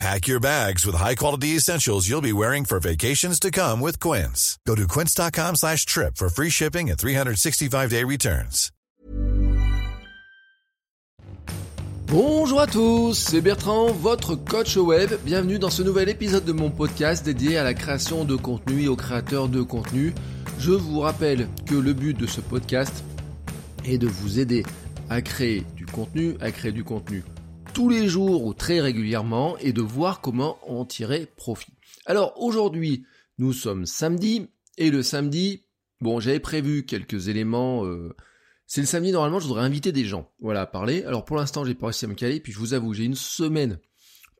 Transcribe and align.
Pack 0.00 0.26
your 0.26 0.40
bags 0.40 0.84
with 0.84 0.96
high-quality 0.96 1.56
essentials 1.56 2.08
you'll 2.08 2.20
be 2.20 2.32
wearing 2.32 2.64
for 2.64 2.80
vacations 2.80 3.38
to 3.40 3.50
come 3.50 3.80
with 3.80 3.98
Quince. 4.00 4.58
Go 4.66 4.74
to 4.74 4.86
quince.com 4.88 5.54
slash 5.56 5.86
trip 5.86 6.16
for 6.16 6.28
free 6.28 6.50
shipping 6.50 6.90
and 6.90 6.98
365-day 6.98 8.04
returns. 8.04 8.70
Bonjour 12.08 12.60
à 12.60 12.66
tous, 12.66 13.14
c'est 13.14 13.40
Bertrand, 13.40 13.90
votre 13.92 14.34
coach 14.36 14.76
web. 14.76 15.10
Bienvenue 15.24 15.58
dans 15.58 15.70
ce 15.70 15.82
nouvel 15.82 16.08
épisode 16.08 16.44
de 16.44 16.52
mon 16.52 16.70
podcast 16.70 17.24
dédié 17.24 17.56
à 17.56 17.64
la 17.64 17.72
création 17.74 18.24
de 18.24 18.36
contenu 18.36 18.82
et 18.82 18.88
aux 18.88 18.94
créateurs 18.96 19.48
de 19.48 19.62
contenu. 19.62 20.12
Je 20.58 20.72
vous 20.72 21.00
rappelle 21.00 21.48
que 21.66 21.74
le 21.74 21.92
but 21.92 22.16
de 22.16 22.26
ce 22.26 22.40
podcast 22.40 23.02
est 23.84 23.98
de 23.98 24.06
vous 24.06 24.38
aider 24.38 24.64
à 25.08 25.22
créer 25.22 25.64
du 25.76 25.86
contenu, 25.86 26.34
à 26.40 26.50
créer 26.52 26.72
du 26.72 26.84
contenu 26.84 27.24
tous 27.74 27.88
les 27.88 28.08
jours 28.08 28.44
ou 28.44 28.54
très 28.54 28.80
régulièrement 28.80 29.58
et 29.58 29.72
de 29.72 29.82
voir 29.82 30.20
comment 30.20 30.58
en 30.70 30.84
tirer 30.84 31.26
profit. 31.36 31.72
Alors 32.06 32.40
aujourd'hui, 32.40 33.04
nous 33.38 33.52
sommes 33.52 33.84
samedi 33.84 34.46
et 34.78 34.90
le 34.90 35.02
samedi, 35.02 35.64
bon 36.00 36.20
j'avais 36.20 36.38
prévu 36.38 36.86
quelques 36.86 37.26
éléments. 37.26 37.84
Euh, 37.84 38.14
c'est 38.66 38.80
le 38.80 38.86
samedi 38.86 39.10
normalement, 39.10 39.40
je 39.40 39.48
voudrais 39.48 39.64
inviter 39.64 39.90
des 39.90 40.04
gens, 40.04 40.30
voilà, 40.40 40.62
à 40.62 40.66
parler. 40.66 41.02
Alors 41.02 41.24
pour 41.24 41.36
l'instant, 41.36 41.64
j'ai 41.64 41.74
pas 41.74 41.86
réussi 41.86 42.04
à 42.04 42.08
me 42.08 42.14
caler. 42.14 42.38
Puis 42.38 42.52
je 42.52 42.58
vous 42.58 42.74
avoue, 42.74 42.94
j'ai 42.94 43.04
une 43.04 43.16
semaine 43.16 43.80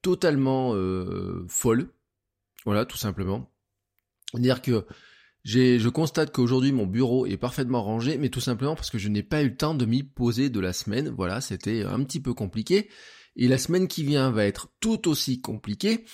totalement 0.01 0.75
euh, 0.75 1.45
folle, 1.48 1.89
voilà, 2.65 2.85
tout 2.85 2.98
simplement. 2.98 3.51
Dire 4.35 4.63
que 4.63 4.87
je 5.43 5.89
constate 5.89 6.33
qu'aujourd'hui 6.33 6.71
mon 6.71 6.87
bureau 6.87 7.27
est 7.27 7.37
parfaitement 7.37 7.83
rangé, 7.83 8.17
mais 8.17 8.29
tout 8.29 8.41
simplement 8.41 8.77
parce 8.77 8.91
que 8.91 8.98
je 8.98 9.09
n'ai 9.09 9.25
pas 9.25 9.43
eu 9.43 9.48
le 9.48 9.57
temps 9.57 9.75
de 9.75 9.87
m'y 9.87 10.05
poser 10.05 10.51
de 10.51 10.61
la 10.61 10.73
semaine. 10.73 11.09
Voilà, 11.09 11.41
c'était 11.41 11.83
un 11.83 12.05
petit 12.05 12.21
peu 12.21 12.33
compliqué 12.33 12.89
et 13.37 13.49
la 13.49 13.59
semaine 13.59 13.89
qui 13.89 14.05
vient 14.05 14.31
va 14.31 14.45
être 14.45 14.69
tout 14.81 15.09
aussi 15.09 15.41
compliquée. 15.41 16.05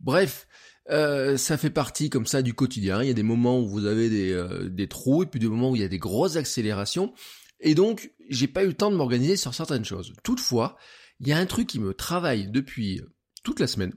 Bref, 0.00 0.46
euh, 0.90 1.36
ça 1.36 1.58
fait 1.58 1.70
partie 1.70 2.10
comme 2.10 2.26
ça 2.26 2.42
du 2.42 2.54
quotidien. 2.54 3.02
Il 3.02 3.06
y 3.06 3.10
a 3.10 3.14
des 3.14 3.22
moments 3.22 3.60
où 3.60 3.68
vous 3.68 3.86
avez 3.86 4.08
des, 4.08 4.32
euh, 4.32 4.68
des 4.68 4.88
trous 4.88 5.22
et 5.22 5.26
puis 5.26 5.40
des 5.40 5.48
moments 5.48 5.70
où 5.70 5.76
il 5.76 5.82
y 5.82 5.84
a 5.84 5.88
des 5.88 5.98
grosses 5.98 6.36
accélérations. 6.36 7.12
Et 7.60 7.74
donc, 7.74 8.12
j'ai 8.28 8.48
pas 8.48 8.64
eu 8.64 8.68
le 8.68 8.74
temps 8.74 8.90
de 8.90 8.96
m'organiser 8.96 9.36
sur 9.36 9.54
certaines 9.54 9.84
choses. 9.84 10.14
Toutefois, 10.24 10.76
il 11.20 11.28
y 11.28 11.32
a 11.32 11.38
un 11.38 11.46
truc 11.46 11.66
qui 11.66 11.78
me 11.78 11.92
travaille 11.92 12.50
depuis 12.50 13.02
toute 13.42 13.60
la 13.60 13.66
semaine. 13.66 13.94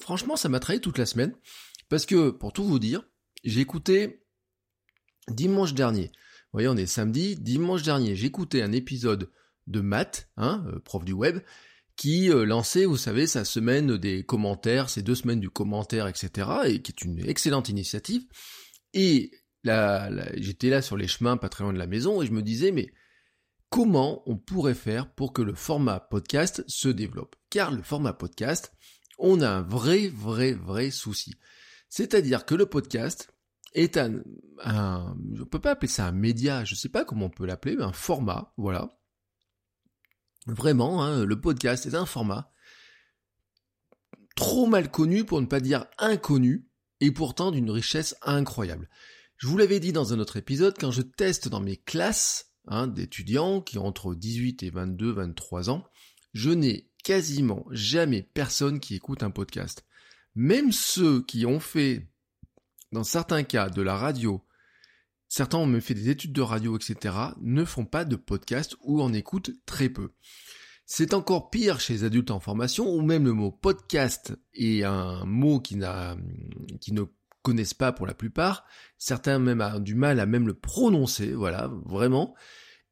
Franchement, 0.00 0.36
ça 0.36 0.48
m'a 0.48 0.60
travaillé 0.60 0.80
toute 0.80 0.98
la 0.98 1.06
semaine. 1.06 1.34
Parce 1.88 2.04
que, 2.04 2.30
pour 2.30 2.52
tout 2.52 2.64
vous 2.64 2.78
dire, 2.78 3.02
j'ai 3.44 3.60
écouté 3.60 4.22
dimanche 5.28 5.74
dernier. 5.74 6.06
Vous 6.06 6.58
voyez, 6.58 6.68
on 6.68 6.76
est 6.76 6.86
samedi. 6.86 7.36
Dimanche 7.36 7.82
dernier, 7.82 8.14
j'ai 8.14 8.26
écouté 8.26 8.62
un 8.62 8.72
épisode 8.72 9.30
de 9.66 9.80
maths, 9.80 10.28
hein, 10.36 10.64
euh, 10.68 10.78
prof 10.80 11.04
du 11.04 11.12
web, 11.12 11.40
qui 11.96 12.30
euh, 12.30 12.44
lançait, 12.44 12.84
vous 12.84 12.96
savez, 12.96 13.26
sa 13.26 13.44
semaine 13.44 13.96
des 13.96 14.22
commentaires, 14.24 14.90
ces 14.90 15.02
deux 15.02 15.14
semaines 15.14 15.40
du 15.40 15.50
commentaire, 15.50 16.06
etc., 16.06 16.50
et 16.66 16.82
qui 16.82 16.92
est 16.92 17.04
une 17.04 17.26
excellente 17.26 17.68
initiative. 17.68 18.26
Et 18.92 19.32
là, 19.64 20.10
j'étais 20.34 20.70
là 20.70 20.82
sur 20.82 20.96
les 20.96 21.08
chemins, 21.08 21.36
pas 21.36 21.48
très 21.48 21.64
loin 21.64 21.72
de 21.72 21.78
la 21.78 21.86
maison, 21.86 22.22
et 22.22 22.26
je 22.26 22.32
me 22.32 22.42
disais, 22.42 22.70
mais 22.70 22.88
comment 23.70 24.22
on 24.26 24.36
pourrait 24.36 24.74
faire 24.74 25.12
pour 25.14 25.32
que 25.32 25.42
le 25.42 25.54
format 25.54 26.00
podcast 26.00 26.62
se 26.66 26.88
développe? 26.88 27.34
Car 27.50 27.72
le 27.72 27.82
format 27.82 28.12
podcast, 28.12 28.72
on 29.18 29.40
a 29.40 29.48
un 29.48 29.62
vrai, 29.62 30.08
vrai, 30.08 30.52
vrai 30.52 30.90
souci. 30.90 31.34
C'est-à-dire 31.88 32.44
que 32.44 32.54
le 32.54 32.66
podcast 32.66 33.32
est 33.72 33.96
un, 33.96 34.22
un, 34.62 35.16
je 35.34 35.44
peux 35.44 35.60
pas 35.60 35.72
appeler 35.72 35.88
ça 35.88 36.06
un 36.06 36.12
média, 36.12 36.64
je 36.64 36.74
sais 36.74 36.88
pas 36.90 37.04
comment 37.04 37.26
on 37.26 37.30
peut 37.30 37.46
l'appeler, 37.46 37.76
mais 37.76 37.84
un 37.84 37.92
format, 37.92 38.52
voilà, 38.58 38.98
Vraiment, 40.46 41.02
hein, 41.02 41.24
le 41.24 41.40
podcast 41.40 41.86
est 41.86 41.94
un 41.94 42.06
format 42.06 42.52
trop 44.36 44.66
mal 44.66 44.90
connu 44.90 45.24
pour 45.24 45.40
ne 45.40 45.46
pas 45.46 45.60
dire 45.60 45.86
inconnu 45.98 46.68
et 47.00 47.10
pourtant 47.10 47.50
d'une 47.50 47.70
richesse 47.70 48.14
incroyable. 48.22 48.88
Je 49.38 49.48
vous 49.48 49.58
l'avais 49.58 49.80
dit 49.80 49.92
dans 49.92 50.12
un 50.12 50.20
autre 50.20 50.36
épisode, 50.36 50.76
quand 50.78 50.90
je 50.90 51.02
teste 51.02 51.48
dans 51.48 51.60
mes 51.60 51.76
classes 51.76 52.52
hein, 52.68 52.86
d'étudiants 52.86 53.60
qui 53.60 53.78
ont 53.78 53.86
entre 53.86 54.14
18 54.14 54.62
et 54.62 54.70
22, 54.70 55.12
23 55.12 55.70
ans, 55.70 55.84
je 56.32 56.50
n'ai 56.50 56.90
quasiment 57.02 57.66
jamais 57.70 58.22
personne 58.22 58.78
qui 58.78 58.94
écoute 58.94 59.22
un 59.22 59.30
podcast. 59.30 59.84
Même 60.34 60.70
ceux 60.70 61.22
qui 61.22 61.46
ont 61.46 61.60
fait, 61.60 62.08
dans 62.92 63.04
certains 63.04 63.42
cas, 63.42 63.68
de 63.68 63.82
la 63.82 63.96
radio, 63.96 64.45
certains 65.28 65.58
ont 65.58 65.66
même 65.66 65.80
fait 65.80 65.94
des 65.94 66.10
études 66.10 66.32
de 66.32 66.42
radio, 66.42 66.76
etc., 66.76 67.14
ne 67.40 67.64
font 67.64 67.84
pas 67.84 68.04
de 68.04 68.16
podcast 68.16 68.76
ou 68.80 69.02
en 69.02 69.12
écoutent 69.12 69.50
très 69.66 69.88
peu. 69.88 70.10
C'est 70.84 71.14
encore 71.14 71.50
pire 71.50 71.80
chez 71.80 71.94
les 71.94 72.04
adultes 72.04 72.30
en 72.30 72.38
formation, 72.38 72.88
où 72.88 73.02
même 73.02 73.24
le 73.24 73.32
mot 73.32 73.50
podcast 73.50 74.34
est 74.54 74.84
un 74.84 75.24
mot 75.24 75.58
qui, 75.58 75.76
ne 75.76 77.02
connaissent 77.42 77.74
pas 77.74 77.90
pour 77.92 78.06
la 78.06 78.14
plupart. 78.14 78.64
Certains 78.96 79.40
même 79.40 79.60
ont 79.60 79.80
du 79.80 79.96
mal 79.96 80.20
à 80.20 80.26
même 80.26 80.46
le 80.46 80.54
prononcer, 80.54 81.32
voilà, 81.32 81.72
vraiment. 81.86 82.36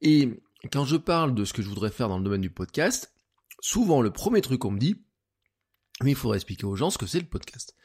Et 0.00 0.42
quand 0.72 0.84
je 0.84 0.96
parle 0.96 1.36
de 1.36 1.44
ce 1.44 1.52
que 1.52 1.62
je 1.62 1.68
voudrais 1.68 1.90
faire 1.90 2.08
dans 2.08 2.18
le 2.18 2.24
domaine 2.24 2.40
du 2.40 2.50
podcast, 2.50 3.14
souvent 3.60 4.02
le 4.02 4.10
premier 4.10 4.40
truc 4.40 4.60
qu'on 4.60 4.72
me 4.72 4.80
dit, 4.80 5.04
mais 6.02 6.10
il 6.10 6.16
faudrait 6.16 6.38
expliquer 6.38 6.66
aux 6.66 6.74
gens 6.74 6.90
ce 6.90 6.98
que 6.98 7.06
c'est 7.06 7.20
le 7.20 7.26
podcast. 7.26 7.76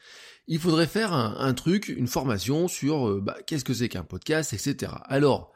Il 0.52 0.58
faudrait 0.58 0.88
faire 0.88 1.12
un, 1.12 1.54
truc, 1.54 1.86
une 1.86 2.08
formation 2.08 2.66
sur 2.66 3.08
euh, 3.08 3.20
bah, 3.20 3.36
qu'est-ce 3.46 3.64
que 3.64 3.72
c'est 3.72 3.88
qu'un 3.88 4.02
podcast, 4.02 4.52
etc. 4.52 4.92
Alors, 5.04 5.52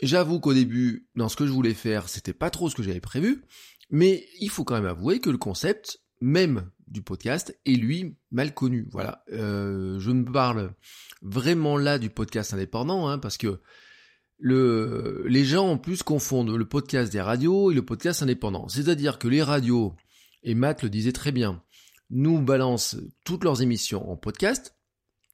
j'avoue 0.00 0.40
qu'au 0.40 0.54
début, 0.54 1.06
dans 1.16 1.28
ce 1.28 1.36
que 1.36 1.46
je 1.46 1.52
voulais 1.52 1.74
faire, 1.74 2.08
c'était 2.08 2.32
pas 2.32 2.48
trop 2.48 2.70
ce 2.70 2.74
que 2.74 2.82
j'avais 2.82 2.98
prévu, 2.98 3.44
mais 3.90 4.26
il 4.40 4.48
faut 4.48 4.64
quand 4.64 4.74
même 4.74 4.86
avouer 4.86 5.20
que 5.20 5.28
le 5.28 5.36
concept 5.36 6.00
même 6.22 6.70
du 6.88 7.02
podcast 7.02 7.54
est 7.66 7.72
lui 7.74 8.16
mal 8.30 8.54
connu. 8.54 8.88
Voilà, 8.90 9.22
euh, 9.30 9.98
je 9.98 10.10
me 10.12 10.24
parle 10.24 10.72
vraiment 11.20 11.76
là 11.76 11.98
du 11.98 12.08
podcast 12.08 12.54
indépendant, 12.54 13.06
hein, 13.06 13.18
parce 13.18 13.36
que 13.36 13.60
le, 14.38 15.26
les 15.28 15.44
gens 15.44 15.68
en 15.68 15.76
plus 15.76 16.02
confondent 16.02 16.56
le 16.56 16.66
podcast 16.66 17.12
des 17.12 17.20
radios 17.20 17.70
et 17.70 17.74
le 17.74 17.84
podcast 17.84 18.22
indépendant. 18.22 18.66
C'est-à-dire 18.68 19.18
que 19.18 19.28
les 19.28 19.42
radios, 19.42 19.94
et 20.42 20.54
Matt 20.54 20.82
le 20.82 20.88
disait 20.88 21.12
très 21.12 21.32
bien, 21.32 21.62
nous 22.10 22.40
balancent 22.40 22.96
toutes 23.24 23.44
leurs 23.44 23.62
émissions 23.62 24.10
en 24.10 24.16
podcast, 24.16 24.76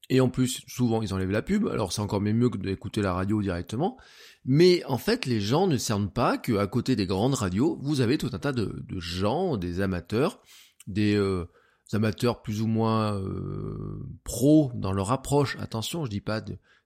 et 0.09 0.21
en 0.21 0.29
plus, 0.29 0.63
souvent, 0.67 1.01
ils 1.01 1.15
enlèvent 1.15 1.31
la 1.31 1.43
pub, 1.43 1.67
alors 1.69 1.93
c'est 1.93 2.03
encore 2.03 2.21
mieux 2.21 2.51
que 2.51 2.59
d'écouter 2.59 3.01
la 3.01 3.15
radio 3.15 3.41
directement, 3.41 3.97
mais 4.45 4.85
en 4.85 4.99
fait, 4.99 5.27
les 5.27 5.41
gens 5.41 5.67
ne 5.67 5.77
cernent 5.77 6.11
pas 6.11 6.37
qu'à 6.37 6.67
côté 6.67 6.97
des 6.97 7.07
grandes 7.07 7.35
radios, 7.35 7.79
vous 7.81 8.01
avez 8.01 8.19
tout 8.19 8.31
un 8.33 8.39
tas 8.39 8.53
de, 8.53 8.85
gens, 8.99 9.57
des 9.57 9.81
amateurs, 9.81 10.41
des 10.87 11.15
euh, 11.15 11.47
amateurs 11.93 12.43
plus 12.43 12.61
ou 12.61 12.67
moins 12.67 13.15
euh, 13.15 14.07
pros 14.25 14.73
dans 14.75 14.93
leur 14.93 15.13
approche. 15.13 15.57
Attention, 15.61 16.05
je 16.05 16.11
dis 16.11 16.21
pas 16.21 16.45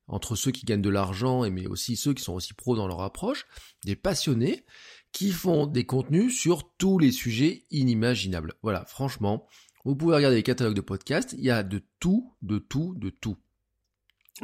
entre 0.09 0.37
ceux 0.37 0.53
qui 0.53 0.67
gagnent 0.67 0.83
de 0.83 0.91
l'argent, 0.91 1.51
mais 1.51 1.67
aussi 1.67 1.97
ceux 1.97 2.15
qui 2.15 2.23
sont 2.23 2.35
aussi 2.35 2.55
pros 2.55 2.77
dans 2.77 2.87
leur 2.87 3.01
approche, 3.01 3.47
des 3.85 3.97
passionnés 3.97 4.65
qui 5.13 5.33
font 5.33 5.67
des 5.67 5.87
contenus 5.87 6.39
sur 6.39 6.75
tous 6.77 6.99
les 6.99 7.11
sujets 7.11 7.65
inimaginables. 7.71 8.55
Voilà, 8.63 8.85
franchement, 8.85 9.47
vous 9.87 9.97
pouvez 9.97 10.17
regarder 10.17 10.37
les 10.37 10.43
catalogues 10.43 10.75
de 10.75 10.81
podcasts, 10.81 11.35
il 11.39 11.45
y 11.45 11.51
a 11.51 11.63
de 11.63 11.81
tout, 12.01 12.35
de 12.43 12.59
tout, 12.59 12.95
de 12.97 13.09
tout. 13.09 13.37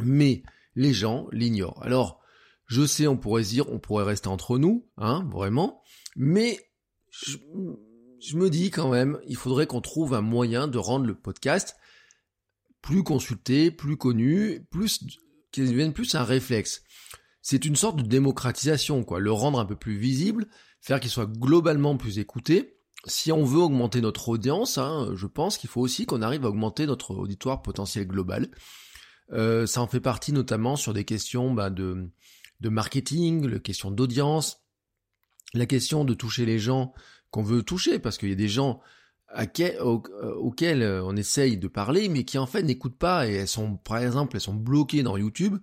Mais 0.00 0.44
les 0.76 0.92
gens 0.92 1.26
l'ignorent. 1.32 1.82
Alors, 1.82 2.20
je 2.66 2.86
sais, 2.86 3.08
on 3.08 3.16
pourrait 3.16 3.42
se 3.42 3.50
dire, 3.50 3.70
on 3.70 3.80
pourrait 3.80 4.04
rester 4.04 4.28
entre 4.28 4.56
nous, 4.56 4.86
hein, 4.96 5.28
vraiment. 5.32 5.82
Mais 6.14 6.60
je, 7.10 7.36
me 8.36 8.48
dis 8.50 8.70
quand 8.70 8.88
même, 8.88 9.18
il 9.26 9.36
faudrait 9.36 9.66
qu'on 9.66 9.80
trouve 9.80 10.14
un 10.14 10.20
moyen 10.20 10.68
de 10.68 10.78
rendre 10.78 11.06
le 11.06 11.14
podcast 11.18 11.76
plus 12.80 13.02
consulté, 13.02 13.72
plus 13.72 13.96
connu, 13.96 14.64
plus 14.70 15.04
qu'il 15.50 15.68
devienne 15.68 15.92
plus 15.92 16.14
un 16.14 16.24
réflexe. 16.24 16.84
C'est 17.42 17.64
une 17.64 17.76
sorte 17.76 17.96
de 17.96 18.06
démocratisation, 18.06 19.02
quoi. 19.02 19.18
Le 19.18 19.32
rendre 19.32 19.58
un 19.58 19.66
peu 19.66 19.76
plus 19.76 19.98
visible, 19.98 20.46
faire 20.80 21.00
qu'il 21.00 21.10
soit 21.10 21.26
globalement 21.26 21.96
plus 21.96 22.20
écouté. 22.20 22.78
Si 23.06 23.32
on 23.32 23.44
veut 23.44 23.60
augmenter 23.60 24.00
notre 24.00 24.28
audience, 24.28 24.78
hein, 24.78 25.12
je 25.14 25.26
pense 25.26 25.58
qu'il 25.58 25.68
faut 25.68 25.80
aussi 25.80 26.06
qu'on 26.06 26.22
arrive 26.22 26.44
à 26.44 26.48
augmenter 26.48 26.86
notre 26.86 27.14
auditoire 27.14 27.62
potentiel 27.62 28.06
global. 28.06 28.48
Euh, 29.32 29.66
ça 29.66 29.80
en 29.80 29.86
fait 29.86 30.00
partie 30.00 30.32
notamment 30.32 30.76
sur 30.76 30.92
des 30.92 31.04
questions 31.04 31.52
bah, 31.52 31.70
de 31.70 32.10
marketing, 32.62 33.46
la 33.48 33.58
question 33.58 33.90
d'audience, 33.90 34.60
la 35.54 35.66
question 35.66 36.04
de 36.04 36.14
toucher 36.14 36.46
les 36.46 36.58
gens 36.58 36.94
qu'on 37.30 37.42
veut 37.42 37.62
toucher, 37.62 37.98
parce 37.98 38.18
qu'il 38.18 38.28
y 38.28 38.32
a 38.32 38.36
des 38.36 38.48
gens 38.48 38.80
auxquels 39.80 40.82
on 40.82 41.16
essaye 41.16 41.56
de 41.56 41.66
parler, 41.66 42.10
mais 42.10 42.24
qui 42.24 42.36
en 42.36 42.46
fait 42.46 42.62
n'écoutent 42.62 42.98
pas, 42.98 43.26
et 43.26 43.32
elles 43.32 43.48
sont, 43.48 43.76
par 43.78 43.98
exemple, 43.98 44.36
elles 44.36 44.42
sont 44.42 44.54
bloquées 44.54 45.02
dans 45.02 45.16
YouTube, 45.16 45.56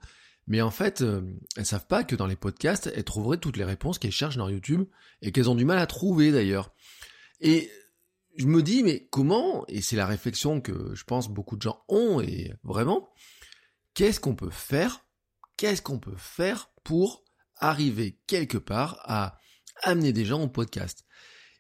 Mais 0.50 0.62
en 0.62 0.72
fait, 0.72 1.02
euh, 1.02 1.22
elles 1.56 1.66
savent 1.66 1.86
pas 1.86 2.04
que 2.04 2.16
dans 2.16 2.26
les 2.26 2.36
podcasts, 2.36 2.92
elles 2.94 3.04
trouveraient 3.04 3.38
toutes 3.38 3.56
les 3.56 3.64
réponses 3.64 4.00
qu'elles 4.00 4.12
cherchent 4.12 4.36
dans 4.36 4.50
YouTube 4.50 4.84
et 5.22 5.32
qu'elles 5.32 5.50
ont 5.50 5.56
du 5.56 5.64
mal 5.64 5.78
à 5.78 5.86
trouver 5.86 6.32
d'ailleurs. 6.32 6.74
Et 7.42 7.70
je 8.38 8.46
me 8.46 8.64
dis, 8.64 8.84
mais 8.84 9.08
comment, 9.12 9.66
et 9.68 9.82
c'est 9.82 9.96
la 9.96 10.06
réflexion 10.06 10.62
que 10.62 10.94
je 10.96 11.04
pense 11.04 11.30
beaucoup 11.30 11.58
de 11.58 11.62
gens 11.62 11.84
ont, 11.88 12.22
et 12.22 12.54
vraiment, 12.64 13.10
qu'est-ce 13.94 14.20
qu'on 14.20 14.36
peut 14.36 14.50
faire, 14.50 15.06
qu'est-ce 15.58 15.82
qu'on 15.82 16.00
peut 16.00 16.18
faire 16.18 16.72
pour 16.84 17.24
arriver 17.58 18.20
quelque 18.28 18.58
part 18.58 19.00
à 19.04 19.38
amener 19.84 20.14
des 20.14 20.26
gens 20.26 20.44
au 20.44 20.48
podcast? 20.48 21.06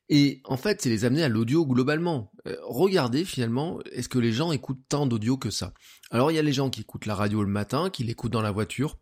Et 0.10 0.42
en 0.46 0.58
fait, 0.58 0.82
c'est 0.82 0.90
les 0.90 1.06
amener 1.06 1.24
à 1.24 1.30
l'audio 1.30 1.68
globalement. 1.68 2.32
Euh, 2.48 2.56
regardez 2.64 3.26
finalement, 3.26 3.80
est-ce 3.92 4.10
que 4.10 4.18
les 4.18 4.32
gens 4.32 4.52
écoutent 4.52 4.82
tant 4.90 5.06
d'audio 5.06 5.38
que 5.38 5.52
ça? 5.52 5.74
Alors 6.10 6.32
il 6.32 6.36
y 6.36 6.40
a 6.40 6.44
les 6.44 6.54
gens 6.54 6.72
qui 6.72 6.82
écoutent 6.82 7.06
la 7.06 7.14
radio 7.14 7.44
le 7.44 7.50
matin, 7.50 7.92
qui 7.92 8.04
l'écoutent 8.04 8.32
dans 8.32 8.42
la 8.42 8.52
voiture. 8.52 8.98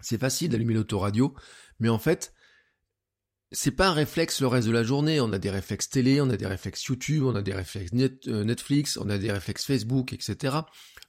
C'est 0.00 0.18
facile 0.18 0.48
d'allumer 0.48 0.74
l'autoradio, 0.74 1.34
mais 1.80 1.88
en 1.88 1.98
fait, 1.98 2.32
c'est 3.52 3.70
pas 3.70 3.88
un 3.88 3.92
réflexe 3.92 4.40
le 4.40 4.46
reste 4.46 4.66
de 4.66 4.72
la 4.72 4.82
journée. 4.82 5.20
On 5.20 5.32
a 5.32 5.38
des 5.38 5.50
réflexes 5.50 5.88
télé, 5.88 6.20
on 6.20 6.30
a 6.30 6.36
des 6.36 6.46
réflexes 6.46 6.84
YouTube, 6.84 7.24
on 7.24 7.34
a 7.34 7.42
des 7.42 7.52
réflexes 7.52 7.92
euh, 8.28 8.44
Netflix, 8.44 8.96
on 8.96 9.08
a 9.10 9.18
des 9.18 9.30
réflexes 9.30 9.64
Facebook, 9.64 10.12
etc. 10.12 10.56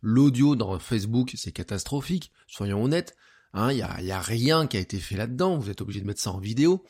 L'audio 0.01 0.55
dans 0.55 0.77
Facebook, 0.79 1.31
c'est 1.35 1.51
catastrophique. 1.51 2.31
Soyons 2.47 2.83
honnêtes. 2.83 3.15
Il 3.53 3.59
hein, 3.59 3.71
y, 3.71 3.81
a, 3.81 4.01
y 4.01 4.11
a 4.11 4.19
rien 4.19 4.67
qui 4.67 4.77
a 4.77 4.79
été 4.79 4.99
fait 4.99 5.15
là-dedans. 5.15 5.57
Vous 5.57 5.69
êtes 5.69 5.81
obligé 5.81 6.01
de 6.01 6.05
mettre 6.05 6.21
ça 6.21 6.31
en 6.31 6.39
vidéo. 6.39 6.83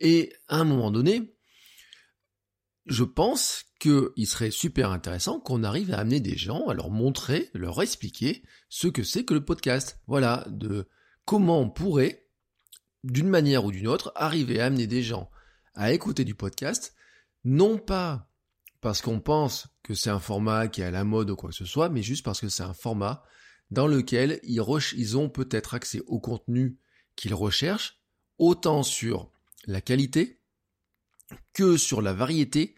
Et 0.00 0.32
à 0.48 0.58
un 0.58 0.64
moment 0.64 0.90
donné, 0.90 1.36
je 2.86 3.04
pense 3.04 3.64
qu'il 3.78 4.26
serait 4.26 4.50
super 4.50 4.90
intéressant 4.90 5.40
qu'on 5.40 5.64
arrive 5.64 5.92
à 5.92 5.98
amener 5.98 6.20
des 6.20 6.36
gens, 6.36 6.66
à 6.68 6.74
leur 6.74 6.90
montrer, 6.90 7.50
leur 7.52 7.82
expliquer 7.82 8.42
ce 8.68 8.88
que 8.88 9.02
c'est 9.02 9.24
que 9.24 9.34
le 9.34 9.44
podcast. 9.44 10.00
Voilà, 10.06 10.46
de 10.48 10.88
comment 11.24 11.60
on 11.60 11.68
pourrait, 11.68 12.25
d'une 13.06 13.28
manière 13.28 13.64
ou 13.64 13.72
d'une 13.72 13.88
autre, 13.88 14.12
arriver 14.14 14.60
à 14.60 14.66
amener 14.66 14.86
des 14.86 15.02
gens 15.02 15.30
à 15.74 15.92
écouter 15.92 16.24
du 16.24 16.34
podcast, 16.34 16.94
non 17.44 17.78
pas 17.78 18.30
parce 18.80 19.02
qu'on 19.02 19.20
pense 19.20 19.68
que 19.82 19.94
c'est 19.94 20.10
un 20.10 20.20
format 20.20 20.68
qui 20.68 20.80
est 20.80 20.84
à 20.84 20.90
la 20.90 21.04
mode 21.04 21.30
ou 21.30 21.36
quoi 21.36 21.50
que 21.50 21.56
ce 21.56 21.64
soit, 21.64 21.88
mais 21.88 22.02
juste 22.02 22.24
parce 22.24 22.40
que 22.40 22.48
c'est 22.48 22.62
un 22.62 22.74
format 22.74 23.24
dans 23.70 23.86
lequel 23.86 24.40
ils, 24.42 25.16
ont 25.16 25.28
peut-être 25.28 25.74
accès 25.74 26.00
au 26.06 26.20
contenu 26.20 26.78
qu'ils 27.14 27.34
recherchent, 27.34 28.00
autant 28.38 28.82
sur 28.82 29.30
la 29.66 29.80
qualité, 29.80 30.40
que 31.52 31.76
sur 31.76 32.00
la 32.00 32.12
variété, 32.12 32.76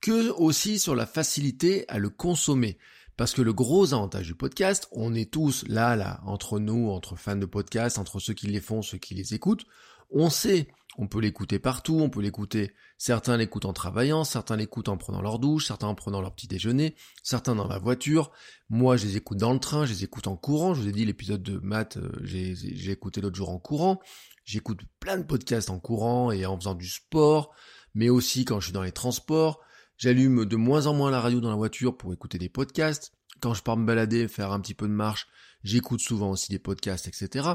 que 0.00 0.30
aussi 0.30 0.78
sur 0.78 0.94
la 0.94 1.06
facilité 1.06 1.84
à 1.88 1.98
le 1.98 2.08
consommer. 2.08 2.78
Parce 3.22 3.34
que 3.34 3.42
le 3.42 3.52
gros 3.52 3.94
avantage 3.94 4.26
du 4.26 4.34
podcast, 4.34 4.88
on 4.90 5.14
est 5.14 5.30
tous 5.30 5.64
là, 5.68 5.94
là, 5.94 6.20
entre 6.26 6.58
nous, 6.58 6.90
entre 6.90 7.14
fans 7.14 7.36
de 7.36 7.46
podcast, 7.46 7.98
entre 7.98 8.18
ceux 8.18 8.34
qui 8.34 8.48
les 8.48 8.60
font, 8.60 8.82
ceux 8.82 8.98
qui 8.98 9.14
les 9.14 9.32
écoutent, 9.32 9.64
on 10.10 10.28
sait, 10.28 10.66
on 10.98 11.06
peut 11.06 11.20
l'écouter 11.20 11.60
partout, 11.60 12.00
on 12.00 12.10
peut 12.10 12.20
l'écouter, 12.20 12.72
certains 12.98 13.36
l'écoutent 13.36 13.64
en 13.64 13.72
travaillant, 13.72 14.24
certains 14.24 14.56
l'écoutent 14.56 14.88
en 14.88 14.96
prenant 14.96 15.22
leur 15.22 15.38
douche, 15.38 15.68
certains 15.68 15.86
en 15.86 15.94
prenant 15.94 16.20
leur 16.20 16.34
petit 16.34 16.48
déjeuner, 16.48 16.96
certains 17.22 17.54
dans 17.54 17.68
la 17.68 17.78
voiture, 17.78 18.32
moi 18.68 18.96
je 18.96 19.06
les 19.06 19.16
écoute 19.16 19.38
dans 19.38 19.52
le 19.52 19.60
train, 19.60 19.86
je 19.86 19.92
les 19.92 20.02
écoute 20.02 20.26
en 20.26 20.36
courant, 20.36 20.74
je 20.74 20.80
vous 20.80 20.88
ai 20.88 20.92
dit 20.92 21.04
l'épisode 21.04 21.44
de 21.44 21.58
maths, 21.58 21.98
euh, 21.98 22.10
j'ai 22.24 22.90
écouté 22.90 23.20
l'autre 23.20 23.36
jour 23.36 23.50
en 23.50 23.60
courant, 23.60 24.00
j'écoute 24.44 24.80
plein 24.98 25.16
de 25.16 25.22
podcasts 25.22 25.70
en 25.70 25.78
courant 25.78 26.32
et 26.32 26.44
en 26.44 26.58
faisant 26.58 26.74
du 26.74 26.88
sport, 26.88 27.54
mais 27.94 28.08
aussi 28.08 28.44
quand 28.44 28.58
je 28.58 28.64
suis 28.64 28.72
dans 28.72 28.82
les 28.82 28.90
transports. 28.90 29.60
J'allume 30.02 30.46
de 30.46 30.56
moins 30.56 30.88
en 30.88 30.94
moins 30.94 31.12
la 31.12 31.20
radio 31.20 31.38
dans 31.38 31.50
la 31.50 31.54
voiture 31.54 31.96
pour 31.96 32.12
écouter 32.12 32.36
des 32.36 32.48
podcasts. 32.48 33.12
Quand 33.38 33.54
je 33.54 33.62
pars 33.62 33.76
me 33.76 33.86
balader, 33.86 34.26
faire 34.26 34.50
un 34.50 34.58
petit 34.58 34.74
peu 34.74 34.88
de 34.88 34.92
marche, 34.92 35.28
j'écoute 35.62 36.00
souvent 36.00 36.32
aussi 36.32 36.50
des 36.50 36.58
podcasts, 36.58 37.06
etc. 37.06 37.50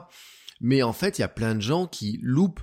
Mais 0.62 0.82
en 0.82 0.94
fait, 0.94 1.18
il 1.18 1.24
y 1.24 1.26
a 1.26 1.28
plein 1.28 1.56
de 1.56 1.60
gens 1.60 1.88
qui 1.88 2.22
loupent 2.24 2.62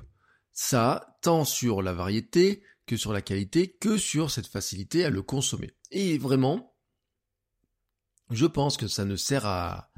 ça, 0.53 1.19
tant 1.21 1.45
sur 1.45 1.83
la 1.83 1.93
variété 1.93 2.63
que 2.87 2.97
sur 2.97 3.13
la 3.13 3.21
qualité, 3.21 3.77
que 3.79 3.99
sur 3.99 4.31
cette 4.31 4.47
facilité 4.47 5.05
à 5.05 5.11
le 5.11 5.21
consommer. 5.21 5.77
Et 5.91 6.17
vraiment, 6.17 6.75
je 8.31 8.47
pense 8.47 8.79
que 8.79 8.89
ça 8.89 9.05
ne 9.05 9.17
sert 9.17 9.45
à... 9.45 9.91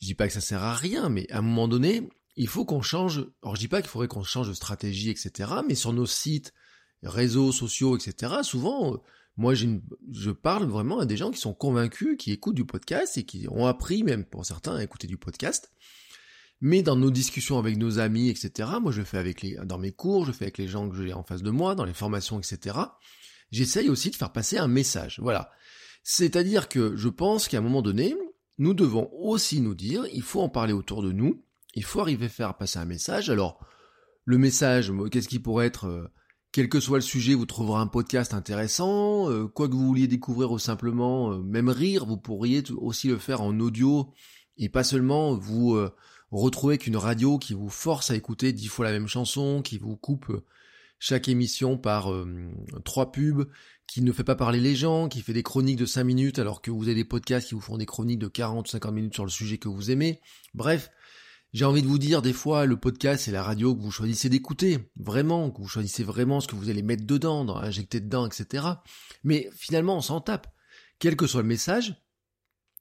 Je 0.00 0.06
dis 0.06 0.14
pas 0.14 0.28
que 0.28 0.32
ça 0.32 0.40
sert 0.40 0.62
à 0.62 0.76
rien, 0.76 1.08
mais 1.08 1.28
à 1.32 1.38
un 1.38 1.42
moment 1.42 1.66
donné, 1.66 2.08
il 2.36 2.46
faut 2.46 2.64
qu'on 2.64 2.82
change. 2.82 3.26
Alors 3.42 3.56
je 3.56 3.60
dis 3.62 3.68
pas 3.68 3.82
qu'il 3.82 3.90
faudrait 3.90 4.06
qu'on 4.06 4.22
change 4.22 4.46
de 4.46 4.54
stratégie, 4.54 5.10
etc. 5.10 5.54
Mais 5.66 5.74
sur 5.74 5.92
nos 5.92 6.06
sites, 6.06 6.52
réseaux 7.02 7.52
sociaux, 7.52 7.96
etc. 7.96 8.34
Souvent, 8.42 8.94
euh, 8.94 8.96
moi, 9.36 9.54
je 9.54 10.30
parle 10.30 10.64
vraiment 10.64 10.98
à 10.98 11.06
des 11.06 11.16
gens 11.16 11.30
qui 11.30 11.40
sont 11.40 11.54
convaincus, 11.54 12.16
qui 12.18 12.32
écoutent 12.32 12.56
du 12.56 12.66
podcast 12.66 13.16
et 13.16 13.24
qui 13.24 13.46
ont 13.48 13.66
appris, 13.66 14.02
même 14.02 14.24
pour 14.24 14.44
certains, 14.44 14.76
à 14.76 14.82
écouter 14.82 15.06
du 15.06 15.16
podcast. 15.16 15.72
Mais 16.60 16.82
dans 16.82 16.96
nos 16.96 17.10
discussions 17.10 17.58
avec 17.58 17.78
nos 17.78 17.98
amis, 17.98 18.28
etc. 18.28 18.68
Moi, 18.82 18.92
je 18.92 19.02
fais 19.02 19.16
avec 19.16 19.40
les, 19.40 19.56
dans 19.64 19.78
mes 19.78 19.92
cours, 19.92 20.26
je 20.26 20.32
fais 20.32 20.44
avec 20.44 20.58
les 20.58 20.68
gens 20.68 20.90
que 20.90 20.96
j'ai 20.96 21.14
en 21.14 21.22
face 21.22 21.42
de 21.42 21.50
moi, 21.50 21.74
dans 21.74 21.86
les 21.86 21.94
formations, 21.94 22.38
etc. 22.38 22.76
J'essaye 23.50 23.88
aussi 23.88 24.10
de 24.10 24.16
faire 24.16 24.32
passer 24.32 24.58
un 24.58 24.68
message. 24.68 25.18
Voilà. 25.22 25.50
C'est-à-dire 26.02 26.68
que 26.68 26.96
je 26.96 27.08
pense 27.08 27.48
qu'à 27.48 27.58
un 27.58 27.62
moment 27.62 27.82
donné, 27.82 28.14
nous 28.58 28.74
devons 28.74 29.10
aussi 29.14 29.62
nous 29.62 29.74
dire, 29.74 30.04
il 30.12 30.22
faut 30.22 30.42
en 30.42 30.50
parler 30.50 30.74
autour 30.74 31.02
de 31.02 31.12
nous, 31.12 31.42
il 31.74 31.84
faut 31.84 32.00
arriver 32.00 32.26
à 32.26 32.28
faire 32.30 32.56
passer 32.58 32.78
un 32.78 32.84
message. 32.84 33.30
Alors, 33.30 33.64
le 34.24 34.36
message, 34.36 34.92
qu'est-ce 35.10 35.28
qui 35.28 35.38
pourrait 35.38 35.66
être 35.66 35.86
euh, 35.86 36.08
quel 36.52 36.68
que 36.68 36.80
soit 36.80 36.98
le 36.98 37.02
sujet, 37.02 37.34
vous 37.34 37.46
trouverez 37.46 37.80
un 37.80 37.86
podcast 37.86 38.34
intéressant. 38.34 39.30
Euh, 39.30 39.46
quoi 39.46 39.68
que 39.68 39.74
vous 39.74 39.86
vouliez 39.86 40.08
découvrir 40.08 40.50
ou 40.50 40.58
simplement 40.58 41.32
euh, 41.32 41.38
même 41.38 41.68
rire, 41.68 42.06
vous 42.06 42.16
pourriez 42.16 42.62
aussi 42.76 43.08
le 43.08 43.18
faire 43.18 43.40
en 43.40 43.58
audio 43.60 44.12
et 44.56 44.68
pas 44.68 44.84
seulement 44.84 45.34
vous 45.34 45.78
retrouver 46.30 46.76
qu'une 46.76 46.98
radio 46.98 47.38
qui 47.38 47.54
vous 47.54 47.70
force 47.70 48.10
à 48.10 48.14
écouter 48.14 48.52
dix 48.52 48.66
fois 48.66 48.84
la 48.84 48.92
même 48.92 49.08
chanson, 49.08 49.62
qui 49.62 49.78
vous 49.78 49.96
coupe 49.96 50.30
chaque 50.98 51.28
émission 51.28 51.78
par 51.78 52.12
trois 52.84 53.10
pubs, 53.10 53.48
qui 53.90 54.02
ne 54.02 54.12
fait 54.12 54.22
pas 54.22 54.36
parler 54.36 54.60
les 54.60 54.76
gens, 54.76 55.08
qui 55.08 55.20
fait 55.20 55.32
des 55.32 55.42
chroniques 55.42 55.78
de 55.78 55.84
cinq 55.84 56.04
minutes 56.04 56.38
alors 56.38 56.62
que 56.62 56.70
vous 56.70 56.84
avez 56.84 56.94
des 56.94 57.04
podcasts 57.04 57.48
qui 57.48 57.54
vous 57.54 57.60
font 57.60 57.76
des 57.76 57.86
chroniques 57.86 58.20
de 58.20 58.28
40 58.28 58.68
ou 58.68 58.70
50 58.70 58.94
minutes 58.94 59.14
sur 59.14 59.24
le 59.24 59.30
sujet 59.30 59.58
que 59.58 59.68
vous 59.68 59.90
aimez. 59.90 60.20
Bref, 60.54 60.90
j'ai 61.52 61.64
envie 61.64 61.82
de 61.82 61.88
vous 61.88 61.98
dire, 61.98 62.22
des 62.22 62.32
fois, 62.32 62.64
le 62.64 62.76
podcast, 62.76 63.24
c'est 63.24 63.32
la 63.32 63.42
radio 63.42 63.74
que 63.74 63.80
vous 63.80 63.90
choisissez 63.90 64.28
d'écouter. 64.28 64.90
Vraiment, 64.96 65.50
que 65.50 65.60
vous 65.60 65.68
choisissez 65.68 66.04
vraiment 66.04 66.40
ce 66.40 66.46
que 66.46 66.54
vous 66.54 66.70
allez 66.70 66.82
mettre 66.82 67.04
dedans, 67.04 67.56
injecter 67.56 68.00
dedans, 68.00 68.26
etc. 68.26 68.66
Mais 69.24 69.50
finalement, 69.56 69.96
on 69.96 70.00
s'en 70.00 70.20
tape. 70.20 70.46
Quel 71.00 71.16
que 71.16 71.26
soit 71.26 71.42
le 71.42 71.48
message, 71.48 71.94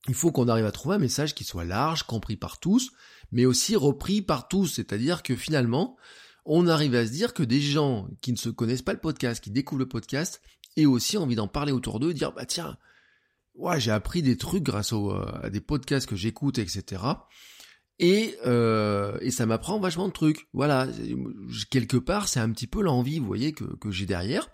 il 0.07 0.13
faut 0.13 0.31
qu'on 0.31 0.47
arrive 0.47 0.65
à 0.65 0.71
trouver 0.71 0.95
un 0.95 0.99
message 0.99 1.33
qui 1.33 1.43
soit 1.43 1.65
large, 1.65 2.03
compris 2.03 2.35
par 2.35 2.59
tous, 2.59 2.91
mais 3.31 3.45
aussi 3.45 3.75
repris 3.75 4.21
par 4.21 4.47
tous. 4.47 4.67
C'est-à-dire 4.67 5.23
que 5.23 5.35
finalement, 5.35 5.97
on 6.45 6.67
arrive 6.67 6.95
à 6.95 7.05
se 7.07 7.11
dire 7.11 7.33
que 7.33 7.43
des 7.43 7.61
gens 7.61 8.07
qui 8.21 8.31
ne 8.31 8.37
se 8.37 8.49
connaissent 8.49 8.81
pas 8.81 8.93
le 8.93 8.99
podcast, 8.99 9.43
qui 9.43 9.51
découvrent 9.51 9.79
le 9.79 9.87
podcast, 9.89 10.41
aient 10.77 10.85
aussi 10.85 11.17
envie 11.17 11.35
d'en 11.35 11.47
parler 11.47 11.71
autour 11.71 11.99
d'eux, 11.99 12.13
dire, 12.13 12.33
bah 12.33 12.45
tiens, 12.45 12.77
ouais, 13.55 13.79
j'ai 13.79 13.91
appris 13.91 14.21
des 14.21 14.37
trucs 14.37 14.63
grâce 14.63 14.93
euh, 14.93 15.25
à 15.41 15.49
des 15.49 15.61
podcasts 15.61 16.07
que 16.07 16.15
j'écoute, 16.15 16.59
etc. 16.59 17.03
Et, 17.99 18.37
euh, 18.45 19.17
et 19.21 19.29
ça 19.29 19.45
m'apprend 19.45 19.79
vachement 19.79 20.07
de 20.07 20.13
trucs. 20.13 20.47
Voilà, 20.53 20.87
quelque 21.69 21.97
part, 21.97 22.29
c'est 22.29 22.39
un 22.39 22.51
petit 22.51 22.67
peu 22.67 22.81
l'envie, 22.81 23.19
vous 23.19 23.27
voyez, 23.27 23.51
que, 23.51 23.65
que 23.75 23.91
j'ai 23.91 24.05
derrière. 24.05 24.49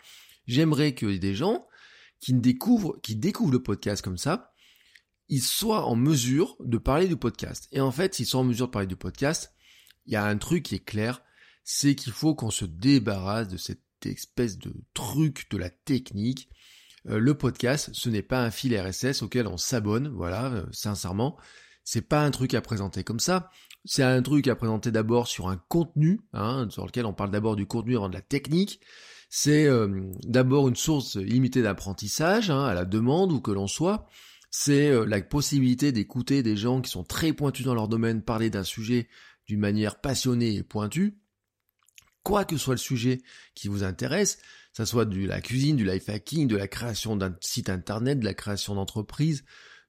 J'aimerais 0.48 0.94
que 0.94 1.06
des 1.06 1.36
gens 1.36 1.68
qui 2.20 2.34
découvrent, 2.34 3.00
qui 3.04 3.16
découvrent 3.16 3.52
le 3.52 3.62
podcast 3.62 4.04
comme 4.04 4.18
ça, 4.18 4.52
ils 5.30 5.42
soient 5.42 5.86
en 5.86 5.96
mesure 5.96 6.56
de 6.60 6.78
parler 6.78 7.08
du 7.08 7.18
podcast. 7.18 7.68
Et 7.72 7.82
en 7.82 7.92
fait, 7.92 8.16
s'ils 8.16 8.26
sont 8.26 8.40
en 8.40 8.44
mesure 8.44 8.68
de 8.68 8.72
parler 8.72 8.88
du 8.88 8.96
podcast, 8.96 9.54
il 10.06 10.14
y 10.14 10.16
a 10.16 10.26
un 10.26 10.38
truc 10.38 10.64
qui 10.64 10.76
est 10.76 10.86
clair, 10.86 11.22
c'est 11.64 11.96
qu'il 11.96 12.14
faut 12.14 12.36
qu'on 12.36 12.52
se 12.52 12.66
débarrasse 12.66 13.48
de 13.48 13.58
cette 13.58 13.82
espèce 14.06 14.58
de 14.58 14.74
truc 14.94 15.50
de 15.50 15.58
la 15.58 15.70
technique. 15.70 16.50
Euh, 17.08 17.20
le 17.20 17.36
podcast, 17.36 17.90
ce 17.94 18.10
n'est 18.10 18.22
pas 18.22 18.44
un 18.44 18.52
fil 18.52 18.76
RSS 18.80 19.24
auquel 19.24 19.48
on 19.48 19.58
s'abonne, 19.58 20.08
voilà, 20.10 20.46
euh, 20.46 20.66
sincèrement. 20.72 21.38
C'est 21.86 22.02
pas 22.02 22.24
un 22.24 22.32
truc 22.32 22.56
à 22.56 22.62
présenter 22.62 23.04
comme 23.04 23.20
ça. 23.20 23.52
C'est 23.86 24.04
un 24.04 24.22
truc 24.24 24.48
à 24.48 24.56
présenter 24.56 24.92
d'abord 24.92 25.28
sur 25.28 25.48
un 25.48 25.58
contenu, 25.70 26.20
hein, 26.34 26.68
sur 26.72 26.86
lequel 26.86 27.06
on 27.06 27.14
parle 27.14 27.30
d'abord 27.30 27.56
du 27.56 27.68
contenu 27.68 27.96
avant 27.96 28.10
de 28.10 28.16
la 28.16 28.22
technique. 28.22 28.82
C'est 29.30 29.68
euh, 29.68 30.12
d'abord 30.24 30.68
une 30.68 30.76
source 30.76 31.16
limitée 31.16 31.62
d'apprentissage, 31.62 32.50
hein, 32.50 32.66
à 32.66 32.74
la 32.74 32.86
demande 32.86 33.32
ou 33.32 33.40
que 33.40 33.52
l'on 33.52 33.68
soit. 33.68 34.08
C'est 34.50 34.90
euh, 34.90 35.06
la 35.06 35.22
possibilité 35.22 35.92
d'écouter 35.92 36.42
des 36.42 36.58
gens 36.58 36.82
qui 36.82 36.90
sont 36.90 37.04
très 37.04 37.34
pointus 37.34 37.66
dans 37.66 37.76
leur 37.76 37.88
domaine 37.88 38.24
parler 38.24 38.50
d'un 38.50 38.64
sujet 38.64 39.08
d'une 39.46 39.60
manière 39.60 40.02
passionnée 40.02 40.56
et 40.56 40.64
pointue. 40.64 41.20
Quoi 42.24 42.46
que 42.46 42.58
soit 42.58 42.74
le 42.74 42.80
sujet 42.80 43.22
qui 43.54 43.68
vous 43.68 43.84
intéresse, 43.84 44.40
ça 44.74 44.88
soit 44.88 45.06
de 45.06 45.28
la 45.28 45.40
cuisine, 45.40 45.76
du 45.76 45.86
life 45.86 46.10
hacking, 46.10 46.48
de 46.48 46.58
la 46.58 46.68
création 46.68 47.16
d'un 47.16 47.36
site 47.42 47.70
internet, 47.70 48.20
de 48.20 48.26
la 48.26 48.34
création 48.34 48.74
d'entreprise, 48.74 49.46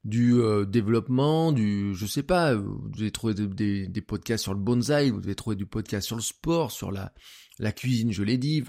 du 0.07 0.35
euh, 0.35 0.65
développement, 0.65 1.51
du, 1.51 1.93
je 1.95 2.07
sais 2.07 2.23
pas, 2.23 2.55
vous 2.55 2.89
devez 2.91 3.11
trouver 3.11 3.35
des, 3.35 3.89
des, 3.89 4.01
podcasts 4.01 4.45
sur 4.45 4.55
le 4.55 4.61
bonsaï, 4.61 5.11
vous 5.11 5.21
devez 5.21 5.35
trouver 5.35 5.57
du 5.57 5.67
podcast 5.67 6.07
sur 6.07 6.15
le 6.15 6.23
sport, 6.23 6.71
sur 6.71 6.93
la, 6.93 7.73
cuisine, 7.73 8.13
je 8.13 8.23
l'ai 8.23 8.39
dit, 8.39 8.63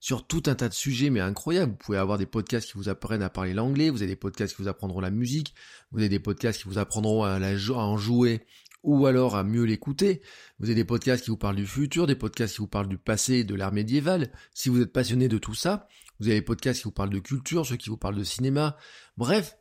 sur 0.00 0.26
tout 0.26 0.42
un 0.46 0.54
tas 0.54 0.68
de 0.68 0.74
sujets, 0.74 1.08
mais 1.08 1.20
incroyable. 1.20 1.72
Vous 1.72 1.78
pouvez 1.78 1.98
avoir 1.98 2.18
des 2.18 2.26
podcasts 2.26 2.70
qui 2.70 2.76
vous 2.76 2.90
apprennent 2.90 3.22
à 3.22 3.30
parler 3.30 3.54
l'anglais, 3.54 3.88
vous 3.88 4.02
avez 4.02 4.10
des 4.12 4.16
podcasts 4.16 4.54
qui 4.54 4.62
vous 4.62 4.68
apprendront 4.68 5.00
la 5.00 5.10
musique, 5.10 5.54
vous 5.92 6.00
avez 6.00 6.10
des 6.10 6.20
podcasts 6.20 6.60
qui 6.60 6.68
vous 6.68 6.76
apprendront 6.76 7.24
à, 7.24 7.38
la, 7.38 7.52
à 7.52 7.72
en 7.72 7.96
jouer 7.96 8.44
ou 8.82 9.06
alors 9.06 9.34
à 9.34 9.44
mieux 9.44 9.64
l'écouter. 9.64 10.20
Vous 10.58 10.66
avez 10.66 10.74
des 10.74 10.84
podcasts 10.84 11.24
qui 11.24 11.30
vous 11.30 11.38
parlent 11.38 11.56
du 11.56 11.66
futur, 11.66 12.06
des 12.06 12.16
podcasts 12.16 12.54
qui 12.54 12.60
vous 12.60 12.68
parlent 12.68 12.86
du 12.86 12.98
passé, 12.98 13.44
de 13.44 13.54
l'ère 13.54 13.72
médiévale. 13.72 14.30
Si 14.52 14.68
vous 14.68 14.82
êtes 14.82 14.92
passionné 14.92 15.28
de 15.28 15.38
tout 15.38 15.54
ça, 15.54 15.88
vous 16.20 16.26
avez 16.26 16.36
des 16.36 16.44
podcasts 16.44 16.80
qui 16.80 16.84
vous 16.84 16.92
parlent 16.92 17.10
de 17.10 17.18
culture, 17.18 17.64
ceux 17.64 17.76
qui 17.76 17.88
vous 17.88 17.96
parlent 17.96 18.16
de 18.16 18.24
cinéma. 18.24 18.76
Bref, 19.16 19.56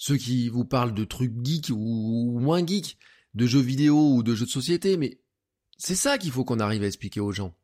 ceux 0.00 0.16
qui 0.16 0.48
vous 0.48 0.64
parlent 0.64 0.94
de 0.94 1.04
trucs 1.04 1.34
geeks 1.44 1.68
ou 1.68 2.38
moins 2.40 2.66
geeks, 2.66 2.96
de 3.34 3.46
jeux 3.46 3.60
vidéo 3.60 4.14
ou 4.14 4.22
de 4.22 4.34
jeux 4.34 4.46
de 4.46 4.50
société, 4.50 4.96
mais 4.96 5.20
c'est 5.76 5.94
ça 5.94 6.16
qu'il 6.16 6.30
faut 6.30 6.42
qu'on 6.42 6.58
arrive 6.58 6.82
à 6.82 6.86
expliquer 6.86 7.20
aux 7.20 7.32
gens. 7.32 7.54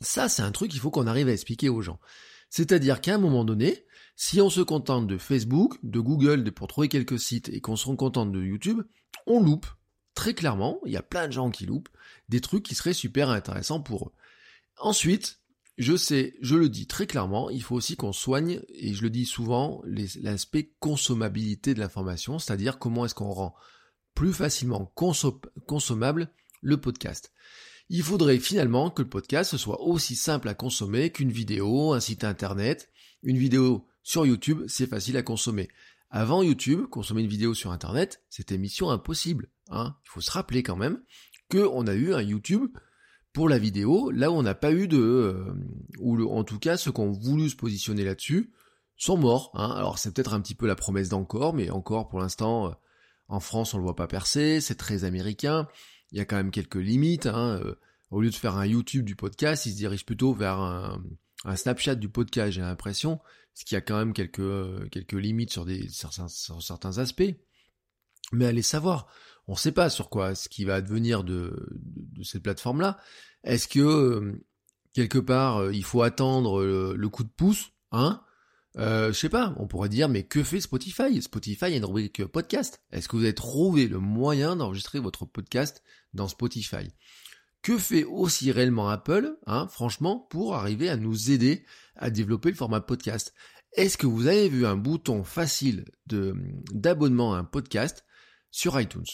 Ça, 0.00 0.30
c'est 0.30 0.40
un 0.40 0.50
truc 0.50 0.70
qu'il 0.70 0.80
faut 0.80 0.90
qu'on 0.90 1.06
arrive 1.06 1.28
à 1.28 1.32
expliquer 1.32 1.68
aux 1.68 1.82
gens. 1.82 2.00
C'est-à-dire 2.48 3.02
qu'à 3.02 3.16
un 3.16 3.18
moment 3.18 3.44
donné, 3.44 3.84
si 4.16 4.40
on 4.40 4.48
se 4.48 4.62
contente 4.62 5.06
de 5.06 5.18
Facebook, 5.18 5.78
de 5.82 6.00
Google 6.00 6.50
pour 6.52 6.68
trouver 6.68 6.88
quelques 6.88 7.20
sites 7.20 7.50
et 7.50 7.60
qu'on 7.60 7.76
se 7.76 7.90
contente 7.90 8.32
de 8.32 8.42
YouTube, 8.42 8.80
on 9.26 9.42
loupe. 9.42 9.66
Très 10.14 10.32
clairement, 10.32 10.80
il 10.86 10.92
y 10.92 10.96
a 10.96 11.02
plein 11.02 11.26
de 11.26 11.32
gens 11.32 11.50
qui 11.50 11.66
loupent 11.66 11.90
des 12.30 12.40
trucs 12.40 12.62
qui 12.62 12.74
seraient 12.74 12.94
super 12.94 13.28
intéressants 13.28 13.82
pour 13.82 14.06
eux. 14.06 14.12
Ensuite, 14.78 15.41
je 15.78 15.96
sais, 15.96 16.34
je 16.40 16.56
le 16.56 16.68
dis 16.68 16.86
très 16.86 17.06
clairement, 17.06 17.50
il 17.50 17.62
faut 17.62 17.74
aussi 17.74 17.96
qu'on 17.96 18.12
soigne, 18.12 18.60
et 18.68 18.92
je 18.94 19.02
le 19.02 19.10
dis 19.10 19.24
souvent, 19.24 19.82
l'aspect 20.20 20.72
consommabilité 20.80 21.74
de 21.74 21.80
l'information, 21.80 22.38
c'est-à-dire 22.38 22.78
comment 22.78 23.06
est-ce 23.06 23.14
qu'on 23.14 23.30
rend 23.30 23.54
plus 24.14 24.32
facilement 24.32 24.92
consommable 25.66 26.30
le 26.60 26.80
podcast. 26.80 27.32
Il 27.88 28.02
faudrait 28.02 28.38
finalement 28.38 28.90
que 28.90 29.02
le 29.02 29.08
podcast 29.08 29.56
soit 29.56 29.80
aussi 29.82 30.16
simple 30.16 30.48
à 30.48 30.54
consommer 30.54 31.10
qu'une 31.10 31.32
vidéo, 31.32 31.92
un 31.92 32.00
site 32.00 32.24
internet. 32.24 32.90
Une 33.22 33.36
vidéo 33.36 33.86
sur 34.02 34.24
YouTube, 34.24 34.62
c'est 34.66 34.86
facile 34.86 35.16
à 35.16 35.22
consommer. 35.22 35.68
Avant 36.10 36.42
YouTube, 36.42 36.86
consommer 36.86 37.22
une 37.22 37.28
vidéo 37.28 37.54
sur 37.54 37.70
internet, 37.70 38.22
c'était 38.28 38.58
mission 38.58 38.90
impossible. 38.90 39.50
Hein. 39.68 39.96
Il 40.04 40.08
faut 40.08 40.20
se 40.20 40.30
rappeler 40.30 40.62
quand 40.62 40.76
même 40.76 41.02
qu'on 41.50 41.86
a 41.86 41.94
eu 41.94 42.14
un 42.14 42.22
YouTube 42.22 42.68
pour 43.32 43.48
la 43.48 43.58
vidéo, 43.58 44.10
là 44.10 44.30
où 44.30 44.34
on 44.34 44.42
n'a 44.42 44.54
pas 44.54 44.72
eu 44.72 44.88
de... 44.88 44.98
Euh, 44.98 45.54
ou 45.98 46.22
en 46.30 46.44
tout 46.44 46.58
cas, 46.58 46.76
ceux 46.76 46.92
qui 46.92 47.00
ont 47.00 47.12
voulu 47.12 47.48
se 47.48 47.56
positionner 47.56 48.04
là-dessus 48.04 48.52
sont 48.96 49.16
morts. 49.16 49.50
Hein. 49.54 49.70
Alors 49.70 49.98
c'est 49.98 50.12
peut-être 50.12 50.34
un 50.34 50.40
petit 50.40 50.54
peu 50.54 50.66
la 50.66 50.76
promesse 50.76 51.08
d'encore, 51.08 51.54
mais 51.54 51.70
encore 51.70 52.08
pour 52.08 52.20
l'instant, 52.20 52.68
euh, 52.68 52.70
en 53.28 53.40
France, 53.40 53.74
on 53.74 53.78
le 53.78 53.84
voit 53.84 53.96
pas 53.96 54.06
percer, 54.06 54.60
c'est 54.60 54.74
très 54.74 55.04
américain 55.04 55.66
il 56.12 56.18
y 56.18 56.20
a 56.20 56.24
quand 56.24 56.36
même 56.36 56.50
quelques 56.50 56.76
limites. 56.76 57.26
Hein. 57.26 57.60
Euh, 57.64 57.74
au 58.10 58.20
lieu 58.20 58.30
de 58.30 58.34
faire 58.34 58.56
un 58.56 58.66
YouTube 58.66 59.04
du 59.04 59.16
podcast, 59.16 59.66
il 59.66 59.72
se 59.72 59.76
dirige 59.76 60.04
plutôt 60.04 60.34
vers 60.34 60.60
un, 60.60 61.02
Snapchat 61.56 61.96
du 61.96 62.08
podcast, 62.08 62.52
j'ai 62.52 62.60
l'impression, 62.60 63.18
ce 63.54 63.64
qui 63.64 63.74
a 63.74 63.80
quand 63.80 63.96
même 63.96 64.12
quelques, 64.12 64.90
quelques 64.90 65.14
limites 65.14 65.50
sur, 65.50 65.64
des, 65.64 65.88
sur 65.88 66.12
certains 66.62 66.98
aspects. 66.98 67.34
Mais 68.30 68.46
allez 68.46 68.62
savoir, 68.62 69.08
on 69.48 69.52
ne 69.52 69.58
sait 69.58 69.72
pas 69.72 69.90
sur 69.90 70.08
quoi 70.08 70.34
ce 70.34 70.48
qui 70.48 70.64
va 70.64 70.76
advenir 70.76 71.24
de, 71.24 71.68
cette 72.22 72.42
plateforme-là. 72.42 72.98
Est-ce 73.44 73.68
que 73.68 73.80
euh, 73.80 74.44
quelque 74.92 75.18
part 75.18 75.72
il 75.72 75.84
faut 75.84 76.02
attendre 76.02 76.62
le, 76.64 77.08
coup 77.08 77.24
de 77.24 77.28
pouce, 77.28 77.72
hein? 77.90 78.22
Euh, 78.78 79.12
je 79.12 79.18
sais 79.18 79.28
pas, 79.28 79.54
on 79.58 79.66
pourrait 79.66 79.88
dire, 79.88 80.08
mais 80.08 80.22
que 80.22 80.42
fait 80.42 80.60
Spotify? 80.60 81.20
Spotify 81.20 81.64
a 81.66 81.76
une 81.76 81.84
rubrique 81.84 82.24
podcast. 82.24 82.80
Est-ce 82.90 83.08
que 83.08 83.16
vous 83.16 83.24
avez 83.24 83.34
trouvé 83.34 83.86
le 83.86 83.98
moyen 83.98 84.56
d'enregistrer 84.56 84.98
votre 84.98 85.26
podcast 85.26 85.82
dans 86.14 86.28
Spotify? 86.28 86.88
Que 87.60 87.78
fait 87.78 88.04
aussi 88.04 88.50
réellement 88.50 88.88
Apple, 88.88 89.36
hein, 89.46 89.68
franchement, 89.68 90.18
pour 90.30 90.54
arriver 90.54 90.88
à 90.88 90.96
nous 90.96 91.30
aider 91.30 91.64
à 91.96 92.10
développer 92.10 92.50
le 92.50 92.56
format 92.56 92.80
podcast? 92.80 93.34
Est-ce 93.74 93.96
que 93.96 94.06
vous 94.06 94.26
avez 94.26 94.48
vu 94.48 94.66
un 94.66 94.76
bouton 94.76 95.22
facile 95.22 95.84
d'abonnement 96.06 97.34
à 97.34 97.38
un 97.38 97.44
podcast 97.44 98.04
sur 98.50 98.78
iTunes? 98.80 99.04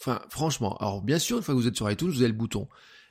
Enfin, 0.00 0.20
franchement, 0.28 0.76
alors 0.76 1.02
bien 1.02 1.18
sûr, 1.18 1.38
une 1.38 1.42
fois 1.42 1.54
que 1.54 1.60
vous 1.60 1.66
êtes 1.66 1.76
sur 1.76 1.90
iTunes, 1.90 2.10
vous 2.10 2.22
avez 2.22 2.28
le 2.28 2.38
bouton 2.38 2.68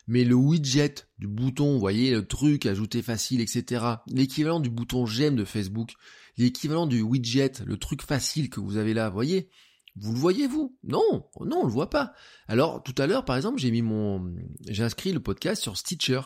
mais 0.07 0.23
le 0.23 0.35
widget 0.35 0.95
du 1.19 1.27
bouton, 1.27 1.73
vous 1.73 1.79
voyez, 1.79 2.11
le 2.11 2.25
truc 2.25 2.65
ajouter 2.65 3.01
facile, 3.01 3.41
etc. 3.41 3.85
L'équivalent 4.07 4.59
du 4.59 4.69
bouton 4.69 5.05
j'aime 5.05 5.35
de 5.35 5.43
Facebook, 5.43 5.93
l'équivalent 6.37 6.87
du 6.87 7.01
widget, 7.01 7.51
le 7.65 7.77
truc 7.77 8.01
facile 8.01 8.49
que 8.49 8.61
vous 8.61 8.77
avez 8.77 8.93
là, 8.93 9.09
vous 9.09 9.15
voyez, 9.15 9.49
vous 9.97 10.13
le 10.13 10.17
voyez 10.19 10.47
vous? 10.47 10.77
Non, 10.83 11.27
non, 11.41 11.61
on 11.61 11.65
le 11.65 11.71
voit 11.71 11.89
pas. 11.89 12.13
Alors 12.47 12.81
tout 12.83 12.95
à 12.97 13.07
l'heure, 13.07 13.25
par 13.25 13.35
exemple, 13.35 13.59
j'ai 13.59 13.71
mis 13.71 13.81
mon, 13.81 14.33
j'ai 14.67 14.83
inscrit 14.83 15.11
le 15.11 15.19
podcast 15.19 15.61
sur 15.61 15.75
Stitcher. 15.75 16.21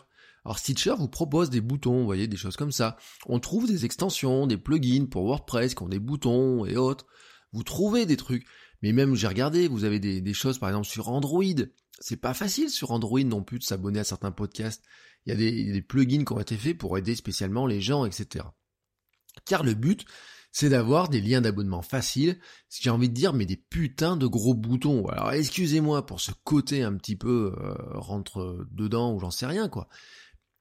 Alors 0.46 0.60
Stitcher 0.60 0.94
vous 0.98 1.08
propose 1.08 1.50
des 1.50 1.62
boutons, 1.62 2.00
vous 2.00 2.06
voyez, 2.06 2.27
des 2.27 2.38
choses 2.38 2.58
comme 2.58 2.72
ça. 2.72 2.98
On 3.25 3.39
trouve 3.39 3.68
des 3.68 3.86
extensions, 3.86 4.46
des 4.46 4.58
plugins 4.58 5.06
pour 5.06 5.25
WordPress 5.25 5.74
qui 5.74 5.84
ont 5.84 5.89
des 5.89 6.00
boutons 6.00 6.65
et 6.65 6.77
autres. 6.77 7.08
Vous 7.53 7.63
trouvez 7.63 8.06
des 8.06 8.18
trucs. 8.18 8.46
Mais 8.82 8.94
même 8.94 9.16
j'ai 9.16 9.28
regardé, 9.28 9.68
vous 9.68 9.84
avez 9.84 10.00
des, 10.00 10.34
choses 10.34 10.58
par 10.58 10.70
exemple 10.70 10.88
sur 10.88 11.10
Android 11.10 11.44
c'est 12.02 12.18
pas 12.18 12.34
facile 12.34 12.70
sur 12.70 12.92
Android 12.92 13.24
non 13.24 13.44
plus 13.44 13.60
de 13.60 13.64
s'abonner 13.64 14.00
à 14.00 14.04
certains 14.04 14.32
podcasts. 14.32 14.84
Il 15.26 15.30
y 15.30 15.34
a 15.34 15.72
des, 15.72 15.82
plugins 15.82 16.26
qui 16.26 16.34
ont 16.34 16.40
été 16.40 16.58
faits 16.58 16.78
pour 16.78 16.98
aider 16.98 17.16
spécialement 17.16 17.68
les 17.68 17.80
gens, 17.80 18.06
etc. 18.06 18.46
Car 19.46 19.64
le 19.64 19.76
but, 19.76 20.06
c'est 20.52 20.70
d'avoir 20.70 21.10
des 21.10 21.22
liens 21.22 21.42
d'abonnement 21.42 21.84
faciles, 21.84 22.40
j'ai 22.70 22.90
envie 22.90 23.08
de 23.08 23.14
dire, 23.14 23.34
mais 23.34 23.46
des 23.46 23.56
putains 23.56 24.18
de 24.18 24.26
gros 24.26 24.56
boutons. 24.56 25.06
Alors 25.08 25.32
excusez-moi 25.32 26.06
pour 26.06 26.20
ce 26.20 26.32
côté 26.44 26.82
un 26.82 26.96
petit 26.96 27.16
peu 27.16 27.54
euh, 27.58 27.76
rentre 27.94 28.66
dedans 28.72 29.14
ou 29.14 29.20
j'en 29.20 29.32
sais 29.32 29.46
rien 29.46 29.70
quoi. 29.70 29.88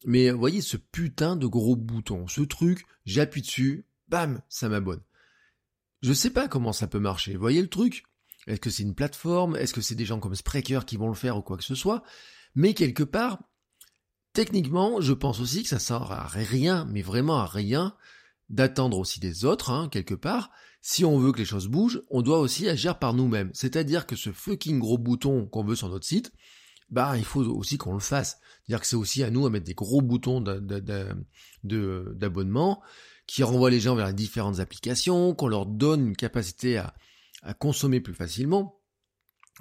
Mais 0.04 0.30
voyez 0.30 0.60
ce 0.60 0.76
putain 0.76 1.36
de 1.36 1.46
gros 1.46 1.76
bouton, 1.76 2.26
ce 2.26 2.42
truc, 2.42 2.84
j'appuie 3.04 3.42
dessus, 3.42 3.86
bam, 4.08 4.40
ça 4.48 4.68
m'abonne. 4.68 5.02
Je 6.02 6.12
sais 6.12 6.30
pas 6.30 6.48
comment 6.48 6.72
ça 6.72 6.86
peut 6.86 7.00
marcher. 7.00 7.36
Voyez 7.36 7.60
le 7.60 7.68
truc? 7.68 8.04
Est-ce 8.50 8.60
que 8.60 8.70
c'est 8.70 8.82
une 8.82 8.94
plateforme? 8.94 9.56
Est-ce 9.56 9.72
que 9.72 9.80
c'est 9.80 9.94
des 9.94 10.04
gens 10.04 10.18
comme 10.18 10.34
Spreaker 10.34 10.84
qui 10.84 10.96
vont 10.96 11.08
le 11.08 11.14
faire 11.14 11.36
ou 11.36 11.42
quoi 11.42 11.56
que 11.56 11.64
ce 11.64 11.74
soit? 11.74 12.02
Mais 12.54 12.74
quelque 12.74 13.02
part, 13.02 13.38
techniquement, 14.32 15.00
je 15.00 15.12
pense 15.12 15.40
aussi 15.40 15.62
que 15.62 15.68
ça 15.68 15.78
sert 15.78 16.10
à 16.10 16.26
rien, 16.26 16.84
mais 16.90 17.02
vraiment 17.02 17.38
à 17.38 17.46
rien, 17.46 17.94
d'attendre 18.48 18.98
aussi 18.98 19.20
des 19.20 19.44
autres, 19.44 19.70
hein, 19.70 19.88
quelque 19.90 20.14
part. 20.14 20.50
Si 20.82 21.04
on 21.04 21.18
veut 21.18 21.32
que 21.32 21.38
les 21.38 21.44
choses 21.44 21.68
bougent, 21.68 22.02
on 22.10 22.22
doit 22.22 22.40
aussi 22.40 22.68
agir 22.68 22.98
par 22.98 23.14
nous-mêmes. 23.14 23.50
C'est-à-dire 23.52 24.06
que 24.06 24.16
ce 24.16 24.32
fucking 24.32 24.78
gros 24.78 24.98
bouton 24.98 25.46
qu'on 25.46 25.64
veut 25.64 25.76
sur 25.76 25.88
notre 25.88 26.06
site, 26.06 26.32
bah 26.88 27.16
il 27.16 27.24
faut 27.24 27.44
aussi 27.44 27.78
qu'on 27.78 27.92
le 27.94 28.00
fasse. 28.00 28.40
C'est-à-dire 28.64 28.80
que 28.80 28.86
c'est 28.86 28.96
aussi 28.96 29.22
à 29.22 29.30
nous 29.30 29.46
à 29.46 29.50
mettre 29.50 29.66
des 29.66 29.74
gros 29.74 30.00
boutons 30.00 30.40
d'abonnement 31.62 32.82
qui 33.26 33.44
renvoient 33.44 33.70
les 33.70 33.78
gens 33.78 33.94
vers 33.94 34.08
les 34.08 34.12
différentes 34.12 34.58
applications, 34.58 35.34
qu'on 35.34 35.46
leur 35.46 35.66
donne 35.66 36.08
une 36.08 36.16
capacité 36.16 36.78
à, 36.78 36.94
à 37.42 37.54
consommer 37.54 38.00
plus 38.00 38.14
facilement. 38.14 38.80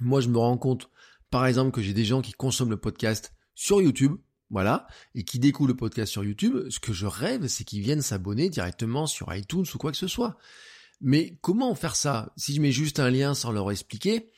Moi, 0.00 0.20
je 0.20 0.28
me 0.28 0.38
rends 0.38 0.58
compte, 0.58 0.90
par 1.30 1.46
exemple, 1.46 1.72
que 1.72 1.82
j'ai 1.82 1.92
des 1.92 2.04
gens 2.04 2.22
qui 2.22 2.32
consomment 2.32 2.70
le 2.70 2.80
podcast 2.80 3.34
sur 3.54 3.82
YouTube, 3.82 4.16
voilà, 4.50 4.86
et 5.14 5.24
qui 5.24 5.38
découvrent 5.38 5.68
le 5.68 5.76
podcast 5.76 6.10
sur 6.10 6.24
YouTube. 6.24 6.68
Ce 6.70 6.80
que 6.80 6.92
je 6.92 7.06
rêve, 7.06 7.46
c'est 7.46 7.64
qu'ils 7.64 7.82
viennent 7.82 8.02
s'abonner 8.02 8.48
directement 8.48 9.06
sur 9.06 9.34
iTunes 9.34 9.66
ou 9.74 9.78
quoi 9.78 9.92
que 9.92 9.98
ce 9.98 10.08
soit. 10.08 10.36
Mais 11.00 11.38
comment 11.40 11.74
faire 11.74 11.96
ça? 11.96 12.32
Si 12.36 12.54
je 12.54 12.60
mets 12.60 12.72
juste 12.72 13.00
un 13.00 13.10
lien 13.10 13.34
sans 13.34 13.52
leur 13.52 13.70
expliquer, 13.70 14.30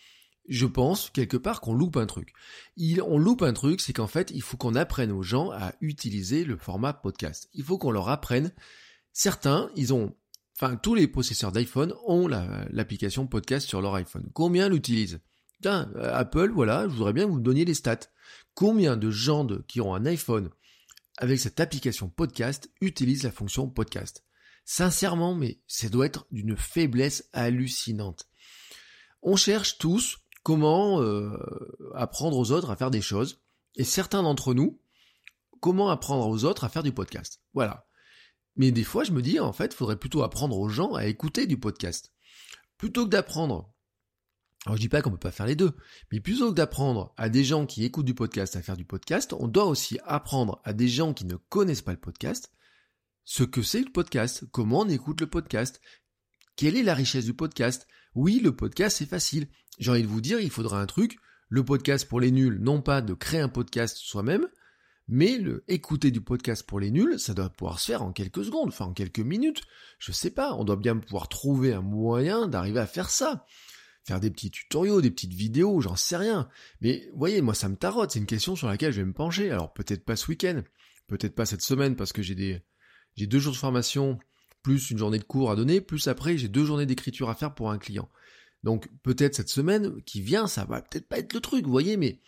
je 0.48 0.66
pense 0.66 1.10
quelque 1.10 1.36
part 1.36 1.60
qu'on 1.60 1.74
loupe 1.74 1.96
un 1.96 2.06
truc. 2.06 2.32
on 3.06 3.18
loupe 3.18 3.42
un 3.42 3.52
truc, 3.52 3.80
c'est 3.80 3.92
qu'en 3.92 4.06
fait, 4.06 4.30
il 4.34 4.42
faut 4.42 4.56
qu'on 4.56 4.74
apprenne 4.74 5.12
aux 5.12 5.22
gens 5.22 5.50
à 5.50 5.74
utiliser 5.80 6.44
le 6.44 6.56
format 6.56 6.92
podcast. 6.92 7.48
Il 7.54 7.64
faut 7.64 7.78
qu'on 7.78 7.90
leur 7.90 8.08
apprenne. 8.08 8.52
Certains, 9.12 9.70
ils 9.76 9.92
ont 9.92 10.14
enfin 10.56 10.76
tous 10.76 10.94
les 10.94 11.08
possesseurs 11.08 11.52
d'iPhone 11.52 11.94
ont 12.06 12.28
l'application 12.28 13.26
podcast 13.26 13.66
sur 13.66 13.80
leur 13.80 13.94
iPhone. 13.94 14.30
Combien 14.32 14.68
l'utilisent? 14.68 15.20
Tiens, 15.62 15.90
euh, 15.96 16.12
Apple, 16.14 16.50
voilà, 16.50 16.88
je 16.88 16.94
voudrais 16.94 17.12
bien 17.12 17.26
vous 17.26 17.36
me 17.36 17.42
donniez 17.42 17.64
les 17.64 17.74
stats. 17.74 18.10
Combien 18.54 18.96
de 18.96 19.10
gens 19.10 19.46
qui 19.68 19.80
ont 19.80 19.94
un 19.94 20.06
iPhone 20.06 20.50
avec 21.18 21.38
cette 21.38 21.60
application 21.60 22.08
podcast 22.08 22.70
utilisent 22.80 23.22
la 23.22 23.32
fonction 23.32 23.68
podcast? 23.68 24.24
Sincèrement, 24.64 25.34
mais 25.34 25.60
ça 25.66 25.88
doit 25.88 26.06
être 26.06 26.26
d'une 26.30 26.56
faiblesse 26.56 27.28
hallucinante. 27.32 28.28
On 29.22 29.36
cherche 29.36 29.78
tous 29.78 30.18
comment 30.42 31.00
euh, 31.00 31.36
apprendre 31.94 32.36
aux 32.36 32.50
autres 32.50 32.70
à 32.70 32.76
faire 32.76 32.90
des 32.90 33.00
choses, 33.00 33.42
et 33.76 33.84
certains 33.84 34.22
d'entre 34.22 34.54
nous, 34.54 34.80
comment 35.60 35.90
apprendre 35.90 36.26
aux 36.26 36.44
autres 36.44 36.64
à 36.64 36.68
faire 36.68 36.82
du 36.82 36.92
podcast? 36.92 37.40
Voilà. 37.54 37.86
Mais 38.56 38.70
des 38.70 38.84
fois, 38.84 39.04
je 39.04 39.12
me 39.12 39.22
dis, 39.22 39.40
en 39.40 39.52
fait, 39.52 39.72
il 39.72 39.76
faudrait 39.76 39.98
plutôt 39.98 40.22
apprendre 40.22 40.58
aux 40.58 40.68
gens 40.68 40.94
à 40.94 41.06
écouter 41.06 41.46
du 41.46 41.58
podcast. 41.58 42.12
Plutôt 42.76 43.04
que 43.04 43.10
d'apprendre. 43.10 43.72
Alors, 44.66 44.76
je 44.76 44.82
dis 44.82 44.88
pas 44.88 45.02
qu'on 45.02 45.10
peut 45.10 45.16
pas 45.16 45.32
faire 45.32 45.46
les 45.46 45.56
deux. 45.56 45.72
Mais 46.10 46.20
plutôt 46.20 46.50
que 46.50 46.56
d'apprendre 46.56 47.14
à 47.16 47.28
des 47.28 47.44
gens 47.44 47.66
qui 47.66 47.84
écoutent 47.84 48.06
du 48.06 48.14
podcast 48.14 48.56
à 48.56 48.62
faire 48.62 48.76
du 48.76 48.84
podcast, 48.84 49.32
on 49.32 49.48
doit 49.48 49.66
aussi 49.66 49.98
apprendre 50.04 50.60
à 50.64 50.72
des 50.72 50.88
gens 50.88 51.14
qui 51.14 51.24
ne 51.24 51.36
connaissent 51.36 51.82
pas 51.82 51.92
le 51.92 52.00
podcast 52.00 52.52
ce 53.24 53.44
que 53.44 53.62
c'est 53.62 53.82
le 53.82 53.90
podcast, 53.90 54.44
comment 54.50 54.80
on 54.80 54.88
écoute 54.88 55.20
le 55.20 55.28
podcast, 55.28 55.80
quelle 56.56 56.76
est 56.76 56.82
la 56.82 56.94
richesse 56.94 57.24
du 57.24 57.34
podcast. 57.34 57.86
Oui, 58.14 58.40
le 58.40 58.54
podcast, 58.54 58.98
c'est 58.98 59.08
facile. 59.08 59.48
J'ai 59.78 59.90
envie 59.90 60.02
de 60.02 60.08
vous 60.08 60.20
dire, 60.20 60.40
il 60.40 60.50
faudra 60.50 60.80
un 60.80 60.86
truc, 60.86 61.18
le 61.48 61.64
podcast 61.64 62.08
pour 62.08 62.20
les 62.20 62.30
nuls, 62.30 62.58
non 62.60 62.82
pas 62.82 63.00
de 63.00 63.14
créer 63.14 63.40
un 63.40 63.48
podcast 63.48 63.96
soi-même, 63.96 64.46
mais 65.08 65.36
le 65.36 65.64
écouter 65.68 66.10
du 66.10 66.20
podcast 66.20 66.64
pour 66.66 66.80
les 66.80 66.90
nuls, 66.90 67.18
ça 67.18 67.34
doit 67.34 67.50
pouvoir 67.50 67.80
se 67.80 67.86
faire 67.86 68.02
en 68.02 68.12
quelques 68.12 68.44
secondes, 68.44 68.68
enfin 68.68 68.86
en 68.86 68.92
quelques 68.92 69.20
minutes. 69.20 69.62
Je 69.98 70.12
sais 70.12 70.30
pas, 70.30 70.54
on 70.54 70.64
doit 70.64 70.76
bien 70.76 70.96
pouvoir 70.96 71.28
trouver 71.28 71.72
un 71.72 71.82
moyen 71.82 72.46
d'arriver 72.48 72.80
à 72.80 72.86
faire 72.86 73.10
ça. 73.10 73.46
faire 74.04 74.20
des 74.20 74.30
petits 74.30 74.50
tutoriaux, 74.50 75.00
des 75.00 75.10
petites 75.10 75.34
vidéos, 75.34 75.80
j'en 75.80 75.96
sais 75.96 76.16
rien. 76.16 76.48
Mais 76.80 77.08
voyez, 77.14 77.40
moi 77.42 77.54
ça 77.54 77.68
me 77.68 77.76
tarote, 77.76 78.12
c'est 78.12 78.18
une 78.18 78.26
question 78.26 78.56
sur 78.56 78.68
laquelle 78.68 78.92
je 78.92 79.00
vais 79.00 79.06
me 79.06 79.12
pencher. 79.12 79.50
Alors 79.50 79.72
peut-être 79.72 80.04
pas 80.04 80.16
ce 80.16 80.28
week-end, 80.28 80.62
peut-être 81.08 81.34
pas 81.34 81.46
cette 81.46 81.62
semaine 81.62 81.96
parce 81.96 82.12
que 82.12 82.22
j'ai 82.22 82.34
des 82.34 82.62
j'ai 83.16 83.26
deux 83.26 83.38
jours 83.38 83.52
de 83.52 83.58
formation 83.58 84.18
plus 84.62 84.90
une 84.90 84.98
journée 84.98 85.18
de 85.18 85.24
cours 85.24 85.50
à 85.50 85.56
donner, 85.56 85.80
plus 85.80 86.08
après 86.08 86.38
j'ai 86.38 86.48
deux 86.48 86.64
journées 86.64 86.86
d'écriture 86.86 87.28
à 87.28 87.34
faire 87.34 87.54
pour 87.54 87.70
un 87.70 87.78
client. 87.78 88.08
Donc 88.62 88.88
peut-être 89.02 89.34
cette 89.34 89.48
semaine 89.48 90.00
qui 90.02 90.20
vient, 90.22 90.46
ça 90.46 90.64
va 90.64 90.80
peut-être 90.82 91.08
pas 91.08 91.18
être 91.18 91.32
le 91.34 91.40
truc, 91.40 91.64
vous 91.64 91.72
voyez, 91.72 91.96
mais 91.96 92.20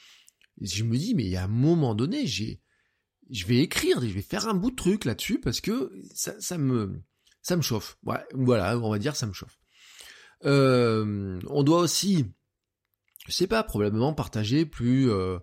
je 0.60 0.84
me 0.84 0.96
dis, 0.96 1.14
mais 1.14 1.24
il 1.24 1.30
y 1.30 1.36
a 1.36 1.44
un 1.44 1.48
moment 1.48 1.94
donné, 1.94 2.26
j'ai, 2.26 2.60
je 3.30 3.46
vais 3.46 3.58
écrire, 3.58 4.00
je 4.00 4.06
vais 4.06 4.22
faire 4.22 4.48
un 4.48 4.54
bout 4.54 4.70
de 4.70 4.76
truc 4.76 5.04
là-dessus 5.04 5.40
parce 5.40 5.60
que 5.60 5.92
ça, 6.14 6.58
me, 6.58 7.02
chauffe. 7.60 7.98
Voilà, 8.32 8.78
on 8.78 8.90
va 8.90 8.98
dire 8.98 9.16
ça 9.16 9.26
me 9.26 9.32
chauffe. 9.32 9.58
Euh, 10.44 11.40
on 11.48 11.62
doit 11.62 11.80
aussi, 11.80 12.26
je 13.26 13.32
sais 13.32 13.46
pas, 13.46 13.62
probablement 13.62 14.12
partager 14.12 14.66
plus, 14.66 15.10
euh, 15.10 15.38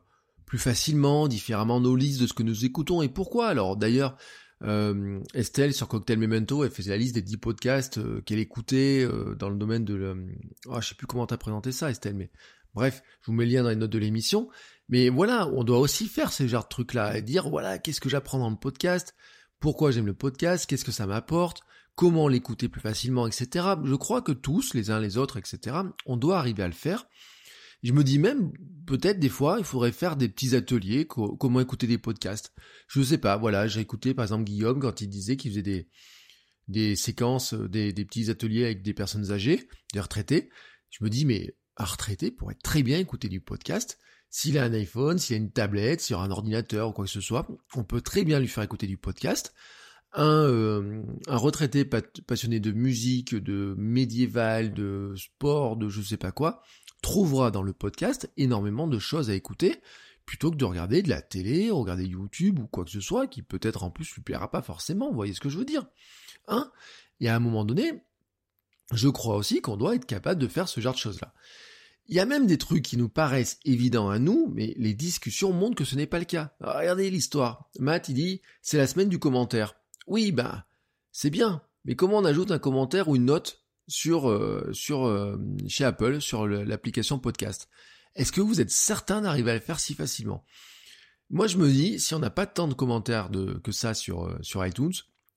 plus 0.46 0.60
facilement, 0.60 1.28
différemment 1.28 1.80
nos 1.80 1.96
listes 1.96 2.22
de 2.22 2.28
ce 2.28 2.34
que 2.34 2.44
nous 2.44 2.66
écoutons 2.66 3.02
et 3.02 3.10
pourquoi. 3.10 3.48
Alors 3.48 3.78
d'ailleurs, 3.78 4.18
euh, 4.64 5.20
Estelle 5.34 5.74
sur 5.74 5.88
Cocktail 5.88 6.20
Memento, 6.20 6.64
elle 6.64 6.72
faisait 6.72 6.92
la 6.92 6.98
liste 6.98 7.16
des 7.16 7.24
10 7.24 7.38
podcasts 7.38 8.24
qu'elle 8.24 8.40
écoutait 8.40 9.08
dans 9.40 9.50
le 9.50 9.58
domaine 9.58 9.86
de... 9.86 9.96
Le... 9.96 10.28
Oh, 10.68 10.80
je 10.82 10.90
sais 10.90 10.96
plus 10.96 11.08
comment 11.08 11.26
t'as 11.26 11.38
présenté 11.38 11.72
ça 11.72 11.90
Estelle, 11.90 12.16
mais 12.16 12.30
bref, 12.76 13.02
je 13.22 13.28
vous 13.28 13.34
mets 13.34 13.46
le 13.46 13.52
lien 13.52 13.64
dans 13.64 13.70
les 13.70 13.76
notes 13.76 13.92
de 13.92 14.00
l'émission. 14.00 14.50
Mais 14.92 15.10
voilà, 15.10 15.48
on 15.48 15.64
doit 15.64 15.80
aussi 15.80 16.08
faire 16.08 16.32
ces 16.32 16.48
genres 16.48 16.64
de 16.64 16.70
trucs-là 16.70 17.18
et 17.18 17.22
dire, 17.22 17.50
voilà, 17.50 17.80
qu'est-ce 17.80 18.02
que 18.02 18.10
j'apprends 18.10 18.40
dans 18.40 18.50
le 18.50 18.58
podcast, 18.58 19.16
pourquoi 19.60 19.92
j'aime 19.92 20.06
le 20.06 20.14
podcast, 20.14 20.66
qu'est-ce 20.66 20.86
que 20.86 20.92
ça 20.92 21.08
m'apporte, 21.08 21.62
comment 21.96 22.28
l'écouter 22.28 22.68
plus 22.68 22.82
facilement, 22.82 23.26
etc. 23.26 23.66
Je 23.84 23.96
crois 23.96 24.22
que 24.22 24.32
tous, 24.34 24.74
les 24.74 24.92
uns 24.92 25.00
les 25.00 25.18
autres, 25.18 25.38
etc., 25.38 25.78
on 26.06 26.18
doit 26.18 26.38
arriver 26.38 26.64
à 26.64 26.68
le 26.68 26.74
faire. 26.74 27.08
Je 27.84 27.94
me 27.94 28.04
dis 28.04 28.20
même, 28.20 28.52
peut-être 28.86 29.20
des 29.20 29.30
fois, 29.30 29.56
il 29.58 29.66
faudrait 29.66 29.92
faire 29.92 30.16
des 30.16 30.30
petits 30.30 30.56
ateliers, 30.56 31.08
comment 31.08 31.60
écouter 31.62 31.88
des 31.88 31.98
podcasts. 31.98 32.54
Je 32.88 33.02
sais 33.02 33.18
pas, 33.18 33.38
voilà, 33.38 33.68
j'ai 33.68 33.80
écouté 33.80 34.14
par 34.14 34.24
exemple 34.24 34.44
Guillaume 34.44 34.80
quand 34.80 35.02
il 35.02 35.08
disait 35.08 35.36
qu'il 35.36 35.52
faisait 35.52 35.88
des, 36.68 36.96
séquences, 36.96 37.54
des, 37.54 37.94
petits 37.94 38.30
ateliers 38.30 38.66
avec 38.66 38.84
des 38.84 38.94
personnes 38.94 39.32
âgées, 39.32 39.68
des 39.94 40.00
retraités. 40.00 40.50
Je 40.92 41.04
me 41.04 41.10
dis, 41.10 41.26
mais 41.26 41.56
un 41.78 41.86
retraité 41.86 42.30
pourrait 42.30 42.58
très 42.62 42.84
bien 42.84 43.00
écouter 43.00 43.30
du 43.30 43.42
podcast. 43.42 43.98
S'il 44.34 44.58
a 44.58 44.64
un 44.64 44.74
iPhone, 44.74 45.20
s'il 45.20 45.36
a 45.36 45.38
une 45.38 45.52
tablette, 45.52 46.00
s'il 46.00 46.16
a 46.16 46.20
un 46.20 46.32
ordinateur 46.32 46.90
ou 46.90 46.92
quoi 46.94 47.04
que 47.04 47.12
ce 47.12 47.20
soit, 47.20 47.46
on 47.76 47.84
peut 47.84 48.00
très 48.00 48.24
bien 48.24 48.40
lui 48.40 48.48
faire 48.48 48.64
écouter 48.64 48.88
du 48.88 48.96
podcast. 48.96 49.54
Un, 50.14 50.46
euh, 50.46 51.04
retraité 51.28 51.84
passionné 51.86 52.62
de 52.62 52.72
musique, 52.72 53.36
de 53.36 53.76
médiéval, 53.78 54.74
de 54.74 55.14
sport, 55.18 55.76
de 55.76 55.90
je 55.90 56.02
sais 56.02 56.18
pas 56.18 56.32
quoi, 56.32 56.64
trouvera 57.02 57.52
dans 57.52 57.62
le 57.62 57.74
podcast 57.74 58.32
énormément 58.38 58.88
de 58.88 59.00
choses 59.00 59.30
à 59.30 59.34
écouter, 59.36 59.82
plutôt 60.26 60.50
que 60.50 60.56
de 60.56 60.66
regarder 60.66 61.02
de 61.02 61.10
la 61.10 61.22
télé, 61.22 61.70
regarder 61.70 62.06
YouTube 62.06 62.60
ou 62.60 62.68
quoi 62.68 62.86
que 62.86 62.92
ce 62.92 63.02
soit, 63.02 63.28
qui 63.28 63.42
peut-être 63.42 63.84
en 63.84 63.92
plus 63.92 64.14
lui 64.16 64.22
plaira 64.22 64.50
pas 64.50 64.62
forcément, 64.62 65.10
vous 65.10 65.16
voyez 65.16 65.34
ce 65.34 65.42
que 65.42 65.50
je 65.50 65.58
veux 65.58 65.66
dire 65.66 65.86
Hein 66.48 66.72
Et 67.20 67.28
à 67.28 67.36
un 67.36 67.40
moment 67.40 67.66
donné, 67.66 68.02
je 68.94 69.10
crois 69.10 69.36
aussi 69.36 69.62
qu'on 69.62 69.76
doit 69.76 69.96
être 69.96 70.06
capable 70.06 70.42
de 70.42 70.48
faire 70.48 70.70
ce 70.70 70.80
genre 70.80 70.94
de 70.94 71.00
choses-là. 71.00 71.34
Il 72.12 72.18
y 72.18 72.20
a 72.20 72.26
même 72.26 72.46
des 72.46 72.58
trucs 72.58 72.84
qui 72.84 72.98
nous 72.98 73.08
paraissent 73.08 73.58
évidents 73.64 74.10
à 74.10 74.20
nous, 74.20 74.52
mais 74.54 74.74
les 74.76 74.94
discussions 74.94 75.54
montrent 75.54 75.78
que 75.78 75.86
ce 75.86 75.96
n'est 75.96 76.08
pas 76.08 76.20
le 76.20 76.26
cas. 76.26 76.54
regardez 76.60 77.10
l'histoire. 77.10 77.70
Matt, 77.80 78.10
il 78.10 78.16
dit, 78.16 78.42
c'est 78.62 78.78
la 78.78 78.86
semaine 78.86 79.08
du 79.08 79.18
commentaire. 79.18 79.78
Oui, 80.08 80.34
bah, 80.34 80.68
c'est 81.14 81.30
bien, 81.30 81.62
mais 81.86 81.96
comment 81.96 82.18
on 82.18 82.26
ajoute 82.26 82.52
un 82.52 82.60
commentaire 82.60 83.08
ou 83.08 83.16
une 83.16 83.24
note 83.24 83.64
sur, 83.88 84.30
euh, 84.30 84.74
euh, 84.90 85.38
chez 85.70 85.86
Apple, 85.86 86.20
sur 86.20 86.48
l'application 86.48 87.18
podcast? 87.18 87.70
Est-ce 88.16 88.34
que 88.34 88.42
vous 88.42 88.60
êtes 88.60 88.72
certain 88.72 89.22
d'arriver 89.22 89.52
à 89.52 89.56
le 89.56 89.62
faire 89.62 89.80
si 89.80 89.94
facilement? 89.94 90.44
Moi, 91.30 91.48
je 91.48 91.56
me 91.56 91.70
dis, 91.70 91.98
si 91.98 92.14
on 92.14 92.20
n'a 92.20 92.30
pas 92.30 92.46
tant 92.46 92.68
de 92.68 92.74
commentaires 92.74 93.30
que 93.64 93.72
ça 93.72 93.94
sur, 93.94 94.26
euh, 94.26 94.38
sur 94.42 94.66
iTunes, 94.66 94.92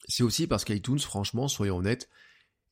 c'est 0.09 0.25
aussi 0.25 0.49
parce 0.49 0.65
qu'iTunes, 0.65 0.99
franchement, 0.99 1.47
soyons 1.47 1.76
honnêtes, 1.76 2.08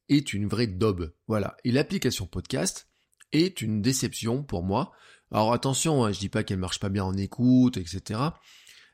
est 0.09 0.33
une 0.33 0.49
vraie 0.49 0.67
daube. 0.67 1.15
Voilà. 1.29 1.57
Et 1.63 1.71
l'application 1.71 2.27
podcast 2.27 2.89
est 3.33 3.63
une 3.63 3.83
déception 3.83 4.43
pour 4.43 4.63
moi. 4.63 4.93
Alors 5.31 5.53
attention, 5.53 6.05
hein, 6.05 6.13
je 6.13 6.19
dis 6.19 6.29
pas 6.29 6.43
qu'elle 6.43 6.59
marche 6.59 6.81
pas 6.81 6.89
bien 6.89 7.05
en 7.05 7.17
écoute, 7.17 7.77
etc. 7.77 8.21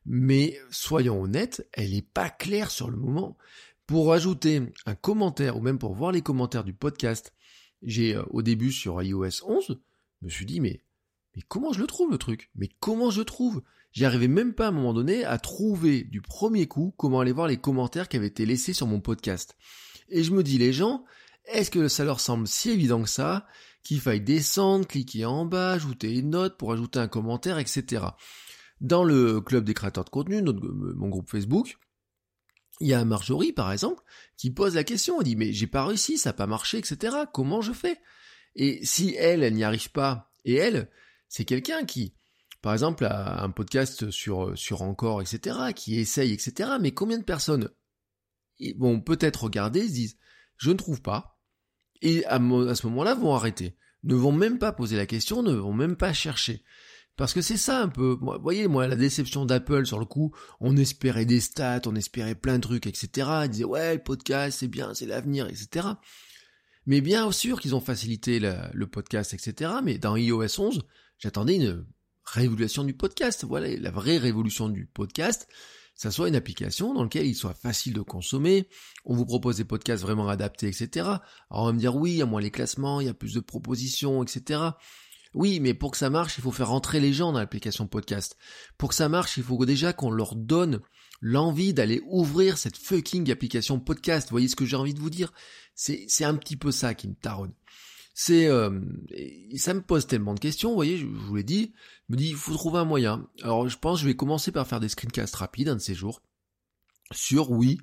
Mais 0.06 0.58
soyons 0.70 1.22
honnêtes, 1.22 1.68
elle 1.72 1.92
n'est 1.92 2.02
pas 2.02 2.30
claire 2.30 2.70
sur 2.70 2.90
le 2.90 2.96
moment. 2.96 3.36
Pour 3.86 4.12
ajouter 4.12 4.62
un 4.86 4.94
commentaire 4.94 5.56
ou 5.56 5.60
même 5.60 5.78
pour 5.78 5.94
voir 5.94 6.12
les 6.12 6.22
commentaires 6.22 6.64
du 6.64 6.74
podcast, 6.74 7.32
j'ai 7.82 8.16
euh, 8.16 8.22
au 8.30 8.42
début 8.42 8.72
sur 8.72 9.02
iOS 9.02 9.44
11, 9.44 9.80
je 10.20 10.26
me 10.26 10.30
suis 10.30 10.46
dit 10.46 10.60
mais 10.60 10.82
mais 11.36 11.42
comment 11.46 11.72
je 11.72 11.80
le 11.80 11.86
trouve 11.86 12.10
le 12.10 12.18
truc? 12.18 12.50
Mais 12.56 12.68
comment 12.80 13.10
je 13.10 13.20
le 13.20 13.24
trouve? 13.24 13.62
J'y 13.92 14.04
arrivais 14.04 14.28
même 14.28 14.54
pas 14.54 14.66
à 14.66 14.68
un 14.68 14.72
moment 14.72 14.92
donné 14.92 15.24
à 15.24 15.38
trouver 15.38 16.02
du 16.02 16.20
premier 16.20 16.66
coup 16.66 16.92
comment 16.96 17.20
aller 17.20 17.32
voir 17.32 17.46
les 17.46 17.56
commentaires 17.56 18.08
qui 18.08 18.16
avaient 18.16 18.26
été 18.26 18.44
laissés 18.44 18.72
sur 18.72 18.86
mon 18.86 19.00
podcast. 19.00 19.56
Et 20.08 20.24
je 20.24 20.32
me 20.32 20.42
dis 20.42 20.58
les 20.58 20.72
gens, 20.72 21.04
est-ce 21.46 21.70
que 21.70 21.88
ça 21.88 22.04
leur 22.04 22.20
semble 22.20 22.48
si 22.48 22.70
évident 22.70 23.02
que 23.02 23.08
ça? 23.08 23.46
Qu'il 23.82 24.00
faille 24.00 24.20
descendre, 24.20 24.86
cliquer 24.86 25.24
en 25.24 25.44
bas, 25.44 25.72
ajouter 25.72 26.14
une 26.18 26.30
note 26.30 26.58
pour 26.58 26.72
ajouter 26.72 26.98
un 26.98 27.08
commentaire, 27.08 27.58
etc. 27.58 28.04
Dans 28.80 29.04
le 29.04 29.40
club 29.40 29.64
des 29.64 29.74
créateurs 29.74 30.04
de 30.04 30.10
contenu, 30.10 30.36
euh, 30.38 30.52
mon 30.96 31.08
groupe 31.08 31.30
Facebook, 31.30 31.78
il 32.80 32.88
y 32.88 32.94
a 32.94 33.04
Marjorie, 33.04 33.52
par 33.52 33.72
exemple, 33.72 34.02
qui 34.36 34.50
pose 34.50 34.74
la 34.74 34.84
question, 34.84 35.20
elle 35.20 35.24
dit, 35.24 35.36
mais 35.36 35.52
j'ai 35.52 35.66
pas 35.66 35.84
réussi, 35.84 36.18
ça 36.18 36.30
n'a 36.30 36.34
pas 36.34 36.46
marché, 36.46 36.78
etc. 36.78 37.16
Comment 37.32 37.60
je 37.60 37.72
fais? 37.72 37.98
Et 38.54 38.84
si 38.84 39.14
elle, 39.16 39.42
elle 39.42 39.54
n'y 39.54 39.64
arrive 39.64 39.90
pas, 39.90 40.32
et 40.44 40.54
elle, 40.54 40.90
c'est 41.28 41.44
quelqu'un 41.44 41.84
qui, 41.84 42.14
par 42.62 42.72
exemple, 42.72 43.04
a 43.04 43.42
un 43.42 43.50
podcast 43.50 44.10
sur, 44.10 44.56
sur 44.56 44.82
Encore, 44.82 45.22
etc., 45.22 45.72
qui 45.74 45.98
essaye, 45.98 46.32
etc., 46.32 46.72
mais 46.80 46.92
combien 46.92 47.18
de 47.18 47.24
personnes? 47.24 47.70
Vont 48.76 49.00
peut-être 49.00 49.44
regarder, 49.44 49.86
se 49.86 49.92
disent, 49.92 50.18
je 50.56 50.70
ne 50.70 50.76
trouve 50.76 51.00
pas, 51.00 51.37
et 52.02 52.24
à, 52.26 52.38
ce 52.38 52.86
moment-là 52.86 53.14
vont 53.14 53.34
arrêter, 53.34 53.76
ne 54.04 54.14
vont 54.14 54.32
même 54.32 54.58
pas 54.58 54.72
poser 54.72 54.96
la 54.96 55.06
question, 55.06 55.42
ne 55.42 55.52
vont 55.52 55.72
même 55.72 55.96
pas 55.96 56.12
chercher. 56.12 56.62
Parce 57.16 57.34
que 57.34 57.42
c'est 57.42 57.56
ça 57.56 57.82
un 57.82 57.88
peu. 57.88 58.16
Vous 58.20 58.32
voyez, 58.40 58.68
moi, 58.68 58.86
la 58.86 58.94
déception 58.94 59.44
d'Apple 59.44 59.86
sur 59.86 59.98
le 59.98 60.04
coup, 60.04 60.32
on 60.60 60.76
espérait 60.76 61.24
des 61.24 61.40
stats, 61.40 61.80
on 61.86 61.96
espérait 61.96 62.36
plein 62.36 62.56
de 62.56 62.62
trucs, 62.62 62.86
etc. 62.86 63.28
Ils 63.44 63.50
disaient 63.50 63.64
ouais, 63.64 63.94
le 63.94 64.02
podcast 64.02 64.58
c'est 64.60 64.68
bien, 64.68 64.94
c'est 64.94 65.06
l'avenir, 65.06 65.48
etc. 65.48 65.88
Mais 66.86 67.00
bien 67.00 67.30
sûr 67.32 67.60
qu'ils 67.60 67.74
ont 67.74 67.80
facilité 67.80 68.38
le 68.40 68.86
podcast, 68.86 69.34
etc. 69.34 69.72
Mais 69.82 69.98
dans 69.98 70.16
iOS 70.16 70.60
11, 70.60 70.82
j'attendais 71.18 71.56
une 71.56 71.84
révolution 72.24 72.84
du 72.84 72.94
podcast. 72.94 73.44
Voilà, 73.44 73.68
la 73.76 73.90
vraie 73.90 74.18
révolution 74.18 74.68
du 74.68 74.86
podcast, 74.86 75.48
ça 75.98 76.12
soit 76.12 76.28
une 76.28 76.36
application 76.36 76.94
dans 76.94 77.02
laquelle 77.02 77.26
il 77.26 77.34
soit 77.34 77.54
facile 77.54 77.92
de 77.92 78.02
consommer. 78.02 78.68
On 79.04 79.16
vous 79.16 79.26
propose 79.26 79.56
des 79.56 79.64
podcasts 79.64 80.04
vraiment 80.04 80.28
adaptés, 80.28 80.68
etc. 80.68 80.88
Alors 81.50 81.64
on 81.64 81.66
va 81.66 81.72
me 81.72 81.80
dire 81.80 81.96
oui, 81.96 82.12
il 82.12 82.16
y 82.18 82.22
a 82.22 82.26
moins 82.26 82.40
les 82.40 82.52
classements, 82.52 83.00
il 83.00 83.08
y 83.08 83.10
a 83.10 83.14
plus 83.14 83.34
de 83.34 83.40
propositions, 83.40 84.22
etc. 84.22 84.60
Oui, 85.34 85.58
mais 85.58 85.74
pour 85.74 85.90
que 85.90 85.96
ça 85.96 86.08
marche, 86.08 86.38
il 86.38 86.42
faut 86.42 86.52
faire 86.52 86.68
rentrer 86.68 87.00
les 87.00 87.12
gens 87.12 87.32
dans 87.32 87.40
l'application 87.40 87.88
podcast. 87.88 88.36
Pour 88.78 88.90
que 88.90 88.94
ça 88.94 89.08
marche, 89.08 89.38
il 89.38 89.42
faut 89.42 89.66
déjà 89.66 89.92
qu'on 89.92 90.12
leur 90.12 90.36
donne 90.36 90.80
l'envie 91.20 91.74
d'aller 91.74 92.00
ouvrir 92.06 92.58
cette 92.58 92.76
fucking 92.76 93.28
application 93.32 93.80
podcast. 93.80 94.28
Vous 94.28 94.34
voyez 94.34 94.46
ce 94.46 94.54
que 94.54 94.66
j'ai 94.66 94.76
envie 94.76 94.94
de 94.94 95.00
vous 95.00 95.10
dire? 95.10 95.32
C'est 95.74 96.24
un 96.24 96.36
petit 96.36 96.56
peu 96.56 96.70
ça 96.70 96.94
qui 96.94 97.08
me 97.08 97.14
taronne. 97.14 97.54
C'est 98.20 98.48
euh, 98.48 98.80
ça 99.54 99.74
me 99.74 99.80
pose 99.80 100.08
tellement 100.08 100.34
de 100.34 100.40
questions. 100.40 100.70
Vous 100.70 100.74
voyez, 100.74 100.96
je, 100.96 101.06
vous 101.06 101.36
l'ai 101.36 101.44
dit. 101.44 101.72
Je 102.08 102.14
me 102.14 102.18
dis, 102.18 102.30
il 102.30 102.34
faut 102.34 102.52
trouver 102.52 102.80
un 102.80 102.84
moyen. 102.84 103.28
Alors, 103.44 103.68
je 103.68 103.78
pense, 103.78 103.98
que 103.98 104.02
je 104.02 104.06
vais 104.08 104.16
commencer 104.16 104.50
par 104.50 104.66
faire 104.66 104.80
des 104.80 104.88
screencasts 104.88 105.36
rapides 105.36 105.68
un 105.68 105.76
de 105.76 105.80
ces 105.80 105.94
jours 105.94 106.20
sur 107.12 107.52
oui. 107.52 107.78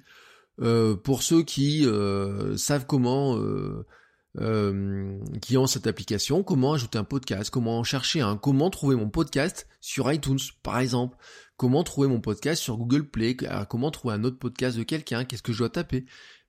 Euh, 0.59 0.97
pour 0.97 1.23
ceux 1.23 1.41
qui 1.41 1.85
euh, 1.85 2.57
savent 2.57 2.85
comment 2.85 3.37
euh, 3.37 5.21
qui 5.41 5.55
ont 5.55 5.67
cette 5.67 5.87
application, 5.87 6.43
comment 6.43 6.73
ajouter 6.73 6.97
un 6.97 7.05
podcast, 7.05 7.49
comment 7.49 7.79
en 7.79 7.83
chercher 7.85 8.19
un, 8.19 8.35
comment 8.35 8.69
trouver 8.69 8.97
mon 8.97 9.09
podcast 9.09 9.69
sur 9.79 10.11
iTunes 10.11 10.39
par 10.63 10.79
exemple, 10.79 11.15
comment 11.55 11.85
trouver 11.85 12.09
mon 12.09 12.19
podcast 12.19 12.61
sur 12.61 12.75
Google 12.75 13.09
Play, 13.09 13.37
comment 13.69 13.89
trouver 13.89 14.15
un 14.15 14.25
autre 14.25 14.37
podcast 14.37 14.77
de 14.77 14.83
quelqu'un, 14.83 15.23
qu'est-ce 15.23 15.43
que 15.43 15.53
je 15.53 15.59
dois 15.59 15.69
taper. 15.69 16.05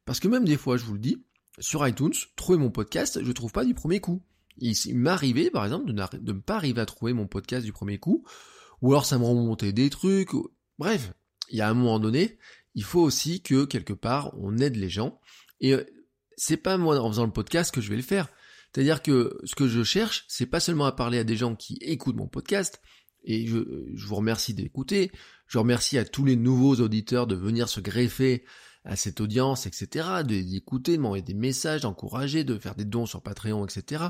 Parce 0.06 0.18
que 0.18 0.26
même 0.26 0.44
des 0.44 0.56
fois, 0.56 0.76
je 0.76 0.84
vous 0.84 0.94
le 0.94 0.98
dis, 0.98 1.24
sur 1.58 1.86
iTunes, 1.86 2.14
trouver 2.36 2.58
mon 2.58 2.70
podcast, 2.70 3.22
je 3.22 3.32
trouve 3.32 3.52
pas 3.52 3.64
du 3.64 3.74
premier 3.74 4.00
coup. 4.00 4.22
Il, 4.58 4.74
arrivé, 5.06 5.50
par 5.50 5.64
exemple, 5.64 5.86
de, 5.86 5.92
ne 5.92 6.32
pas 6.32 6.56
arriver 6.56 6.80
à 6.80 6.86
trouver 6.86 7.12
mon 7.12 7.26
podcast 7.26 7.64
du 7.64 7.72
premier 7.72 7.98
coup, 7.98 8.24
ou 8.80 8.92
alors 8.92 9.04
ça 9.04 9.18
me 9.18 9.24
remontait 9.24 9.72
des 9.72 9.90
trucs, 9.90 10.30
bref, 10.78 11.12
il 11.50 11.58
y 11.58 11.60
a 11.60 11.68
un 11.68 11.74
moment 11.74 11.98
donné, 11.98 12.38
il 12.74 12.84
faut 12.84 13.02
aussi 13.02 13.42
que 13.42 13.64
quelque 13.64 13.92
part 13.92 14.32
on 14.38 14.56
aide 14.58 14.76
les 14.76 14.88
gens. 14.88 15.20
Et 15.60 15.74
euh, 15.74 15.84
c'est 16.36 16.56
pas 16.56 16.78
moi 16.78 16.98
en 16.98 17.08
faisant 17.08 17.26
le 17.26 17.32
podcast 17.32 17.74
que 17.74 17.80
je 17.80 17.90
vais 17.90 17.96
le 17.96 18.02
faire. 18.02 18.28
C'est-à-dire 18.72 19.02
que 19.02 19.38
ce 19.44 19.54
que 19.54 19.68
je 19.68 19.82
cherche, 19.82 20.24
c'est 20.28 20.46
pas 20.46 20.60
seulement 20.60 20.84
à 20.84 20.92
parler 20.92 21.18
à 21.18 21.24
des 21.24 21.36
gens 21.36 21.54
qui 21.54 21.78
écoutent 21.80 22.16
mon 22.16 22.28
podcast, 22.28 22.80
et 23.24 23.46
je 23.46 24.06
vous 24.06 24.14
remercie 24.14 24.54
d'écouter, 24.54 25.10
je 25.48 25.58
remercie 25.58 25.98
à 25.98 26.04
tous 26.04 26.24
les 26.24 26.36
nouveaux 26.36 26.76
auditeurs 26.76 27.26
de 27.26 27.34
venir 27.34 27.68
se 27.68 27.80
greffer 27.80 28.44
à 28.86 28.96
cette 28.96 29.20
audience, 29.20 29.66
etc., 29.66 30.22
d'écouter, 30.24 30.96
de 30.96 31.02
m'envoyer 31.02 31.22
des 31.22 31.34
messages, 31.34 31.82
d'encourager, 31.82 32.44
de 32.44 32.58
faire 32.58 32.76
des 32.76 32.84
dons 32.84 33.06
sur 33.06 33.20
Patreon, 33.20 33.66
etc. 33.66 34.04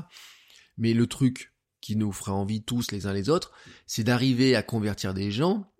Mais 0.77 0.93
le 0.93 1.07
truc 1.07 1.53
qui 1.81 1.95
nous 1.95 2.11
ferait 2.11 2.31
envie 2.31 2.63
tous 2.63 2.91
les 2.91 3.07
uns 3.07 3.13
les 3.13 3.29
autres, 3.29 3.51
c'est 3.87 4.03
d'arriver 4.03 4.55
à 4.55 4.63
convertir 4.63 5.13
des 5.13 5.31
gens 5.31 5.71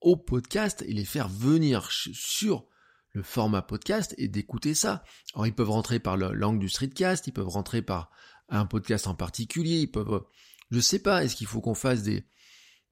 au 0.00 0.16
podcast 0.16 0.84
et 0.86 0.92
les 0.92 1.04
faire 1.04 1.28
venir 1.28 1.88
sur 1.90 2.66
le 3.10 3.22
format 3.22 3.62
podcast 3.62 4.14
et 4.18 4.26
d'écouter 4.26 4.74
ça. 4.74 5.04
Alors 5.34 5.46
ils 5.46 5.54
peuvent 5.54 5.70
rentrer 5.70 6.00
par 6.00 6.16
l'angle 6.16 6.58
du 6.58 6.68
streetcast, 6.68 7.26
ils 7.28 7.32
peuvent 7.32 7.48
rentrer 7.48 7.82
par 7.82 8.10
un 8.48 8.66
podcast 8.66 9.06
en 9.06 9.14
particulier, 9.14 9.80
ils 9.80 9.90
peuvent, 9.90 10.24
je 10.70 10.80
sais 10.80 10.98
pas, 10.98 11.24
est-ce 11.24 11.36
qu'il 11.36 11.46
faut 11.46 11.60
qu'on 11.60 11.74
fasse 11.74 12.02
des 12.02 12.24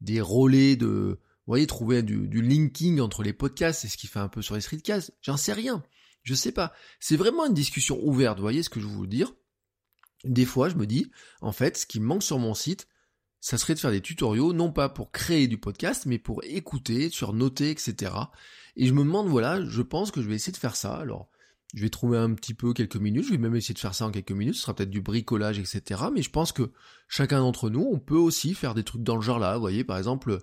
des 0.00 0.20
relais 0.20 0.76
de, 0.76 1.20
voyez, 1.50 1.66
trouver 1.66 2.02
du, 2.02 2.42
linking 2.42 3.00
entre 3.00 3.22
les 3.22 3.32
podcasts, 3.32 3.80
c'est 3.80 3.88
ce 3.88 3.96
qu'il 3.96 4.08
fait 4.08 4.18
un 4.18 4.28
peu 4.28 4.42
sur 4.42 4.54
les 4.54 4.60
streetcasts, 4.60 5.12
j'en 5.22 5.36
sais 5.36 5.52
rien, 5.52 5.82
je 6.22 6.34
sais 6.34 6.52
pas. 6.52 6.72
C'est 7.00 7.16
vraiment 7.16 7.46
une 7.46 7.54
discussion 7.54 7.98
ouverte, 8.02 8.38
vous 8.38 8.44
voyez 8.44 8.62
ce 8.62 8.70
que 8.70 8.80
je 8.80 8.86
veux 8.86 9.06
dire? 9.06 9.34
Des 10.24 10.44
fois, 10.44 10.68
je 10.68 10.76
me 10.76 10.86
dis, 10.86 11.10
en 11.40 11.52
fait, 11.52 11.78
ce 11.78 11.86
qui 11.86 11.98
me 12.00 12.06
manque 12.06 12.22
sur 12.22 12.38
mon 12.38 12.54
site, 12.54 12.88
ça 13.40 13.56
serait 13.56 13.74
de 13.74 13.78
faire 13.78 13.90
des 13.90 14.02
tutoriaux, 14.02 14.52
non 14.52 14.70
pas 14.70 14.88
pour 14.88 15.12
créer 15.12 15.48
du 15.48 15.58
podcast, 15.58 16.04
mais 16.06 16.18
pour 16.18 16.44
écouter, 16.44 17.08
sur 17.08 17.32
noter, 17.32 17.70
etc. 17.70 18.12
Et 18.76 18.86
je 18.86 18.92
me 18.92 19.02
demande, 19.02 19.28
voilà, 19.28 19.64
je 19.64 19.82
pense 19.82 20.10
que 20.10 20.20
je 20.20 20.28
vais 20.28 20.34
essayer 20.34 20.52
de 20.52 20.58
faire 20.58 20.76
ça. 20.76 20.94
Alors, 20.94 21.30
je 21.74 21.82
vais 21.82 21.88
trouver 21.88 22.18
un 22.18 22.34
petit 22.34 22.54
peu 22.54 22.72
quelques 22.72 22.96
minutes, 22.96 23.24
je 23.24 23.30
vais 23.30 23.38
même 23.38 23.54
essayer 23.56 23.74
de 23.74 23.78
faire 23.78 23.94
ça 23.94 24.06
en 24.06 24.10
quelques 24.10 24.32
minutes, 24.32 24.56
ce 24.56 24.62
sera 24.62 24.74
peut-être 24.74 24.90
du 24.90 25.00
bricolage, 25.00 25.58
etc. 25.58 26.02
Mais 26.12 26.22
je 26.22 26.30
pense 26.30 26.52
que 26.52 26.70
chacun 27.08 27.38
d'entre 27.38 27.70
nous, 27.70 27.88
on 27.90 27.98
peut 27.98 28.16
aussi 28.16 28.54
faire 28.54 28.74
des 28.74 28.84
trucs 28.84 29.02
dans 29.02 29.16
le 29.16 29.22
genre 29.22 29.38
là, 29.38 29.54
vous 29.54 29.60
voyez, 29.60 29.84
par 29.84 29.96
exemple, 29.96 30.38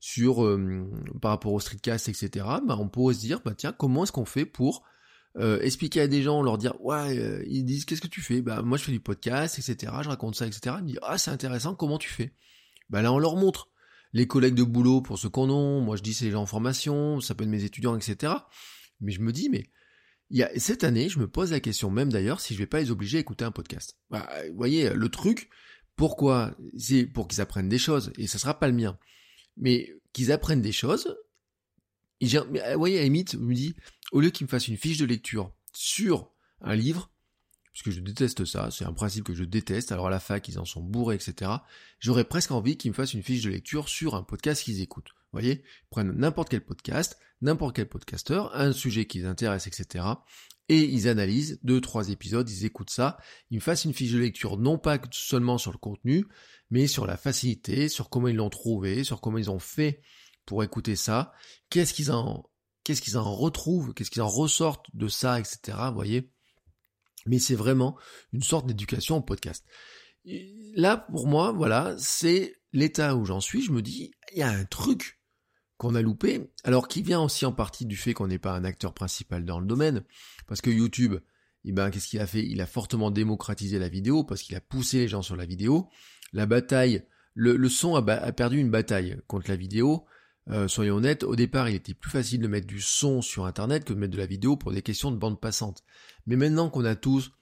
sur, 0.00 0.44
euh, 0.44 0.90
par 1.20 1.32
rapport 1.32 1.52
au 1.52 1.60
streetcast, 1.60 2.08
etc. 2.08 2.46
Bah, 2.66 2.76
on 2.78 2.88
pourrait 2.88 3.14
se 3.14 3.20
dire, 3.20 3.40
bah 3.44 3.54
tiens, 3.56 3.72
comment 3.72 4.04
est-ce 4.04 4.12
qu'on 4.12 4.24
fait 4.24 4.46
pour 4.46 4.84
euh, 5.36 5.60
expliquer 5.60 6.00
à 6.00 6.08
des 6.08 6.22
gens, 6.22 6.42
leur 6.42 6.58
dire 6.58 6.74
ouais, 6.80 7.16
euh, 7.16 7.44
ils 7.46 7.64
disent 7.64 7.84
qu'est-ce 7.84 8.00
que 8.00 8.08
tu 8.08 8.20
fais? 8.20 8.40
Bah 8.40 8.62
moi 8.62 8.76
je 8.76 8.84
fais 8.84 8.92
du 8.92 8.98
podcast, 8.98 9.58
etc. 9.58 9.92
Je 10.02 10.08
raconte 10.08 10.34
ça, 10.34 10.46
etc. 10.46 10.76
Ils 10.80 10.86
disent 10.86 10.98
ah 11.02 11.16
c'est 11.16 11.30
intéressant, 11.30 11.74
comment 11.74 11.98
tu 11.98 12.08
fais? 12.08 12.32
Bah 12.90 13.02
là 13.02 13.12
on 13.12 13.18
leur 13.18 13.36
montre 13.36 13.68
les 14.12 14.26
collègues 14.26 14.54
de 14.54 14.64
boulot 14.64 15.00
pour 15.00 15.18
ceux 15.18 15.28
qu'on 15.28 15.50
a. 15.50 15.80
Moi 15.80 15.96
je 15.96 16.02
dis 16.02 16.14
c'est 16.14 16.24
les 16.24 16.30
gens 16.32 16.42
en 16.42 16.46
formation, 16.46 17.20
ça 17.20 17.34
peut 17.34 17.44
être 17.44 17.50
mes 17.50 17.62
étudiants, 17.62 17.96
etc. 17.96 18.32
Mais 19.00 19.12
je 19.12 19.20
me 19.20 19.30
dis 19.30 19.48
mais 19.48 19.70
il 20.30 20.38
y 20.38 20.42
a, 20.42 20.50
cette 20.58 20.82
année 20.82 21.08
je 21.08 21.20
me 21.20 21.28
pose 21.28 21.52
la 21.52 21.60
question 21.60 21.90
même 21.90 22.10
d'ailleurs 22.10 22.40
si 22.40 22.54
je 22.54 22.58
vais 22.58 22.66
pas 22.66 22.80
les 22.80 22.90
obliger 22.90 23.18
à 23.18 23.20
écouter 23.20 23.44
un 23.44 23.52
podcast. 23.52 23.96
Bah, 24.10 24.28
vous 24.50 24.56
voyez 24.56 24.90
le 24.90 25.08
truc. 25.08 25.50
Pourquoi? 25.94 26.56
C'est 26.76 27.06
pour 27.06 27.28
qu'ils 27.28 27.40
apprennent 27.40 27.68
des 27.68 27.78
choses 27.78 28.12
et 28.18 28.26
ça 28.26 28.38
sera 28.38 28.58
pas 28.58 28.66
le 28.66 28.74
mien. 28.74 28.98
Mais 29.58 29.94
qu'ils 30.12 30.32
apprennent 30.32 30.62
des 30.62 30.72
choses. 30.72 31.16
Vous 32.20 32.28
voyez, 32.76 32.96
à 32.96 33.00
la 33.00 33.04
limite, 33.04 33.34
me 33.34 33.54
dis, 33.54 33.76
au 34.12 34.20
lieu 34.20 34.30
qu'il 34.30 34.46
me 34.46 34.50
fasse 34.50 34.68
une 34.68 34.76
fiche 34.76 34.98
de 34.98 35.04
lecture 35.04 35.52
sur 35.72 36.32
un 36.60 36.74
livre, 36.74 37.12
puisque 37.78 37.96
je 37.96 38.02
déteste 38.02 38.44
ça, 38.44 38.70
c'est 38.70 38.84
un 38.84 38.92
principe 38.92 39.24
que 39.24 39.34
je 39.34 39.44
déteste, 39.44 39.92
alors 39.92 40.08
à 40.08 40.10
la 40.10 40.18
fac 40.18 40.48
ils 40.48 40.58
en 40.58 40.64
sont 40.64 40.82
bourrés, 40.82 41.14
etc., 41.14 41.50
j'aurais 42.00 42.24
presque 42.24 42.50
envie 42.50 42.76
qu'ils 42.76 42.90
me 42.90 42.94
fassent 42.94 43.14
une 43.14 43.22
fiche 43.22 43.42
de 43.42 43.50
lecture 43.50 43.88
sur 43.88 44.14
un 44.14 44.24
podcast 44.24 44.64
qu'ils 44.64 44.80
écoutent. 44.80 45.10
Vous 45.32 45.40
voyez? 45.40 45.62
Ils 45.62 45.88
prennent 45.90 46.12
n'importe 46.12 46.48
quel 46.48 46.64
podcast, 46.64 47.18
n'importe 47.40 47.76
quel 47.76 47.88
podcasteur, 47.88 48.54
un 48.56 48.72
sujet 48.72 49.06
qui 49.06 49.20
les 49.20 49.26
intéresse, 49.26 49.66
etc., 49.66 50.04
et 50.70 50.82
ils 50.84 51.08
analysent 51.08 51.60
deux, 51.62 51.80
trois 51.80 52.10
épisodes, 52.10 52.50
ils 52.50 52.66
écoutent 52.66 52.90
ça, 52.90 53.16
ils 53.50 53.56
me 53.56 53.62
fassent 53.62 53.86
une 53.86 53.94
fiche 53.94 54.12
de 54.12 54.18
lecture 54.18 54.58
non 54.58 54.76
pas 54.76 54.98
seulement 55.12 55.56
sur 55.56 55.72
le 55.72 55.78
contenu, 55.78 56.26
mais 56.70 56.86
sur 56.86 57.06
la 57.06 57.16
facilité, 57.16 57.88
sur 57.88 58.10
comment 58.10 58.28
ils 58.28 58.36
l'ont 58.36 58.50
trouvé, 58.50 59.02
sur 59.02 59.22
comment 59.22 59.38
ils 59.38 59.50
ont 59.50 59.60
fait 59.60 60.02
pour 60.44 60.62
écouter 60.62 60.94
ça, 60.94 61.32
qu'est-ce 61.70 61.94
qu'ils 61.94 62.12
en 62.12 62.50
qu'est-ce 62.84 63.00
qu'ils 63.00 63.16
en 63.16 63.34
retrouvent, 63.34 63.94
qu'est-ce 63.94 64.10
qu'ils 64.10 64.22
en 64.22 64.28
ressortent 64.28 64.86
de 64.94 65.08
ça, 65.08 65.38
etc. 65.40 65.78
Vous 65.88 65.94
voyez? 65.94 66.30
Mais 67.26 67.38
c'est 67.38 67.54
vraiment 67.54 67.96
une 68.32 68.42
sorte 68.42 68.66
d'éducation 68.66 69.16
au 69.18 69.22
podcast. 69.22 69.64
là, 70.74 70.96
pour 70.96 71.26
moi, 71.26 71.52
voilà, 71.52 71.94
c'est 71.98 72.56
l'état 72.72 73.16
où 73.16 73.24
j'en 73.24 73.40
suis. 73.40 73.62
Je 73.62 73.72
me 73.72 73.82
dis, 73.82 74.12
il 74.32 74.38
y 74.38 74.42
a 74.42 74.50
un 74.50 74.64
truc 74.64 75.18
qu'on 75.78 75.94
a 75.94 76.02
loupé, 76.02 76.50
alors 76.64 76.88
qui 76.88 77.02
vient 77.02 77.20
aussi 77.20 77.46
en 77.46 77.52
partie 77.52 77.86
du 77.86 77.96
fait 77.96 78.12
qu'on 78.12 78.26
n'est 78.26 78.38
pas 78.38 78.52
un 78.52 78.64
acteur 78.64 78.92
principal 78.92 79.44
dans 79.44 79.60
le 79.60 79.66
domaine, 79.66 80.02
parce 80.48 80.60
que 80.60 80.70
YouTube, 80.70 81.14
eh 81.64 81.72
ben, 81.72 81.90
qu'est-ce 81.90 82.08
qu'il 82.08 82.20
a 82.20 82.26
fait? 82.26 82.44
Il 82.44 82.60
a 82.60 82.66
fortement 82.66 83.10
démocratisé 83.10 83.78
la 83.78 83.88
vidéo, 83.88 84.24
parce 84.24 84.42
qu'il 84.42 84.56
a 84.56 84.60
poussé 84.60 84.98
les 84.98 85.08
gens 85.08 85.22
sur 85.22 85.36
la 85.36 85.46
vidéo. 85.46 85.88
La 86.32 86.46
bataille, 86.46 87.04
le, 87.34 87.68
son 87.68 87.94
a, 87.94 88.32
perdu 88.32 88.58
une 88.58 88.70
bataille 88.70 89.18
contre 89.28 89.48
la 89.48 89.56
vidéo. 89.56 90.04
Euh, 90.50 90.66
soyons 90.66 90.96
honnêtes, 90.96 91.22
au 91.22 91.36
départ, 91.36 91.68
il 91.68 91.76
était 91.76 91.94
plus 91.94 92.10
facile 92.10 92.40
de 92.40 92.48
mettre 92.48 92.66
du 92.66 92.80
son 92.80 93.22
sur 93.22 93.46
Internet 93.46 93.84
que 93.84 93.92
de 93.92 93.98
mettre 93.98 94.14
de 94.14 94.18
la 94.18 94.26
vidéo 94.26 94.56
pour 94.56 94.72
des 94.72 94.82
questions 94.82 95.10
de 95.12 95.16
bande 95.16 95.40
passante. 95.40 95.84
Mais 96.28 96.36
maintenant 96.36 96.70
qu'on 96.70 96.84
a 96.84 96.94
tous, 96.94 97.32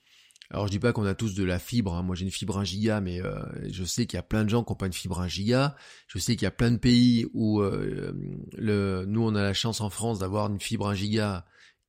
alors 0.50 0.66
je 0.66 0.70
dis 0.70 0.78
pas 0.78 0.92
qu'on 0.92 1.04
a 1.04 1.14
tous 1.14 1.34
de 1.34 1.44
la 1.44 1.58
fibre, 1.58 1.94
hein. 1.94 2.02
moi 2.02 2.14
j'ai 2.14 2.24
une 2.24 2.30
fibre 2.30 2.56
1 2.56 2.64
giga, 2.64 3.00
mais 3.00 3.20
euh, 3.20 3.42
je 3.70 3.84
sais 3.84 4.06
qu'il 4.06 4.16
y 4.16 4.20
a 4.20 4.22
plein 4.22 4.44
de 4.44 4.48
gens 4.48 4.64
qui 4.64 4.72
n'ont 4.72 4.76
pas 4.76 4.86
une 4.86 4.92
fibre 4.92 5.20
1 5.20 5.28
giga. 5.28 5.76
Je 6.06 6.18
sais 6.18 6.36
qu'il 6.36 6.44
y 6.44 6.46
a 6.46 6.52
plein 6.52 6.70
de 6.70 6.78
pays 6.78 7.26
où 7.34 7.60
euh, 7.60 8.12
le, 8.56 9.04
nous 9.06 9.22
on 9.22 9.34
a 9.34 9.42
la 9.42 9.52
chance 9.52 9.80
en 9.80 9.90
France 9.90 10.20
d'avoir 10.20 10.46
une 10.50 10.60
fibre 10.60 10.88
1 10.88 10.94
giga 10.94 11.44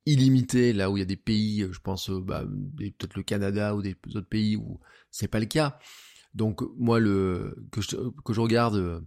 illimitée, 0.06 0.74
là 0.74 0.90
où 0.90 0.98
il 0.98 1.02
y 1.02 1.04
a 1.04 1.06
des 1.06 1.18
pays, 1.18 1.68
je 1.72 1.80
pense 1.80 2.10
bah, 2.10 2.44
peut-être 2.78 3.16
le 3.16 3.24
Canada 3.24 3.76
ou 3.76 3.82
des 3.82 3.96
autres 4.16 4.28
pays 4.28 4.56
où 4.56 4.80
c'est 5.12 5.28
pas 5.28 5.40
le 5.40 5.46
cas. 5.46 5.80
Donc 6.34 6.62
moi 6.78 7.00
le 7.00 7.56
que 7.72 7.82
je, 7.82 7.96
que 8.26 8.34
je 8.34 8.42
regarde 8.42 9.06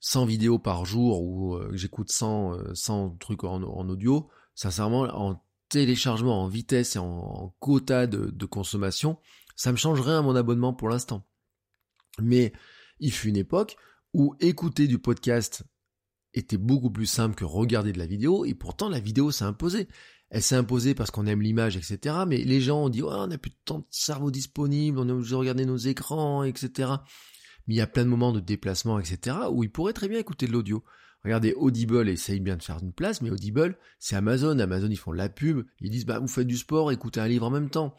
100 0.00 0.26
vidéos 0.26 0.58
par 0.58 0.84
jour 0.84 1.22
ou 1.22 1.54
euh, 1.54 1.70
j'écoute 1.72 2.12
100, 2.12 2.74
100 2.74 3.06
euh, 3.06 3.10
trucs 3.18 3.44
en, 3.44 3.88
audio, 3.88 4.28
sincèrement, 4.54 5.02
en 5.02 5.42
téléchargement, 5.80 6.42
en 6.42 6.48
vitesse 6.48 6.96
et 6.96 6.98
en, 6.98 7.54
quota 7.60 8.06
de, 8.06 8.46
consommation, 8.46 9.18
ça 9.56 9.72
me 9.72 9.76
changerait 9.76 10.14
à 10.14 10.22
mon 10.22 10.36
abonnement 10.36 10.72
pour 10.72 10.88
l'instant. 10.88 11.26
Mais 12.20 12.52
il 12.98 13.12
fut 13.12 13.28
une 13.28 13.36
époque 13.36 13.76
où 14.12 14.34
écouter 14.40 14.86
du 14.86 14.98
podcast 14.98 15.64
était 16.34 16.56
beaucoup 16.56 16.90
plus 16.90 17.06
simple 17.06 17.34
que 17.34 17.44
regarder 17.44 17.92
de 17.92 17.98
la 17.98 18.06
vidéo, 18.06 18.44
et 18.44 18.54
pourtant 18.54 18.88
la 18.88 19.00
vidéo 19.00 19.30
s'est 19.30 19.44
imposée. 19.44 19.88
Elle 20.30 20.42
s'est 20.42 20.56
imposée 20.56 20.94
parce 20.94 21.10
qu'on 21.10 21.26
aime 21.26 21.42
l'image, 21.42 21.76
etc. 21.76 22.16
Mais 22.26 22.38
les 22.38 22.60
gens 22.60 22.84
ont 22.84 22.88
dit, 22.88 23.02
on 23.02 23.26
n'a 23.26 23.38
plus 23.38 23.52
temps 23.64 23.78
de 23.78 23.86
cerveau 23.90 24.30
disponible, 24.30 24.98
on 24.98 25.08
est 25.08 25.12
obligé 25.12 25.30
de 25.30 25.36
regarder 25.36 25.66
nos 25.66 25.76
écrans, 25.76 26.42
etc 26.42 26.96
mais 27.66 27.74
il 27.74 27.78
y 27.78 27.82
a 27.82 27.86
plein 27.86 28.04
de 28.04 28.10
moments 28.10 28.32
de 28.32 28.40
déplacement, 28.40 28.98
etc., 28.98 29.36
où 29.50 29.64
il 29.64 29.70
pourrait 29.70 29.92
très 29.92 30.08
bien 30.08 30.18
écouter 30.18 30.46
de 30.46 30.52
l'audio. 30.52 30.84
Regardez, 31.26 31.54
Audible 31.54 32.08
essaye 32.08 32.38
bien 32.38 32.56
de 32.56 32.62
faire 32.62 32.78
une 32.80 32.92
place, 32.92 33.20
mais 33.20 33.30
Audible, 33.30 33.76
c'est 33.98 34.14
Amazon. 34.14 34.56
Amazon, 34.60 34.86
ils 34.88 34.96
font 34.96 35.10
de 35.10 35.16
la 35.16 35.28
pub. 35.28 35.66
Ils 35.80 35.90
disent, 35.90 36.06
bah, 36.06 36.20
vous 36.20 36.28
faites 36.28 36.46
du 36.46 36.56
sport, 36.56 36.92
écoutez 36.92 37.18
un 37.18 37.26
livre 37.26 37.44
en 37.44 37.50
même 37.50 37.68
temps. 37.68 37.96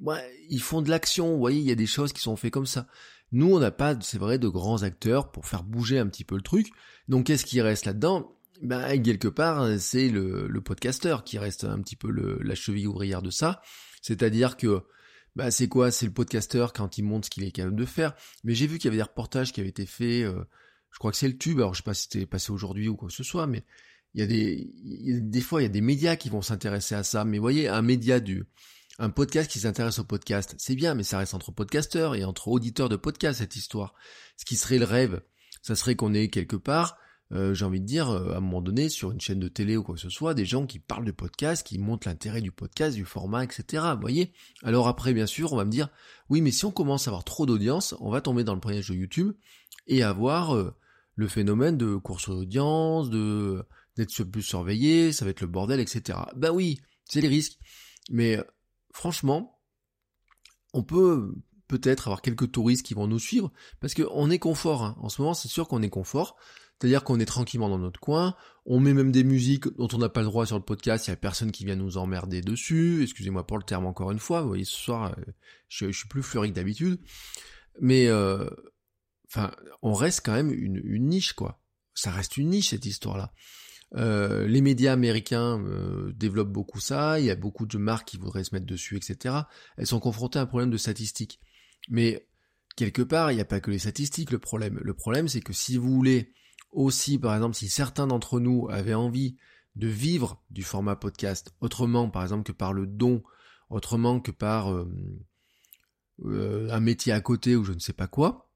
Ouais, 0.00 0.24
ils 0.48 0.62
font 0.62 0.80
de 0.80 0.88
l'action. 0.88 1.32
Vous 1.32 1.40
voyez, 1.40 1.58
il 1.58 1.66
y 1.66 1.72
a 1.72 1.74
des 1.74 1.86
choses 1.86 2.12
qui 2.12 2.20
sont 2.20 2.36
faites 2.36 2.52
comme 2.52 2.66
ça. 2.66 2.86
Nous, 3.32 3.52
on 3.52 3.58
n'a 3.58 3.72
pas, 3.72 3.96
c'est 4.00 4.18
vrai, 4.18 4.38
de 4.38 4.46
grands 4.46 4.84
acteurs 4.84 5.32
pour 5.32 5.46
faire 5.46 5.64
bouger 5.64 5.98
un 5.98 6.06
petit 6.06 6.22
peu 6.22 6.36
le 6.36 6.42
truc. 6.42 6.68
Donc, 7.08 7.26
qu'est-ce 7.26 7.44
qui 7.44 7.60
reste 7.60 7.84
là-dedans? 7.84 8.32
Ben, 8.62 9.02
quelque 9.02 9.26
part, 9.26 9.68
c'est 9.80 10.08
le, 10.08 10.46
le 10.46 10.60
podcasteur 10.60 11.24
qui 11.24 11.36
reste 11.36 11.64
un 11.64 11.80
petit 11.80 11.96
peu 11.96 12.12
la 12.12 12.54
cheville 12.54 12.86
ouvrière 12.86 13.22
de 13.22 13.30
ça. 13.30 13.60
C'est-à-dire 14.02 14.56
que, 14.56 14.82
bah 15.34 15.50
c'est 15.50 15.66
quoi? 15.66 15.90
C'est 15.90 16.06
le 16.06 16.12
podcasteur 16.12 16.72
quand 16.72 16.96
il 16.96 17.02
montre 17.02 17.26
ce 17.26 17.30
qu'il 17.30 17.42
est 17.42 17.50
capable 17.50 17.74
de 17.74 17.84
faire. 17.84 18.14
Mais 18.44 18.54
j'ai 18.54 18.68
vu 18.68 18.78
qu'il 18.78 18.84
y 18.84 18.88
avait 18.88 18.98
des 18.98 19.02
reportages 19.02 19.52
qui 19.52 19.58
avaient 19.58 19.68
été 19.68 19.84
faits, 19.84 20.24
euh, 20.26 20.44
je 20.92 20.98
crois 20.98 21.10
que 21.10 21.16
c'est 21.16 21.28
le 21.28 21.38
tube, 21.38 21.58
alors 21.58 21.74
je 21.74 21.78
sais 21.78 21.84
pas 21.84 21.94
si 21.94 22.02
c'était 22.02 22.26
passé 22.26 22.52
aujourd'hui 22.52 22.88
ou 22.88 22.96
quoi 22.96 23.08
que 23.08 23.14
ce 23.14 23.24
soit, 23.24 23.46
mais 23.46 23.64
il 24.14 24.20
y 24.20 24.24
a 24.24 24.26
des, 24.26 24.70
des 25.20 25.40
fois 25.40 25.60
il 25.60 25.64
y 25.64 25.66
a 25.66 25.70
des 25.70 25.80
médias 25.80 26.16
qui 26.16 26.28
vont 26.28 26.42
s'intéresser 26.42 26.94
à 26.94 27.02
ça. 27.02 27.24
Mais 27.24 27.38
voyez, 27.38 27.68
un 27.68 27.82
média 27.82 28.20
du, 28.20 28.44
un 28.98 29.10
podcast 29.10 29.50
qui 29.50 29.60
s'intéresse 29.60 29.98
au 29.98 30.04
podcast, 30.04 30.54
c'est 30.58 30.74
bien, 30.74 30.94
mais 30.94 31.04
ça 31.04 31.18
reste 31.18 31.34
entre 31.34 31.52
podcasteurs 31.52 32.14
et 32.14 32.24
entre 32.24 32.48
auditeurs 32.48 32.88
de 32.88 32.96
podcast 32.96 33.38
cette 33.38 33.56
histoire. 33.56 33.94
Ce 34.36 34.44
qui 34.44 34.56
serait 34.56 34.78
le 34.78 34.86
rêve, 34.86 35.22
ça 35.62 35.76
serait 35.76 35.94
qu'on 35.94 36.14
ait 36.14 36.28
quelque 36.28 36.56
part 36.56 36.98
euh, 37.32 37.52
j'ai 37.52 37.64
envie 37.64 37.80
de 37.80 37.84
dire, 37.84 38.08
euh, 38.08 38.32
à 38.32 38.36
un 38.38 38.40
moment 38.40 38.62
donné, 38.62 38.88
sur 38.88 39.10
une 39.10 39.20
chaîne 39.20 39.38
de 39.38 39.48
télé 39.48 39.76
ou 39.76 39.82
quoi 39.82 39.94
que 39.94 40.00
ce 40.00 40.08
soit, 40.08 40.32
des 40.34 40.46
gens 40.46 40.66
qui 40.66 40.78
parlent 40.78 41.04
de 41.04 41.12
podcast, 41.12 41.66
qui 41.66 41.78
montrent 41.78 42.08
l'intérêt 42.08 42.40
du 42.40 42.52
podcast, 42.52 42.96
du 42.96 43.04
format, 43.04 43.44
etc. 43.44 43.84
Vous 43.94 44.00
voyez? 44.00 44.32
Alors 44.62 44.88
après, 44.88 45.12
bien 45.12 45.26
sûr, 45.26 45.52
on 45.52 45.56
va 45.56 45.64
me 45.64 45.70
dire, 45.70 45.88
oui, 46.30 46.40
mais 46.40 46.50
si 46.50 46.64
on 46.64 46.70
commence 46.70 47.06
à 47.06 47.10
avoir 47.10 47.24
trop 47.24 47.44
d'audience, 47.44 47.94
on 48.00 48.10
va 48.10 48.20
tomber 48.20 48.44
dans 48.44 48.54
le 48.54 48.60
premier 48.60 48.80
de 48.80 48.94
YouTube 48.94 49.32
et 49.88 50.02
avoir 50.02 50.54
euh, 50.54 50.74
le 51.16 51.28
phénomène 51.28 51.76
de 51.76 51.96
course 51.96 52.28
d'audience, 52.28 53.10
de 53.10 53.64
d'être 53.96 54.22
plus 54.22 54.42
surveillé, 54.42 55.10
ça 55.12 55.24
va 55.24 55.32
être 55.32 55.40
le 55.40 55.48
bordel, 55.48 55.80
etc. 55.80 56.20
Ben 56.36 56.52
oui, 56.52 56.80
c'est 57.04 57.20
les 57.20 57.26
risques. 57.26 57.58
Mais 58.10 58.38
franchement, 58.92 59.60
on 60.72 60.84
peut 60.84 61.34
peut-être 61.66 62.06
avoir 62.06 62.22
quelques 62.22 62.52
touristes 62.52 62.86
qui 62.86 62.94
vont 62.94 63.08
nous 63.08 63.18
suivre, 63.18 63.52
parce 63.80 63.94
qu'on 63.94 64.30
est 64.30 64.38
confort. 64.38 64.84
Hein. 64.84 64.96
En 65.00 65.08
ce 65.08 65.20
moment, 65.20 65.34
c'est 65.34 65.48
sûr 65.48 65.66
qu'on 65.66 65.82
est 65.82 65.90
confort. 65.90 66.36
C'est-à-dire 66.80 67.02
qu'on 67.02 67.18
est 67.18 67.26
tranquillement 67.26 67.68
dans 67.68 67.78
notre 67.78 67.98
coin, 67.98 68.36
on 68.64 68.78
met 68.78 68.94
même 68.94 69.10
des 69.10 69.24
musiques 69.24 69.66
dont 69.76 69.88
on 69.92 69.98
n'a 69.98 70.08
pas 70.08 70.20
le 70.20 70.26
droit 70.26 70.46
sur 70.46 70.56
le 70.56 70.64
podcast, 70.64 71.06
il 71.06 71.10
n'y 71.10 71.14
a 71.14 71.16
personne 71.16 71.50
qui 71.50 71.64
vient 71.64 71.74
nous 71.74 71.98
emmerder 71.98 72.40
dessus, 72.40 73.02
excusez-moi 73.02 73.44
pour 73.44 73.58
le 73.58 73.64
terme 73.64 73.86
encore 73.86 74.12
une 74.12 74.20
fois, 74.20 74.42
vous 74.42 74.48
voyez 74.48 74.64
ce 74.64 74.76
soir 74.76 75.12
euh, 75.18 75.22
je, 75.68 75.90
suis 75.90 76.06
plus 76.06 76.22
fleuri 76.22 76.50
que 76.50 76.54
d'habitude, 76.54 77.00
mais 77.80 78.06
euh, 78.06 78.48
enfin 79.28 79.52
on 79.82 79.92
reste 79.92 80.22
quand 80.24 80.32
même 80.32 80.52
une, 80.52 81.08
niche 81.08 81.32
quoi, 81.32 81.60
ça 81.94 82.10
reste 82.10 82.36
une 82.36 82.50
niche 82.50 82.70
cette 82.70 82.86
histoire-là. 82.86 83.32
Euh, 83.94 84.46
les 84.46 84.60
médias 84.60 84.92
américains 84.92 85.64
développent 86.14 86.52
beaucoup 86.52 86.80
ça, 86.80 87.18
il 87.20 87.26
y 87.26 87.30
a 87.30 87.36
beaucoup 87.36 87.66
de 87.66 87.78
marques 87.78 88.08
qui 88.08 88.18
voudraient 88.18 88.44
se 88.44 88.54
mettre 88.54 88.66
dessus, 88.66 88.96
etc. 88.96 89.34
Elles 89.76 89.86
sont 89.86 90.00
confrontées 90.00 90.38
à 90.38 90.42
un 90.42 90.46
problème 90.46 90.70
de 90.70 90.76
statistiques. 90.76 91.40
Mais 91.88 92.28
quelque 92.76 93.02
part, 93.02 93.32
il 93.32 93.36
n'y 93.36 93.40
a 93.40 93.46
pas 93.46 93.60
que 93.60 93.70
les 93.70 93.78
statistiques 93.78 94.30
le 94.30 94.38
problème. 94.38 94.78
Le 94.82 94.94
problème, 94.94 95.26
c'est 95.26 95.40
que 95.40 95.52
si 95.52 95.76
vous 95.76 95.90
voulez 95.90 96.32
aussi, 96.70 97.18
par 97.18 97.34
exemple, 97.34 97.56
si 97.56 97.68
certains 97.68 98.06
d'entre 98.06 98.40
nous 98.40 98.68
avaient 98.70 98.94
envie 98.94 99.36
de 99.76 99.88
vivre 99.88 100.42
du 100.50 100.62
format 100.62 100.96
podcast 100.96 101.52
autrement, 101.60 102.10
par 102.10 102.22
exemple, 102.22 102.44
que 102.44 102.56
par 102.56 102.72
le 102.72 102.86
don, 102.86 103.22
autrement 103.70 104.20
que 104.20 104.30
par 104.30 104.72
euh, 104.72 104.88
euh, 106.24 106.68
un 106.70 106.80
métier 106.80 107.12
à 107.12 107.20
côté 107.20 107.56
ou 107.56 107.64
je 107.64 107.72
ne 107.72 107.78
sais 107.78 107.92
pas 107.92 108.06
quoi, 108.06 108.47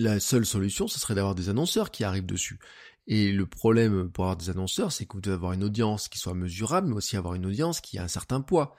la 0.00 0.18
seule 0.18 0.46
solution, 0.46 0.88
ce 0.88 0.98
serait 0.98 1.14
d'avoir 1.14 1.34
des 1.34 1.48
annonceurs 1.48 1.90
qui 1.90 2.04
arrivent 2.04 2.26
dessus. 2.26 2.58
Et 3.06 3.32
le 3.32 3.46
problème 3.46 4.10
pour 4.10 4.24
avoir 4.24 4.36
des 4.36 4.50
annonceurs, 4.50 4.92
c'est 4.92 5.04
que 5.04 5.14
vous 5.14 5.20
devez 5.20 5.34
avoir 5.34 5.52
une 5.52 5.64
audience 5.64 6.08
qui 6.08 6.18
soit 6.18 6.34
mesurable, 6.34 6.88
mais 6.88 6.96
aussi 6.96 7.16
avoir 7.16 7.34
une 7.34 7.46
audience 7.46 7.80
qui 7.80 7.98
a 7.98 8.04
un 8.04 8.08
certain 8.08 8.40
poids. 8.40 8.74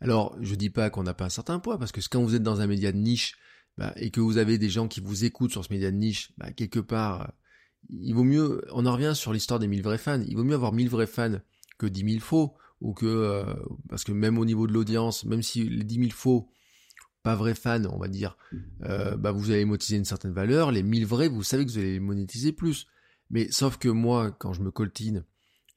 Alors, 0.00 0.36
je 0.40 0.54
dis 0.54 0.70
pas 0.70 0.90
qu'on 0.90 1.04
n'a 1.04 1.14
pas 1.14 1.26
un 1.26 1.30
certain 1.30 1.60
poids, 1.60 1.78
parce 1.78 1.92
que 1.92 2.00
quand 2.10 2.22
vous 2.22 2.34
êtes 2.34 2.42
dans 2.42 2.60
un 2.60 2.66
média 2.66 2.92
de 2.92 2.98
niche, 2.98 3.36
bah, 3.78 3.92
et 3.96 4.10
que 4.10 4.20
vous 4.20 4.38
avez 4.38 4.58
des 4.58 4.68
gens 4.68 4.88
qui 4.88 5.00
vous 5.00 5.24
écoutent 5.24 5.52
sur 5.52 5.64
ce 5.64 5.72
média 5.72 5.90
de 5.90 5.96
niche, 5.96 6.32
bah, 6.38 6.52
quelque 6.52 6.80
part, 6.80 7.32
il 7.90 8.14
vaut 8.14 8.24
mieux, 8.24 8.62
on 8.72 8.86
en 8.86 8.92
revient 8.92 9.12
sur 9.14 9.32
l'histoire 9.32 9.60
des 9.60 9.68
1000 9.68 9.82
vrais 9.82 9.98
fans, 9.98 10.22
il 10.26 10.36
vaut 10.36 10.44
mieux 10.44 10.54
avoir 10.54 10.72
1000 10.72 10.88
vrais 10.88 11.06
fans 11.06 11.38
que 11.78 11.86
10 11.86 12.12
000 12.12 12.20
faux, 12.20 12.54
ou 12.80 12.94
que, 12.94 13.06
euh, 13.06 13.44
parce 13.88 14.04
que 14.04 14.12
même 14.12 14.38
au 14.38 14.44
niveau 14.44 14.66
de 14.66 14.72
l'audience, 14.72 15.24
même 15.24 15.42
si 15.42 15.68
les 15.68 15.84
10 15.84 15.94
000 15.96 16.10
faux, 16.10 16.50
pas 17.24 17.34
vrais 17.34 17.54
fans, 17.54 17.84
on 17.86 17.98
va 17.98 18.06
dire, 18.06 18.36
euh, 18.84 19.16
bah 19.16 19.32
vous 19.32 19.50
allez 19.50 19.64
monétiser 19.64 19.96
une 19.96 20.04
certaine 20.04 20.32
valeur, 20.32 20.70
les 20.70 20.82
1000 20.84 21.06
vrais, 21.06 21.28
vous 21.28 21.42
savez 21.42 21.64
que 21.64 21.70
vous 21.70 21.78
allez 21.78 21.94
les 21.94 22.00
monétiser 22.00 22.52
plus. 22.52 22.86
Mais 23.30 23.50
sauf 23.50 23.78
que 23.78 23.88
moi, 23.88 24.30
quand 24.30 24.52
je 24.52 24.62
me 24.62 24.70
coltine, 24.70 25.24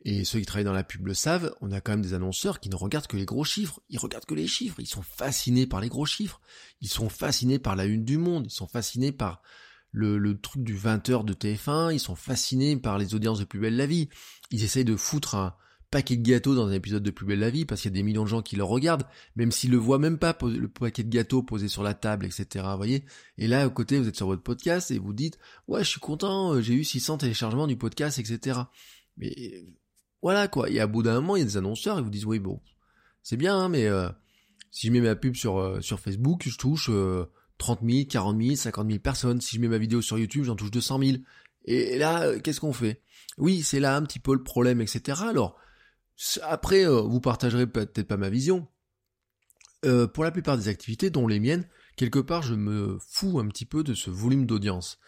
et 0.04 0.26
ceux 0.26 0.40
qui 0.40 0.46
travaillent 0.46 0.66
dans 0.66 0.74
la 0.74 0.84
pub 0.84 1.08
le 1.08 1.14
savent, 1.14 1.56
on 1.62 1.72
a 1.72 1.82
quand 1.82 1.94
même 1.94 2.02
des 2.02 2.14
annonceurs 2.14 2.60
qui 2.60 2.70
ne 2.70 2.76
regardent 2.76 3.08
que 3.08 3.18
les 3.18 3.26
gros 3.26 3.44
chiffres. 3.44 3.82
Ils 3.90 3.98
regardent 3.98 4.26
que 4.26 4.36
les 4.36 4.48
chiffres. 4.48 4.80
Ils 4.80 4.88
sont 4.88 5.02
fascinés 5.02 5.66
par 5.66 5.82
les 5.82 5.90
gros 5.90 6.06
chiffres. 6.06 6.40
Ils 6.82 6.90
sont 6.90 7.10
fascinés 7.10 7.60
par 7.60 7.76
la 7.76 7.86
une 7.86 8.06
du 8.06 8.18
monde. 8.18 8.46
Ils 8.48 8.54
sont 8.54 8.68
fascinés 8.68 9.12
par 9.12 9.42
le, 9.92 10.40
truc 10.40 10.64
du 10.64 10.78
20h 10.78 11.26
de 11.26 11.34
TF1. 11.34 11.94
Ils 11.94 12.00
sont 12.00 12.16
fascinés 12.16 12.78
par 12.78 12.98
les 12.98 13.16
audiences 13.16 13.40
de 13.40 13.46
Plus 13.46 13.60
Belle 13.60 13.76
la 13.76 13.88
Vie. 13.88 14.10
Ils 14.52 14.64
essayent 14.64 14.86
de 14.86 14.96
foutre 14.96 15.36
un 15.36 15.56
paquet 15.90 16.18
de 16.18 16.24
gâteaux 16.24 16.56
dans 16.56 16.68
un 16.68 16.74
épisode 16.74 17.04
de 17.04 17.12
Plus 17.12 17.26
Belle 17.26 17.40
la 17.40 17.50
Vie 17.50 17.66
parce 17.66 17.82
qu'il 17.82 17.92
y 17.92 17.94
a 17.94 17.98
des 17.98 18.04
millions 18.04 18.24
de 18.24 18.30
gens 18.30 18.42
qui 18.42 18.56
le 18.56 18.64
regardent, 18.64 19.06
même 19.36 19.52
s'ils 19.52 19.72
le 19.72 19.78
voient 19.78 20.00
même 20.00 20.18
pas, 20.18 20.38
le 20.42 20.68
paquet 20.68 21.04
de 21.04 21.10
gâteaux 21.10 21.44
posé 21.44 21.68
sur 21.68 21.84
la 21.84 21.94
table, 21.94 22.26
etc. 22.26 22.66
Voyez 22.76 23.06
Et 23.38 23.48
là, 23.48 23.64
à 23.64 23.70
côté, 23.70 24.00
vous 24.00 24.08
êtes 24.08 24.16
sur 24.16 24.28
votre 24.28 24.44
podcast 24.44 24.92
et 24.92 25.00
vous 25.00 25.14
dites, 25.14 25.40
ouais, 25.68 25.84
je 25.84 25.90
suis 25.90 26.00
content, 26.00 26.54
euh, 26.54 26.62
j'ai 26.62 26.74
eu 26.74 26.84
600 26.84 27.20
téléchargements 27.20 27.68
du 27.68 27.78
podcast, 27.78 28.20
etc. 28.20 28.60
Mais 29.18 29.66
voilà 30.22 30.48
quoi. 30.48 30.70
Et 30.70 30.80
à 30.80 30.88
bout 30.88 31.04
d'un 31.04 31.16
moment, 31.16 31.36
il 31.36 31.40
y 31.40 31.44
a 31.44 31.46
des 31.46 31.58
annonceurs, 31.58 31.98
ils 31.98 32.04
vous 32.04 32.10
disent 32.10 32.26
oui 32.26 32.40
bon, 32.40 32.60
c'est 33.24 33.38
bien, 33.38 33.58
hein, 33.58 33.70
mais 33.70 33.86
euh, 33.86 34.10
si 34.72 34.88
je 34.88 34.92
mets 34.92 35.02
ma 35.02 35.16
pub 35.16 35.36
sur 35.36 35.58
euh, 35.58 35.82
sur 35.82 36.00
Facebook, 36.00 36.44
je 36.46 36.58
touche 36.58 36.90
30 37.58 37.80
000, 37.84 38.06
40 38.10 38.42
000, 38.42 38.56
50 38.56 38.88
000 38.88 39.00
personnes. 39.00 39.42
Si 39.42 39.56
je 39.56 39.62
mets 39.62 39.68
ma 39.68 39.78
vidéo 39.78 40.02
sur 40.02 40.18
YouTube, 40.18 40.44
j'en 40.44 40.56
touche 40.56 40.72
200 40.72 41.00
000. 41.00 41.18
Et 41.66 41.98
là, 41.98 42.24
euh, 42.24 42.40
qu'est-ce 42.40 42.62
qu'on 42.62 42.74
fait? 42.74 43.02
Oui, 43.38 43.62
c'est 43.62 43.80
là 43.80 43.96
un 43.96 44.02
petit 44.04 44.20
peu 44.20 44.34
le 44.34 44.44
problème, 44.44 44.82
etc. 44.82 45.22
Alors 45.28 45.58
après, 46.42 46.86
vous 46.86 47.20
partagerez 47.22 47.68
peut-être 47.68 48.08
pas 48.08 48.18
ma 48.18 48.30
vision. 48.30 48.68
pour 49.82 50.24
la 50.24 50.32
plupart 50.32 50.58
des 50.58 50.68
activités, 50.68 51.10
dont 51.10 51.28
les 51.28 51.40
miennes, 51.40 51.68
quelque 51.96 52.20
part, 52.20 52.42
je 52.42 52.56
me 52.56 52.98
fous 53.08 53.40
un 53.40 53.48
petit 53.48 53.66
peu 53.66 53.84
de 53.84 53.94
ce 53.94 54.10
volume 54.10 54.46
d'audience. 54.46 55.00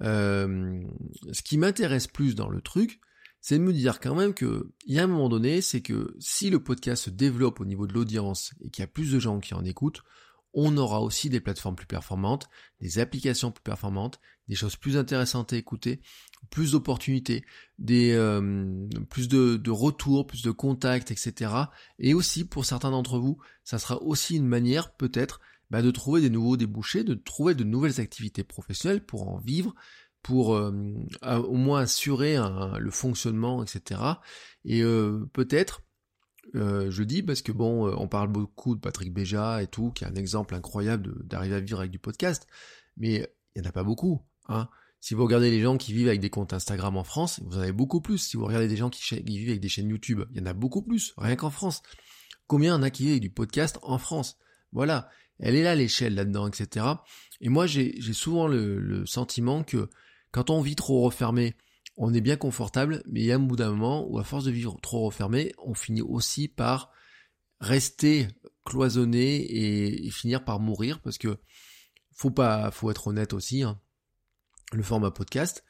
ce 0.00 1.42
qui 1.44 1.58
m'intéresse 1.58 2.06
plus 2.06 2.34
dans 2.34 2.48
le 2.48 2.60
truc, 2.60 3.00
c'est 3.48 3.58
de 3.58 3.62
me 3.62 3.72
dire 3.72 4.00
quand 4.00 4.16
même 4.16 4.34
que, 4.34 4.72
il 4.86 4.94
y 4.94 4.98
a 4.98 5.04
un 5.04 5.06
moment 5.06 5.28
donné, 5.28 5.60
c'est 5.60 5.80
que 5.80 6.16
si 6.18 6.50
le 6.50 6.60
podcast 6.60 7.04
se 7.04 7.10
développe 7.10 7.60
au 7.60 7.64
niveau 7.64 7.86
de 7.86 7.92
l'audience 7.92 8.52
et 8.60 8.70
qu'il 8.70 8.82
y 8.82 8.84
a 8.84 8.88
plus 8.88 9.12
de 9.12 9.20
gens 9.20 9.38
qui 9.38 9.54
en 9.54 9.64
écoutent, 9.64 10.02
on 10.52 10.76
aura 10.76 11.00
aussi 11.00 11.30
des 11.30 11.38
plateformes 11.38 11.76
plus 11.76 11.86
performantes, 11.86 12.48
des 12.80 12.98
applications 12.98 13.52
plus 13.52 13.62
performantes, 13.62 14.18
des 14.48 14.54
choses 14.54 14.76
plus 14.76 14.96
intéressantes 14.96 15.52
à 15.52 15.56
écouter, 15.56 16.00
plus 16.50 16.72
d'opportunités, 16.72 17.44
des 17.78 18.12
euh, 18.12 18.86
plus 19.10 19.28
de, 19.28 19.70
retours, 19.70 20.26
plus 20.26 20.42
de 20.42 20.50
contacts, 20.50 21.10
etc. 21.10 21.52
Et 21.98 22.14
aussi 22.14 22.44
pour 22.44 22.64
certains 22.64 22.90
d'entre 22.90 23.18
vous, 23.18 23.38
ça 23.64 23.78
sera 23.78 24.00
aussi 24.02 24.36
une 24.36 24.46
manière 24.46 24.94
peut-être 24.94 25.40
bah, 25.70 25.82
de 25.82 25.90
trouver 25.90 26.20
des 26.20 26.30
nouveaux 26.30 26.56
débouchés, 26.56 27.02
de 27.02 27.14
trouver 27.14 27.54
de 27.54 27.64
nouvelles 27.64 28.00
activités 28.00 28.44
professionnelles 28.44 29.04
pour 29.04 29.28
en 29.28 29.38
vivre, 29.38 29.74
pour 30.26 30.56
euh, 30.56 30.72
au 31.22 31.54
moins 31.54 31.82
assurer 31.82 32.36
le 32.78 32.90
fonctionnement, 32.90 33.62
etc. 33.62 34.00
Et 34.64 34.82
euh, 34.82 35.24
peut-être, 35.32 35.82
euh, 36.56 36.90
je 36.90 37.04
dis 37.04 37.22
parce 37.22 37.42
que 37.42 37.52
bon, 37.52 37.88
on 37.96 38.08
parle 38.08 38.28
beaucoup 38.28 38.74
de 38.74 38.80
Patrick 38.80 39.12
Béja 39.14 39.62
et 39.62 39.68
tout, 39.68 39.92
qui 39.92 40.02
est 40.02 40.08
un 40.08 40.16
exemple 40.16 40.56
incroyable 40.56 41.14
d'arriver 41.24 41.54
à 41.54 41.60
vivre 41.60 41.78
avec 41.78 41.92
du 41.92 42.00
podcast, 42.00 42.48
mais 42.96 43.30
il 43.54 43.62
n'y 43.62 43.66
en 43.66 43.70
a 43.70 43.72
pas 43.72 43.84
beaucoup. 43.84 44.20
Hein. 44.48 44.68
Si 45.00 45.14
vous 45.14 45.22
regardez 45.22 45.50
les 45.50 45.60
gens 45.60 45.76
qui 45.76 45.92
vivent 45.92 46.08
avec 46.08 46.20
des 46.20 46.30
comptes 46.30 46.52
Instagram 46.52 46.96
en 46.96 47.04
France, 47.04 47.40
vous 47.44 47.56
en 47.58 47.60
avez 47.60 47.72
beaucoup 47.72 48.00
plus. 48.00 48.18
Si 48.18 48.36
vous 48.36 48.44
regardez 48.44 48.66
des 48.66 48.76
gens 48.76 48.90
qui, 48.90 49.02
vivent 49.22 49.50
avec 49.50 49.60
des 49.60 49.68
chaînes 49.68 49.88
YouTube, 49.88 50.24
il 50.32 50.38
y 50.38 50.42
en 50.42 50.46
a 50.46 50.52
beaucoup 50.52 50.82
plus, 50.82 51.14
rien 51.16 51.36
qu'en 51.36 51.50
France. 51.50 51.82
Combien 52.46 52.74
en 52.74 52.82
a 52.82 52.90
qui 52.90 53.04
vivent 53.04 53.20
du 53.20 53.30
podcast 53.30 53.78
en 53.82 53.98
France? 53.98 54.36
Voilà, 54.72 55.08
elle 55.38 55.54
est 55.54 55.62
là 55.62 55.74
l'échelle 55.74 56.14
là-dedans, 56.14 56.48
etc. 56.48 56.86
Et 57.40 57.48
moi, 57.48 57.66
j'ai 57.66 58.00
souvent 58.12 58.48
le, 58.48 59.04
sentiment 59.06 59.62
que 59.62 59.88
quand 60.32 60.50
on 60.50 60.60
vit 60.60 60.76
trop 60.76 61.02
refermé, 61.02 61.54
on 61.96 62.12
est 62.12 62.20
bien 62.20 62.36
confortable, 62.36 63.02
mais 63.06 63.20
il 63.20 63.26
y 63.26 63.32
a 63.32 63.36
un 63.36 63.38
bout 63.38 63.56
d'un 63.56 63.70
moment 63.70 64.06
où 64.08 64.18
à 64.18 64.24
force 64.24 64.44
de 64.44 64.50
vivre 64.50 64.76
trop 64.82 65.06
refermé, 65.06 65.52
on 65.58 65.74
finit 65.74 66.02
aussi 66.02 66.48
par 66.48 66.90
rester 67.60 68.28
cloisonné 68.64 70.04
et, 70.04 70.10
finir 70.10 70.44
par 70.44 70.60
mourir 70.60 71.00
parce 71.00 71.16
que 71.16 71.38
faut 72.12 72.30
pas, 72.30 72.70
faut 72.70 72.90
être 72.90 73.06
honnête 73.06 73.32
aussi. 73.32 73.62
Hein. 73.62 73.80
Le 74.72 74.82
format 74.82 75.10
podcast, 75.10 75.64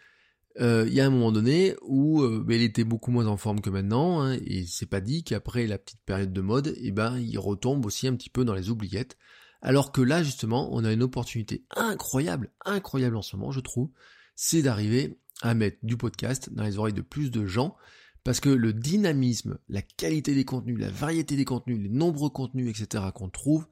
euh, 0.60 0.84
il 0.88 0.94
y 0.94 1.00
a 1.00 1.06
un 1.06 1.10
moment 1.10 1.32
donné 1.32 1.74
où 1.82 2.22
euh, 2.22 2.44
il 2.48 2.62
était 2.62 2.84
beaucoup 2.84 3.10
moins 3.10 3.26
en 3.26 3.36
forme 3.36 3.60
que 3.60 3.68
maintenant, 3.68 4.22
hein, 4.22 4.38
et 4.46 4.64
c'est 4.64 4.86
pas 4.86 5.00
dit 5.00 5.22
qu'après 5.22 5.66
la 5.66 5.78
petite 5.78 6.00
période 6.06 6.32
de 6.32 6.40
mode, 6.40 6.74
eh 6.80 6.92
ben 6.92 7.18
il 7.18 7.38
retombe 7.38 7.84
aussi 7.84 8.06
un 8.08 8.14
petit 8.14 8.30
peu 8.30 8.44
dans 8.44 8.54
les 8.54 8.70
oubliettes. 8.70 9.18
Alors 9.60 9.92
que 9.92 10.00
là 10.00 10.22
justement, 10.22 10.68
on 10.72 10.84
a 10.84 10.92
une 10.92 11.02
opportunité 11.02 11.64
incroyable, 11.74 12.50
incroyable 12.64 13.16
en 13.16 13.22
ce 13.22 13.36
moment, 13.36 13.52
je 13.52 13.60
trouve, 13.60 13.90
c'est 14.34 14.62
d'arriver 14.62 15.18
à 15.42 15.52
mettre 15.52 15.78
du 15.82 15.98
podcast 15.98 16.50
dans 16.52 16.64
les 16.64 16.78
oreilles 16.78 16.94
de 16.94 17.02
plus 17.02 17.30
de 17.30 17.44
gens, 17.44 17.76
parce 18.24 18.40
que 18.40 18.48
le 18.48 18.72
dynamisme, 18.72 19.58
la 19.68 19.82
qualité 19.82 20.34
des 20.34 20.44
contenus, 20.46 20.80
la 20.80 20.90
variété 20.90 21.36
des 21.36 21.44
contenus, 21.44 21.78
les 21.82 21.90
nombreux 21.90 22.30
contenus, 22.30 22.68
etc. 22.70 23.04
qu'on 23.14 23.28
trouve, 23.28 23.66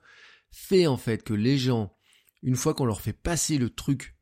fait 0.50 0.86
en 0.86 0.98
fait 0.98 1.22
que 1.24 1.34
les 1.34 1.56
gens, 1.56 1.96
une 2.42 2.56
fois 2.56 2.74
qu'on 2.74 2.84
leur 2.84 3.00
fait 3.00 3.14
passer 3.14 3.56
le 3.56 3.70
truc, 3.70 4.14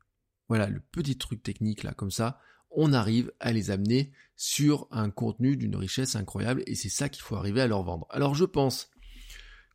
voilà, 0.49 0.67
le 0.67 0.79
petit 0.79 1.17
truc 1.17 1.41
technique 1.43 1.83
là, 1.83 1.93
comme 1.93 2.11
ça, 2.11 2.39
on 2.71 2.93
arrive 2.93 3.31
à 3.39 3.51
les 3.51 3.71
amener 3.71 4.11
sur 4.35 4.87
un 4.91 5.09
contenu 5.09 5.57
d'une 5.57 5.75
richesse 5.75 6.15
incroyable, 6.15 6.63
et 6.65 6.75
c'est 6.75 6.89
ça 6.89 7.09
qu'il 7.09 7.21
faut 7.21 7.35
arriver 7.35 7.61
à 7.61 7.67
leur 7.67 7.83
vendre. 7.83 8.07
Alors 8.09 8.35
je 8.35 8.45
pense 8.45 8.89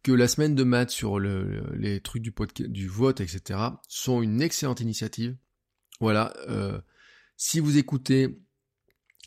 que 0.03 0.13
la 0.13 0.29
semaine 0.29 0.55
de 0.55 0.65
maths 0.65 0.91
sur 0.91 1.19
les 1.19 2.01
trucs 2.01 2.23
du, 2.23 2.33
podcast, 2.33 2.71
du 2.71 2.89
vote, 2.89 3.21
etc., 3.21 3.61
sont 3.89 4.23
une 4.23 4.41
excellente 4.41 4.81
initiative. 4.81 5.37
Voilà, 6.01 6.35
euh, 6.49 6.81
si 7.37 7.61
vous 7.61 7.79
écoutez, 7.79 8.41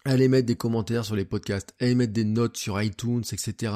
allez 0.06 0.28
mettre 0.28 0.48
des 0.48 0.56
commentaires 0.56 1.06
sur 1.06 1.16
les 1.16 1.26
podcasts, 1.26 1.74
allez 1.80 1.96
mettre 1.96 2.14
des 2.14 2.24
notes 2.24 2.58
sur 2.58 2.82
iTunes, 2.82 3.24
etc. 3.32 3.74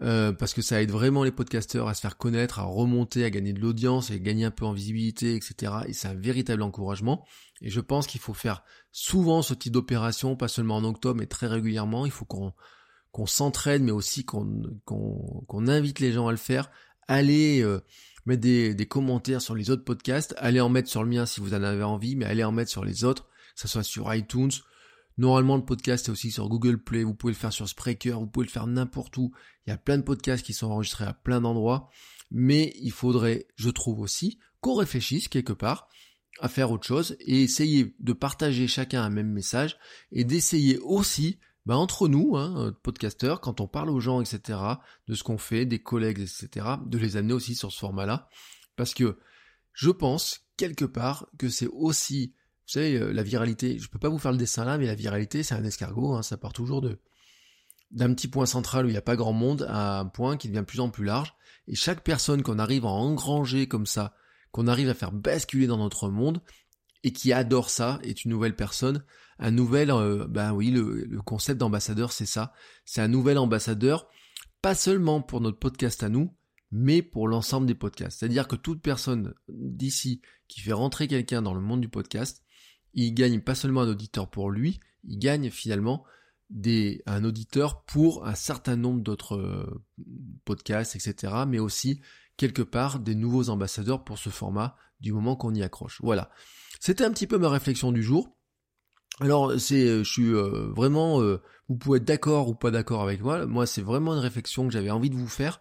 Euh, 0.00 0.32
parce 0.32 0.54
que 0.54 0.62
ça 0.62 0.80
aide 0.80 0.92
vraiment 0.92 1.24
les 1.24 1.32
podcasteurs 1.32 1.88
à 1.88 1.94
se 1.94 2.00
faire 2.00 2.16
connaître, 2.16 2.60
à 2.60 2.62
remonter, 2.62 3.24
à 3.24 3.30
gagner 3.30 3.52
de 3.52 3.60
l'audience 3.60 4.10
et 4.10 4.20
gagner 4.20 4.44
un 4.44 4.52
peu 4.52 4.64
en 4.64 4.72
visibilité, 4.72 5.34
etc. 5.34 5.72
Et 5.88 5.92
c'est 5.92 6.06
un 6.06 6.14
véritable 6.14 6.62
encouragement. 6.62 7.26
Et 7.62 7.70
je 7.70 7.80
pense 7.80 8.06
qu'il 8.06 8.20
faut 8.20 8.34
faire 8.34 8.62
souvent 8.92 9.42
ce 9.42 9.54
type 9.54 9.72
d'opération, 9.72 10.36
pas 10.36 10.46
seulement 10.46 10.76
en 10.76 10.84
octobre, 10.84 11.18
mais 11.18 11.26
très 11.26 11.48
régulièrement. 11.48 12.06
Il 12.06 12.12
faut 12.12 12.24
qu'on 12.24 12.52
qu'on 13.10 13.26
s'entraîne, 13.26 13.84
mais 13.84 13.90
aussi 13.90 14.24
qu'on 14.24 14.62
invite 15.66 15.98
les 15.98 16.12
gens 16.12 16.28
à 16.28 16.30
le 16.30 16.36
faire. 16.36 16.70
Allez 17.08 17.62
euh, 17.62 17.80
mettre 18.26 18.42
des, 18.42 18.86
commentaires 18.86 19.40
sur 19.40 19.54
les 19.54 19.70
autres 19.70 19.84
podcasts, 19.84 20.34
allez 20.38 20.60
en 20.60 20.68
mettre 20.68 20.88
sur 20.90 21.02
le 21.02 21.08
mien 21.08 21.26
si 21.26 21.40
vous 21.40 21.54
en 21.54 21.62
avez 21.62 21.82
envie, 21.82 22.16
mais 22.16 22.26
allez 22.26 22.44
en 22.44 22.52
mettre 22.52 22.70
sur 22.70 22.84
les 22.84 23.04
autres, 23.04 23.24
que 23.54 23.62
ce 23.62 23.68
soit 23.68 23.82
sur 23.82 24.12
iTunes. 24.14 24.50
Normalement, 25.18 25.56
le 25.56 25.64
podcast 25.64 26.06
est 26.06 26.12
aussi 26.12 26.30
sur 26.30 26.48
Google 26.48 26.78
Play, 26.78 27.02
vous 27.02 27.14
pouvez 27.14 27.32
le 27.32 27.38
faire 27.38 27.52
sur 27.52 27.68
Spreaker, 27.68 28.20
vous 28.20 28.28
pouvez 28.28 28.46
le 28.46 28.52
faire 28.52 28.68
n'importe 28.68 29.16
où. 29.16 29.32
Il 29.66 29.70
y 29.70 29.72
a 29.72 29.76
plein 29.76 29.98
de 29.98 30.02
podcasts 30.02 30.44
qui 30.44 30.52
sont 30.52 30.68
enregistrés 30.68 31.06
à 31.06 31.12
plein 31.12 31.40
d'endroits, 31.40 31.90
mais 32.30 32.72
il 32.80 32.92
faudrait, 32.92 33.48
je 33.56 33.68
trouve 33.68 33.98
aussi, 33.98 34.38
qu'on 34.60 34.74
réfléchisse 34.74 35.26
quelque 35.26 35.52
part 35.52 35.88
à 36.40 36.48
faire 36.48 36.70
autre 36.70 36.86
chose 36.86 37.16
et 37.20 37.42
essayer 37.42 37.96
de 37.98 38.12
partager 38.12 38.68
chacun 38.68 39.02
un 39.02 39.10
même 39.10 39.32
message 39.32 39.76
et 40.12 40.22
d'essayer 40.22 40.78
aussi 40.78 41.40
bah, 41.66 41.76
entre 41.76 42.08
nous, 42.08 42.36
hein, 42.36 42.72
podcasteurs, 42.82 43.40
quand 43.40 43.60
on 43.60 43.66
parle 43.66 43.90
aux 43.90 44.00
gens, 44.00 44.22
etc., 44.22 44.58
de 45.06 45.14
ce 45.14 45.22
qu'on 45.24 45.36
fait, 45.36 45.66
des 45.66 45.80
collègues, 45.80 46.20
etc., 46.20 46.66
de 46.86 46.96
les 46.96 47.16
amener 47.16 47.34
aussi 47.34 47.56
sur 47.56 47.72
ce 47.72 47.78
format-là. 47.78 48.28
Parce 48.76 48.94
que 48.94 49.18
je 49.72 49.90
pense, 49.90 50.46
quelque 50.56 50.84
part, 50.84 51.26
que 51.38 51.48
c'est 51.48 51.66
aussi, 51.66 52.34
vous 52.68 52.72
savez, 52.72 52.96
euh, 52.96 53.12
la 53.12 53.22
viralité, 53.22 53.78
je 53.78 53.88
peux 53.88 53.98
pas 53.98 54.10
vous 54.10 54.18
faire 54.18 54.32
le 54.32 54.36
dessin 54.36 54.66
là, 54.66 54.76
mais 54.76 54.84
la 54.84 54.94
viralité, 54.94 55.42
c'est 55.42 55.54
un 55.54 55.64
escargot, 55.64 56.12
hein, 56.12 56.22
ça 56.22 56.36
part 56.36 56.52
toujours 56.52 56.82
de 56.82 56.98
d'un 57.90 58.12
petit 58.12 58.28
point 58.28 58.44
central 58.44 58.84
où 58.84 58.88
il 58.90 58.92
n'y 58.92 58.98
a 58.98 59.02
pas 59.02 59.16
grand 59.16 59.32
monde 59.32 59.66
à 59.70 60.00
un 60.00 60.04
point 60.04 60.36
qui 60.36 60.48
devient 60.48 60.60
de 60.60 60.66
plus 60.66 60.80
en 60.80 60.90
plus 60.90 61.06
large. 61.06 61.34
Et 61.68 61.74
chaque 61.74 62.04
personne 62.04 62.42
qu'on 62.42 62.58
arrive 62.58 62.84
à 62.84 62.90
engranger 62.90 63.66
comme 63.66 63.86
ça, 63.86 64.14
qu'on 64.52 64.66
arrive 64.66 64.90
à 64.90 64.94
faire 64.94 65.10
basculer 65.10 65.66
dans 65.66 65.78
notre 65.78 66.10
monde 66.10 66.42
et 67.02 67.14
qui 67.14 67.32
adore 67.32 67.70
ça, 67.70 67.98
est 68.02 68.26
une 68.26 68.30
nouvelle 68.30 68.54
personne, 68.54 69.02
un 69.38 69.50
nouvel, 69.50 69.90
euh, 69.90 70.26
ben 70.28 70.52
oui, 70.52 70.70
le 70.70 71.22
concept 71.22 71.58
d'ambassadeur, 71.58 72.12
c'est 72.12 72.26
ça. 72.26 72.52
C'est 72.84 73.00
un 73.00 73.08
nouvel 73.08 73.38
ambassadeur, 73.38 74.06
pas 74.60 74.74
seulement 74.74 75.22
pour 75.22 75.40
notre 75.40 75.58
podcast 75.58 76.02
à 76.02 76.10
nous, 76.10 76.36
mais 76.70 77.00
pour 77.00 77.26
l'ensemble 77.26 77.66
des 77.66 77.74
podcasts. 77.74 78.18
C'est-à-dire 78.18 78.48
que 78.48 78.56
toute 78.56 78.82
personne 78.82 79.32
d'ici 79.48 80.20
qui 80.46 80.60
fait 80.60 80.74
rentrer 80.74 81.08
quelqu'un 81.08 81.40
dans 81.40 81.54
le 81.54 81.62
monde 81.62 81.80
du 81.80 81.88
podcast, 81.88 82.42
il 82.94 83.12
gagne 83.12 83.40
pas 83.40 83.54
seulement 83.54 83.82
un 83.82 83.88
auditeur 83.88 84.28
pour 84.28 84.50
lui, 84.50 84.80
il 85.04 85.18
gagne 85.18 85.50
finalement 85.50 86.04
un 87.06 87.24
auditeur 87.24 87.82
pour 87.84 88.26
un 88.26 88.34
certain 88.34 88.76
nombre 88.76 89.02
d'autres 89.02 89.36
euh, 89.36 89.84
podcasts, 90.44 90.96
etc. 90.96 91.44
Mais 91.46 91.58
aussi 91.58 92.00
quelque 92.36 92.62
part 92.62 93.00
des 93.00 93.14
nouveaux 93.14 93.50
ambassadeurs 93.50 94.04
pour 94.04 94.18
ce 94.18 94.30
format 94.30 94.76
du 95.00 95.12
moment 95.12 95.36
qu'on 95.36 95.54
y 95.54 95.62
accroche. 95.62 96.00
Voilà. 96.02 96.30
C'était 96.80 97.04
un 97.04 97.10
petit 97.10 97.26
peu 97.26 97.38
ma 97.38 97.50
réflexion 97.50 97.92
du 97.92 98.02
jour. 98.02 98.34
Alors 99.20 99.58
c'est, 99.58 100.04
je 100.04 100.10
suis 100.10 100.32
euh, 100.32 100.72
vraiment, 100.74 101.20
euh, 101.20 101.42
vous 101.68 101.76
pouvez 101.76 101.98
être 101.98 102.04
d'accord 102.04 102.48
ou 102.48 102.54
pas 102.54 102.70
d'accord 102.70 103.02
avec 103.02 103.20
moi. 103.20 103.46
Moi 103.46 103.66
c'est 103.66 103.82
vraiment 103.82 104.14
une 104.14 104.20
réflexion 104.20 104.66
que 104.66 104.72
j'avais 104.72 104.90
envie 104.90 105.10
de 105.10 105.16
vous 105.16 105.28
faire 105.28 105.60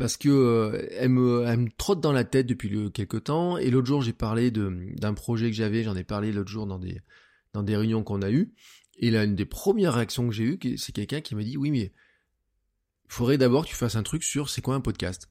parce 0.00 0.16
que 0.16 0.88
elle 0.92 1.10
me, 1.10 1.44
elle 1.46 1.58
me 1.58 1.68
trotte 1.76 2.00
dans 2.00 2.10
la 2.10 2.24
tête 2.24 2.46
depuis 2.46 2.90
quelques 2.90 3.24
temps. 3.24 3.58
Et 3.58 3.70
l'autre 3.70 3.86
jour 3.86 4.00
j'ai 4.00 4.14
parlé 4.14 4.50
d'un 4.50 5.12
projet 5.12 5.50
que 5.50 5.56
j'avais, 5.56 5.82
j'en 5.82 5.94
ai 5.94 6.04
parlé 6.04 6.32
l'autre 6.32 6.48
jour 6.48 6.66
dans 6.66 6.78
des 6.78 7.76
réunions 7.76 8.02
qu'on 8.02 8.22
a 8.22 8.30
eues. 8.30 8.54
Et 8.96 9.10
là, 9.10 9.24
une 9.24 9.36
des 9.36 9.44
premières 9.44 9.92
réactions 9.92 10.26
que 10.26 10.34
j'ai 10.34 10.44
eues, 10.44 10.78
c'est 10.78 10.92
quelqu'un 10.92 11.20
qui 11.20 11.34
m'a 11.34 11.42
dit, 11.42 11.58
oui, 11.58 11.70
mais 11.70 11.92
il 13.04 13.12
faudrait 13.12 13.36
d'abord 13.36 13.64
que 13.64 13.68
tu 13.68 13.76
fasses 13.76 13.94
un 13.94 14.02
truc 14.02 14.24
sur 14.24 14.48
c'est 14.48 14.62
quoi 14.62 14.74
un 14.74 14.80
podcast. 14.80 15.28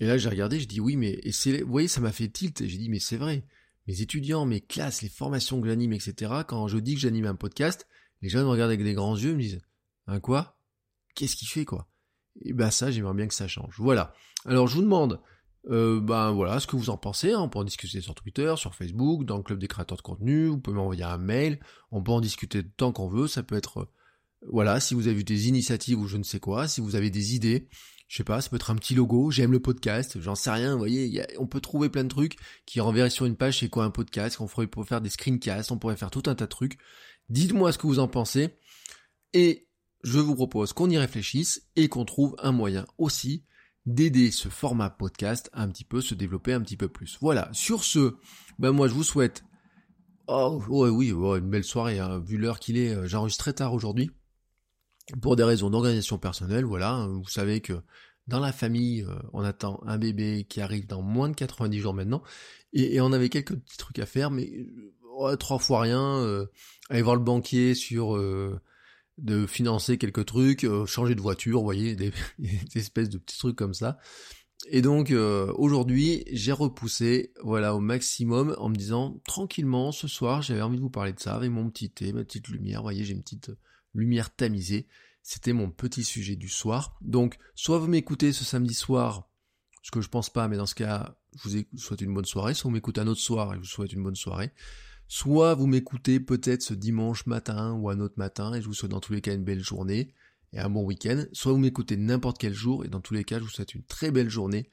Et 0.00 0.06
là, 0.06 0.16
j'ai 0.16 0.30
regardé, 0.30 0.58
je 0.58 0.66
dis, 0.66 0.80
oui, 0.80 0.96
mais, 0.96 1.20
et 1.22 1.62
vous 1.62 1.70
voyez, 1.70 1.86
ça 1.86 2.00
m'a 2.00 2.12
fait 2.12 2.28
tilt. 2.28 2.66
J'ai 2.66 2.78
dit, 2.78 2.88
mais 2.88 2.98
c'est 2.98 3.18
vrai. 3.18 3.44
Mes 3.86 4.00
étudiants, 4.00 4.46
mes 4.46 4.62
classes, 4.62 5.02
les 5.02 5.10
formations 5.10 5.60
que 5.60 5.68
j'anime, 5.68 5.92
etc., 5.92 6.32
quand 6.48 6.66
je 6.66 6.78
dis 6.78 6.94
que 6.94 7.00
j'anime 7.00 7.26
un 7.26 7.34
podcast, 7.34 7.86
les 8.22 8.30
gens 8.30 8.40
me 8.40 8.48
regardent 8.48 8.70
avec 8.70 8.84
des 8.84 8.94
grands 8.94 9.18
yeux, 9.18 9.34
me 9.34 9.42
disent, 9.42 9.60
un 10.06 10.18
quoi? 10.18 10.58
Qu'est-ce 11.14 11.36
qu'il 11.36 11.48
fait, 11.48 11.66
quoi? 11.66 11.91
Et 12.40 12.52
ben 12.52 12.70
ça, 12.70 12.90
j'aimerais 12.90 13.14
bien 13.14 13.28
que 13.28 13.34
ça 13.34 13.48
change. 13.48 13.74
Voilà. 13.78 14.14
Alors, 14.46 14.66
je 14.66 14.76
vous 14.76 14.82
demande, 14.82 15.20
euh, 15.70 16.00
ben 16.00 16.32
voilà, 16.32 16.58
ce 16.58 16.66
que 16.66 16.76
vous 16.76 16.90
en 16.90 16.96
pensez, 16.96 17.32
hein. 17.32 17.40
on 17.40 17.48
peut 17.48 17.58
en 17.58 17.64
discuter 17.64 18.00
sur 18.00 18.14
Twitter, 18.14 18.52
sur 18.56 18.74
Facebook, 18.74 19.24
dans 19.24 19.36
le 19.36 19.42
club 19.42 19.58
des 19.58 19.68
créateurs 19.68 19.96
de 19.96 20.02
contenu, 20.02 20.46
vous 20.46 20.58
pouvez 20.58 20.76
m'envoyer 20.76 21.04
un 21.04 21.18
mail, 21.18 21.60
on 21.92 22.02
peut 22.02 22.12
en 22.12 22.20
discuter 22.20 22.64
tant 22.64 22.92
qu'on 22.92 23.08
veut, 23.08 23.28
ça 23.28 23.42
peut 23.42 23.54
être, 23.54 23.80
euh, 23.80 23.90
voilà, 24.50 24.80
si 24.80 24.94
vous 24.94 25.06
avez 25.06 25.20
eu 25.20 25.24
des 25.24 25.48
initiatives 25.48 26.00
ou 26.00 26.08
je 26.08 26.16
ne 26.16 26.24
sais 26.24 26.40
quoi, 26.40 26.66
si 26.66 26.80
vous 26.80 26.96
avez 26.96 27.10
des 27.10 27.36
idées, 27.36 27.68
je 28.08 28.16
sais 28.16 28.24
pas, 28.24 28.40
ça 28.40 28.50
peut 28.50 28.56
être 28.56 28.72
un 28.72 28.74
petit 28.74 28.96
logo, 28.96 29.30
j'aime 29.30 29.52
le 29.52 29.60
podcast, 29.60 30.20
j'en 30.20 30.34
sais 30.34 30.50
rien, 30.50 30.72
vous 30.72 30.78
voyez, 30.78 31.24
on 31.38 31.46
peut 31.46 31.60
trouver 31.60 31.88
plein 31.88 32.02
de 32.02 32.08
trucs 32.08 32.36
qui 32.66 32.80
renverraient 32.80 33.08
sur 33.08 33.26
une 33.26 33.36
page 33.36 33.60
c'est 33.60 33.68
quoi 33.68 33.84
un 33.84 33.90
podcast, 33.90 34.38
qu'on 34.38 34.48
ferait 34.48 34.66
pour 34.66 34.84
faire 34.84 35.00
des 35.00 35.10
screencasts, 35.10 35.70
on 35.70 35.78
pourrait 35.78 35.96
faire 35.96 36.10
tout 36.10 36.24
un 36.26 36.34
tas 36.34 36.46
de 36.46 36.50
trucs. 36.50 36.76
Dites-moi 37.28 37.70
ce 37.70 37.78
que 37.78 37.86
vous 37.86 38.00
en 38.00 38.08
pensez, 38.08 38.58
et 39.32 39.68
je 40.02 40.18
vous 40.18 40.34
propose 40.34 40.72
qu'on 40.72 40.90
y 40.90 40.98
réfléchisse 40.98 41.68
et 41.76 41.88
qu'on 41.88 42.04
trouve 42.04 42.34
un 42.38 42.52
moyen 42.52 42.86
aussi 42.98 43.44
d'aider 43.86 44.30
ce 44.30 44.48
format 44.48 44.90
podcast 44.90 45.50
à 45.52 45.62
un 45.62 45.68
petit 45.68 45.84
peu 45.84 46.00
se 46.00 46.14
développer 46.14 46.52
un 46.52 46.60
petit 46.60 46.76
peu 46.76 46.88
plus. 46.88 47.18
Voilà, 47.20 47.48
sur 47.52 47.84
ce, 47.84 48.16
ben 48.58 48.72
moi 48.72 48.88
je 48.88 48.94
vous 48.94 49.04
souhaite 49.04 49.44
oh, 50.26 50.62
oui, 50.68 51.10
une 51.10 51.50
belle 51.50 51.64
soirée, 51.64 51.98
hein. 51.98 52.18
vu 52.18 52.38
l'heure 52.38 52.58
qu'il 52.58 52.78
est, 52.78 52.94
euh, 52.94 53.06
j'enregistre 53.06 53.44
très 53.44 53.52
tard 53.52 53.74
aujourd'hui, 53.74 54.10
pour 55.20 55.36
des 55.36 55.44
raisons 55.44 55.70
d'organisation 55.70 56.18
personnelle, 56.18 56.64
voilà, 56.64 56.92
hein. 56.92 57.08
vous 57.08 57.28
savez 57.28 57.60
que 57.60 57.74
dans 58.28 58.38
la 58.38 58.52
famille, 58.52 59.02
euh, 59.02 59.16
on 59.32 59.42
attend 59.42 59.80
un 59.84 59.98
bébé 59.98 60.46
qui 60.48 60.60
arrive 60.60 60.86
dans 60.86 61.02
moins 61.02 61.28
de 61.28 61.34
90 61.34 61.78
jours 61.80 61.94
maintenant, 61.94 62.22
et, 62.72 63.00
on 63.00 63.12
avait 63.12 63.28
quelques 63.28 63.56
petits 63.56 63.76
trucs 63.76 63.98
à 63.98 64.06
faire, 64.06 64.30
mais 64.30 64.50
oh, 65.16 65.34
trois 65.36 65.58
fois 65.58 65.80
rien, 65.80 66.18
euh, 66.18 66.46
aller 66.88 67.02
voir 67.02 67.16
le 67.16 67.22
banquier 67.22 67.74
sur 67.74 68.16
de 69.18 69.46
financer 69.46 69.98
quelques 69.98 70.24
trucs, 70.24 70.64
euh, 70.64 70.86
changer 70.86 71.14
de 71.14 71.20
voiture, 71.20 71.58
vous 71.58 71.64
voyez, 71.64 71.96
des, 71.96 72.12
espèces 72.74 73.08
de 73.08 73.18
petits 73.18 73.38
trucs 73.38 73.56
comme 73.56 73.74
ça. 73.74 73.98
Et 74.68 74.80
donc 74.80 75.10
euh, 75.10 75.52
aujourd'hui, 75.56 76.24
j'ai 76.30 76.52
repoussé, 76.52 77.32
voilà, 77.42 77.74
au 77.74 77.80
maximum, 77.80 78.54
en 78.58 78.68
me 78.68 78.76
disant 78.76 79.20
tranquillement, 79.26 79.90
ce 79.92 80.06
soir, 80.06 80.42
j'avais 80.42 80.62
envie 80.62 80.76
de 80.76 80.82
vous 80.82 80.90
parler 80.90 81.12
de 81.12 81.20
ça 81.20 81.34
avec 81.34 81.50
mon 81.50 81.68
petit 81.68 81.90
thé, 81.90 82.12
ma 82.12 82.24
petite 82.24 82.48
lumière. 82.48 82.80
Vous 82.80 82.84
voyez, 82.84 83.04
j'ai 83.04 83.12
une 83.12 83.22
petite 83.22 83.50
lumière 83.94 84.34
tamisée. 84.34 84.86
C'était 85.22 85.52
mon 85.52 85.70
petit 85.70 86.04
sujet 86.04 86.36
du 86.36 86.48
soir. 86.48 86.96
Donc, 87.00 87.38
soit 87.54 87.78
vous 87.78 87.86
m'écoutez 87.86 88.32
ce 88.32 88.44
samedi 88.44 88.74
soir, 88.74 89.28
ce 89.82 89.90
que 89.90 90.00
je 90.00 90.08
pense 90.08 90.30
pas, 90.30 90.48
mais 90.48 90.56
dans 90.56 90.66
ce 90.66 90.74
cas, 90.74 91.16
je 91.36 91.48
vous 91.48 91.78
souhaite 91.78 92.00
une 92.00 92.14
bonne 92.14 92.24
soirée. 92.24 92.54
Soit 92.54 92.68
vous 92.68 92.74
m'écoutez 92.74 93.00
un 93.00 93.06
autre 93.06 93.20
soir 93.20 93.52
et 93.52 93.56
je 93.56 93.60
vous 93.60 93.66
souhaite 93.66 93.92
une 93.92 94.02
bonne 94.02 94.16
soirée. 94.16 94.52
Soit 95.14 95.54
vous 95.54 95.66
m'écoutez 95.66 96.20
peut-être 96.20 96.62
ce 96.62 96.72
dimanche 96.72 97.26
matin 97.26 97.72
ou 97.72 97.90
un 97.90 98.00
autre 98.00 98.14
matin 98.16 98.54
et 98.54 98.62
je 98.62 98.66
vous 98.66 98.72
souhaite 98.72 98.92
dans 98.92 99.00
tous 99.00 99.12
les 99.12 99.20
cas 99.20 99.34
une 99.34 99.44
belle 99.44 99.62
journée 99.62 100.14
et 100.54 100.58
un 100.58 100.70
bon 100.70 100.86
week-end. 100.86 101.26
Soit 101.34 101.52
vous 101.52 101.58
m'écoutez 101.58 101.98
n'importe 101.98 102.38
quel 102.38 102.54
jour 102.54 102.82
et 102.82 102.88
dans 102.88 103.02
tous 103.02 103.12
les 103.12 103.22
cas 103.22 103.38
je 103.38 103.44
vous 103.44 103.50
souhaite 103.50 103.74
une 103.74 103.84
très 103.84 104.10
belle 104.10 104.30
journée. 104.30 104.70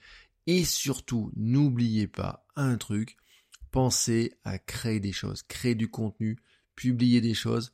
Et 0.48 0.64
surtout, 0.64 1.30
n'oubliez 1.36 2.08
pas 2.08 2.48
un 2.56 2.78
truc, 2.78 3.18
pensez 3.72 4.32
à 4.46 4.60
créer 4.60 5.02
des 5.02 5.12
choses, 5.12 5.44
créer 5.44 5.76
du 5.76 5.90
contenu, 5.90 6.38
publier 6.74 7.20
des 7.20 7.34
choses. 7.34 7.74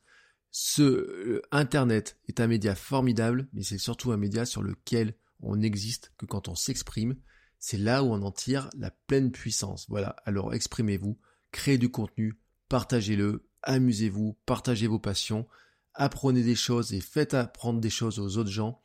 Ce 0.49 0.81
euh, 0.81 1.43
Internet 1.51 2.17
est 2.27 2.39
un 2.39 2.47
média 2.47 2.73
formidable, 2.73 3.47
mais 3.53 3.61
c'est 3.61 3.77
surtout 3.77 4.11
un 4.11 4.17
média 4.17 4.43
sur 4.43 4.63
lequel 4.63 5.13
on 5.39 5.57
n'existe 5.57 6.13
que 6.17 6.25
quand 6.25 6.47
on 6.47 6.55
s'exprime. 6.55 7.15
C'est 7.59 7.77
là 7.77 8.03
où 8.03 8.07
on 8.07 8.23
en 8.23 8.31
tire 8.31 8.71
la 8.75 8.89
pleine 8.89 9.31
puissance. 9.31 9.85
Voilà, 9.87 10.15
alors 10.25 10.55
exprimez-vous, 10.55 11.19
créez 11.51 11.77
du 11.77 11.89
contenu, 11.89 12.39
partagez-le, 12.69 13.47
amusez-vous, 13.63 14.37
partagez 14.45 14.87
vos 14.87 14.99
passions, 14.99 15.47
apprenez 15.93 16.43
des 16.43 16.55
choses 16.55 16.93
et 16.93 17.01
faites 17.01 17.33
apprendre 17.33 17.79
des 17.79 17.89
choses 17.89 18.19
aux 18.19 18.37
autres 18.37 18.51
gens 18.51 18.81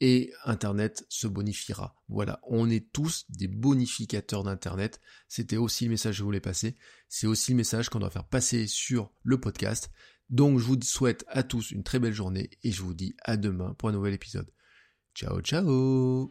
et 0.00 0.32
Internet 0.44 1.06
se 1.08 1.26
bonifiera. 1.26 1.96
Voilà, 2.08 2.40
on 2.44 2.68
est 2.68 2.92
tous 2.92 3.24
des 3.30 3.48
bonificateurs 3.48 4.44
d'Internet. 4.44 5.00
C'était 5.28 5.56
aussi 5.56 5.84
le 5.84 5.92
message 5.92 6.16
que 6.16 6.18
je 6.18 6.24
voulais 6.24 6.40
passer. 6.40 6.76
C'est 7.08 7.26
aussi 7.26 7.52
le 7.52 7.56
message 7.56 7.88
qu'on 7.88 8.00
doit 8.00 8.10
faire 8.10 8.28
passer 8.28 8.66
sur 8.66 9.10
le 9.22 9.40
podcast. 9.40 9.90
Donc 10.28 10.58
je 10.58 10.64
vous 10.64 10.80
souhaite 10.82 11.24
à 11.28 11.42
tous 11.42 11.70
une 11.70 11.84
très 11.84 11.98
belle 11.98 12.12
journée 12.12 12.50
et 12.62 12.72
je 12.72 12.82
vous 12.82 12.94
dis 12.94 13.14
à 13.22 13.36
demain 13.36 13.74
pour 13.74 13.88
un 13.88 13.92
nouvel 13.92 14.14
épisode. 14.14 14.50
Ciao 15.14 15.40
ciao 15.40 16.30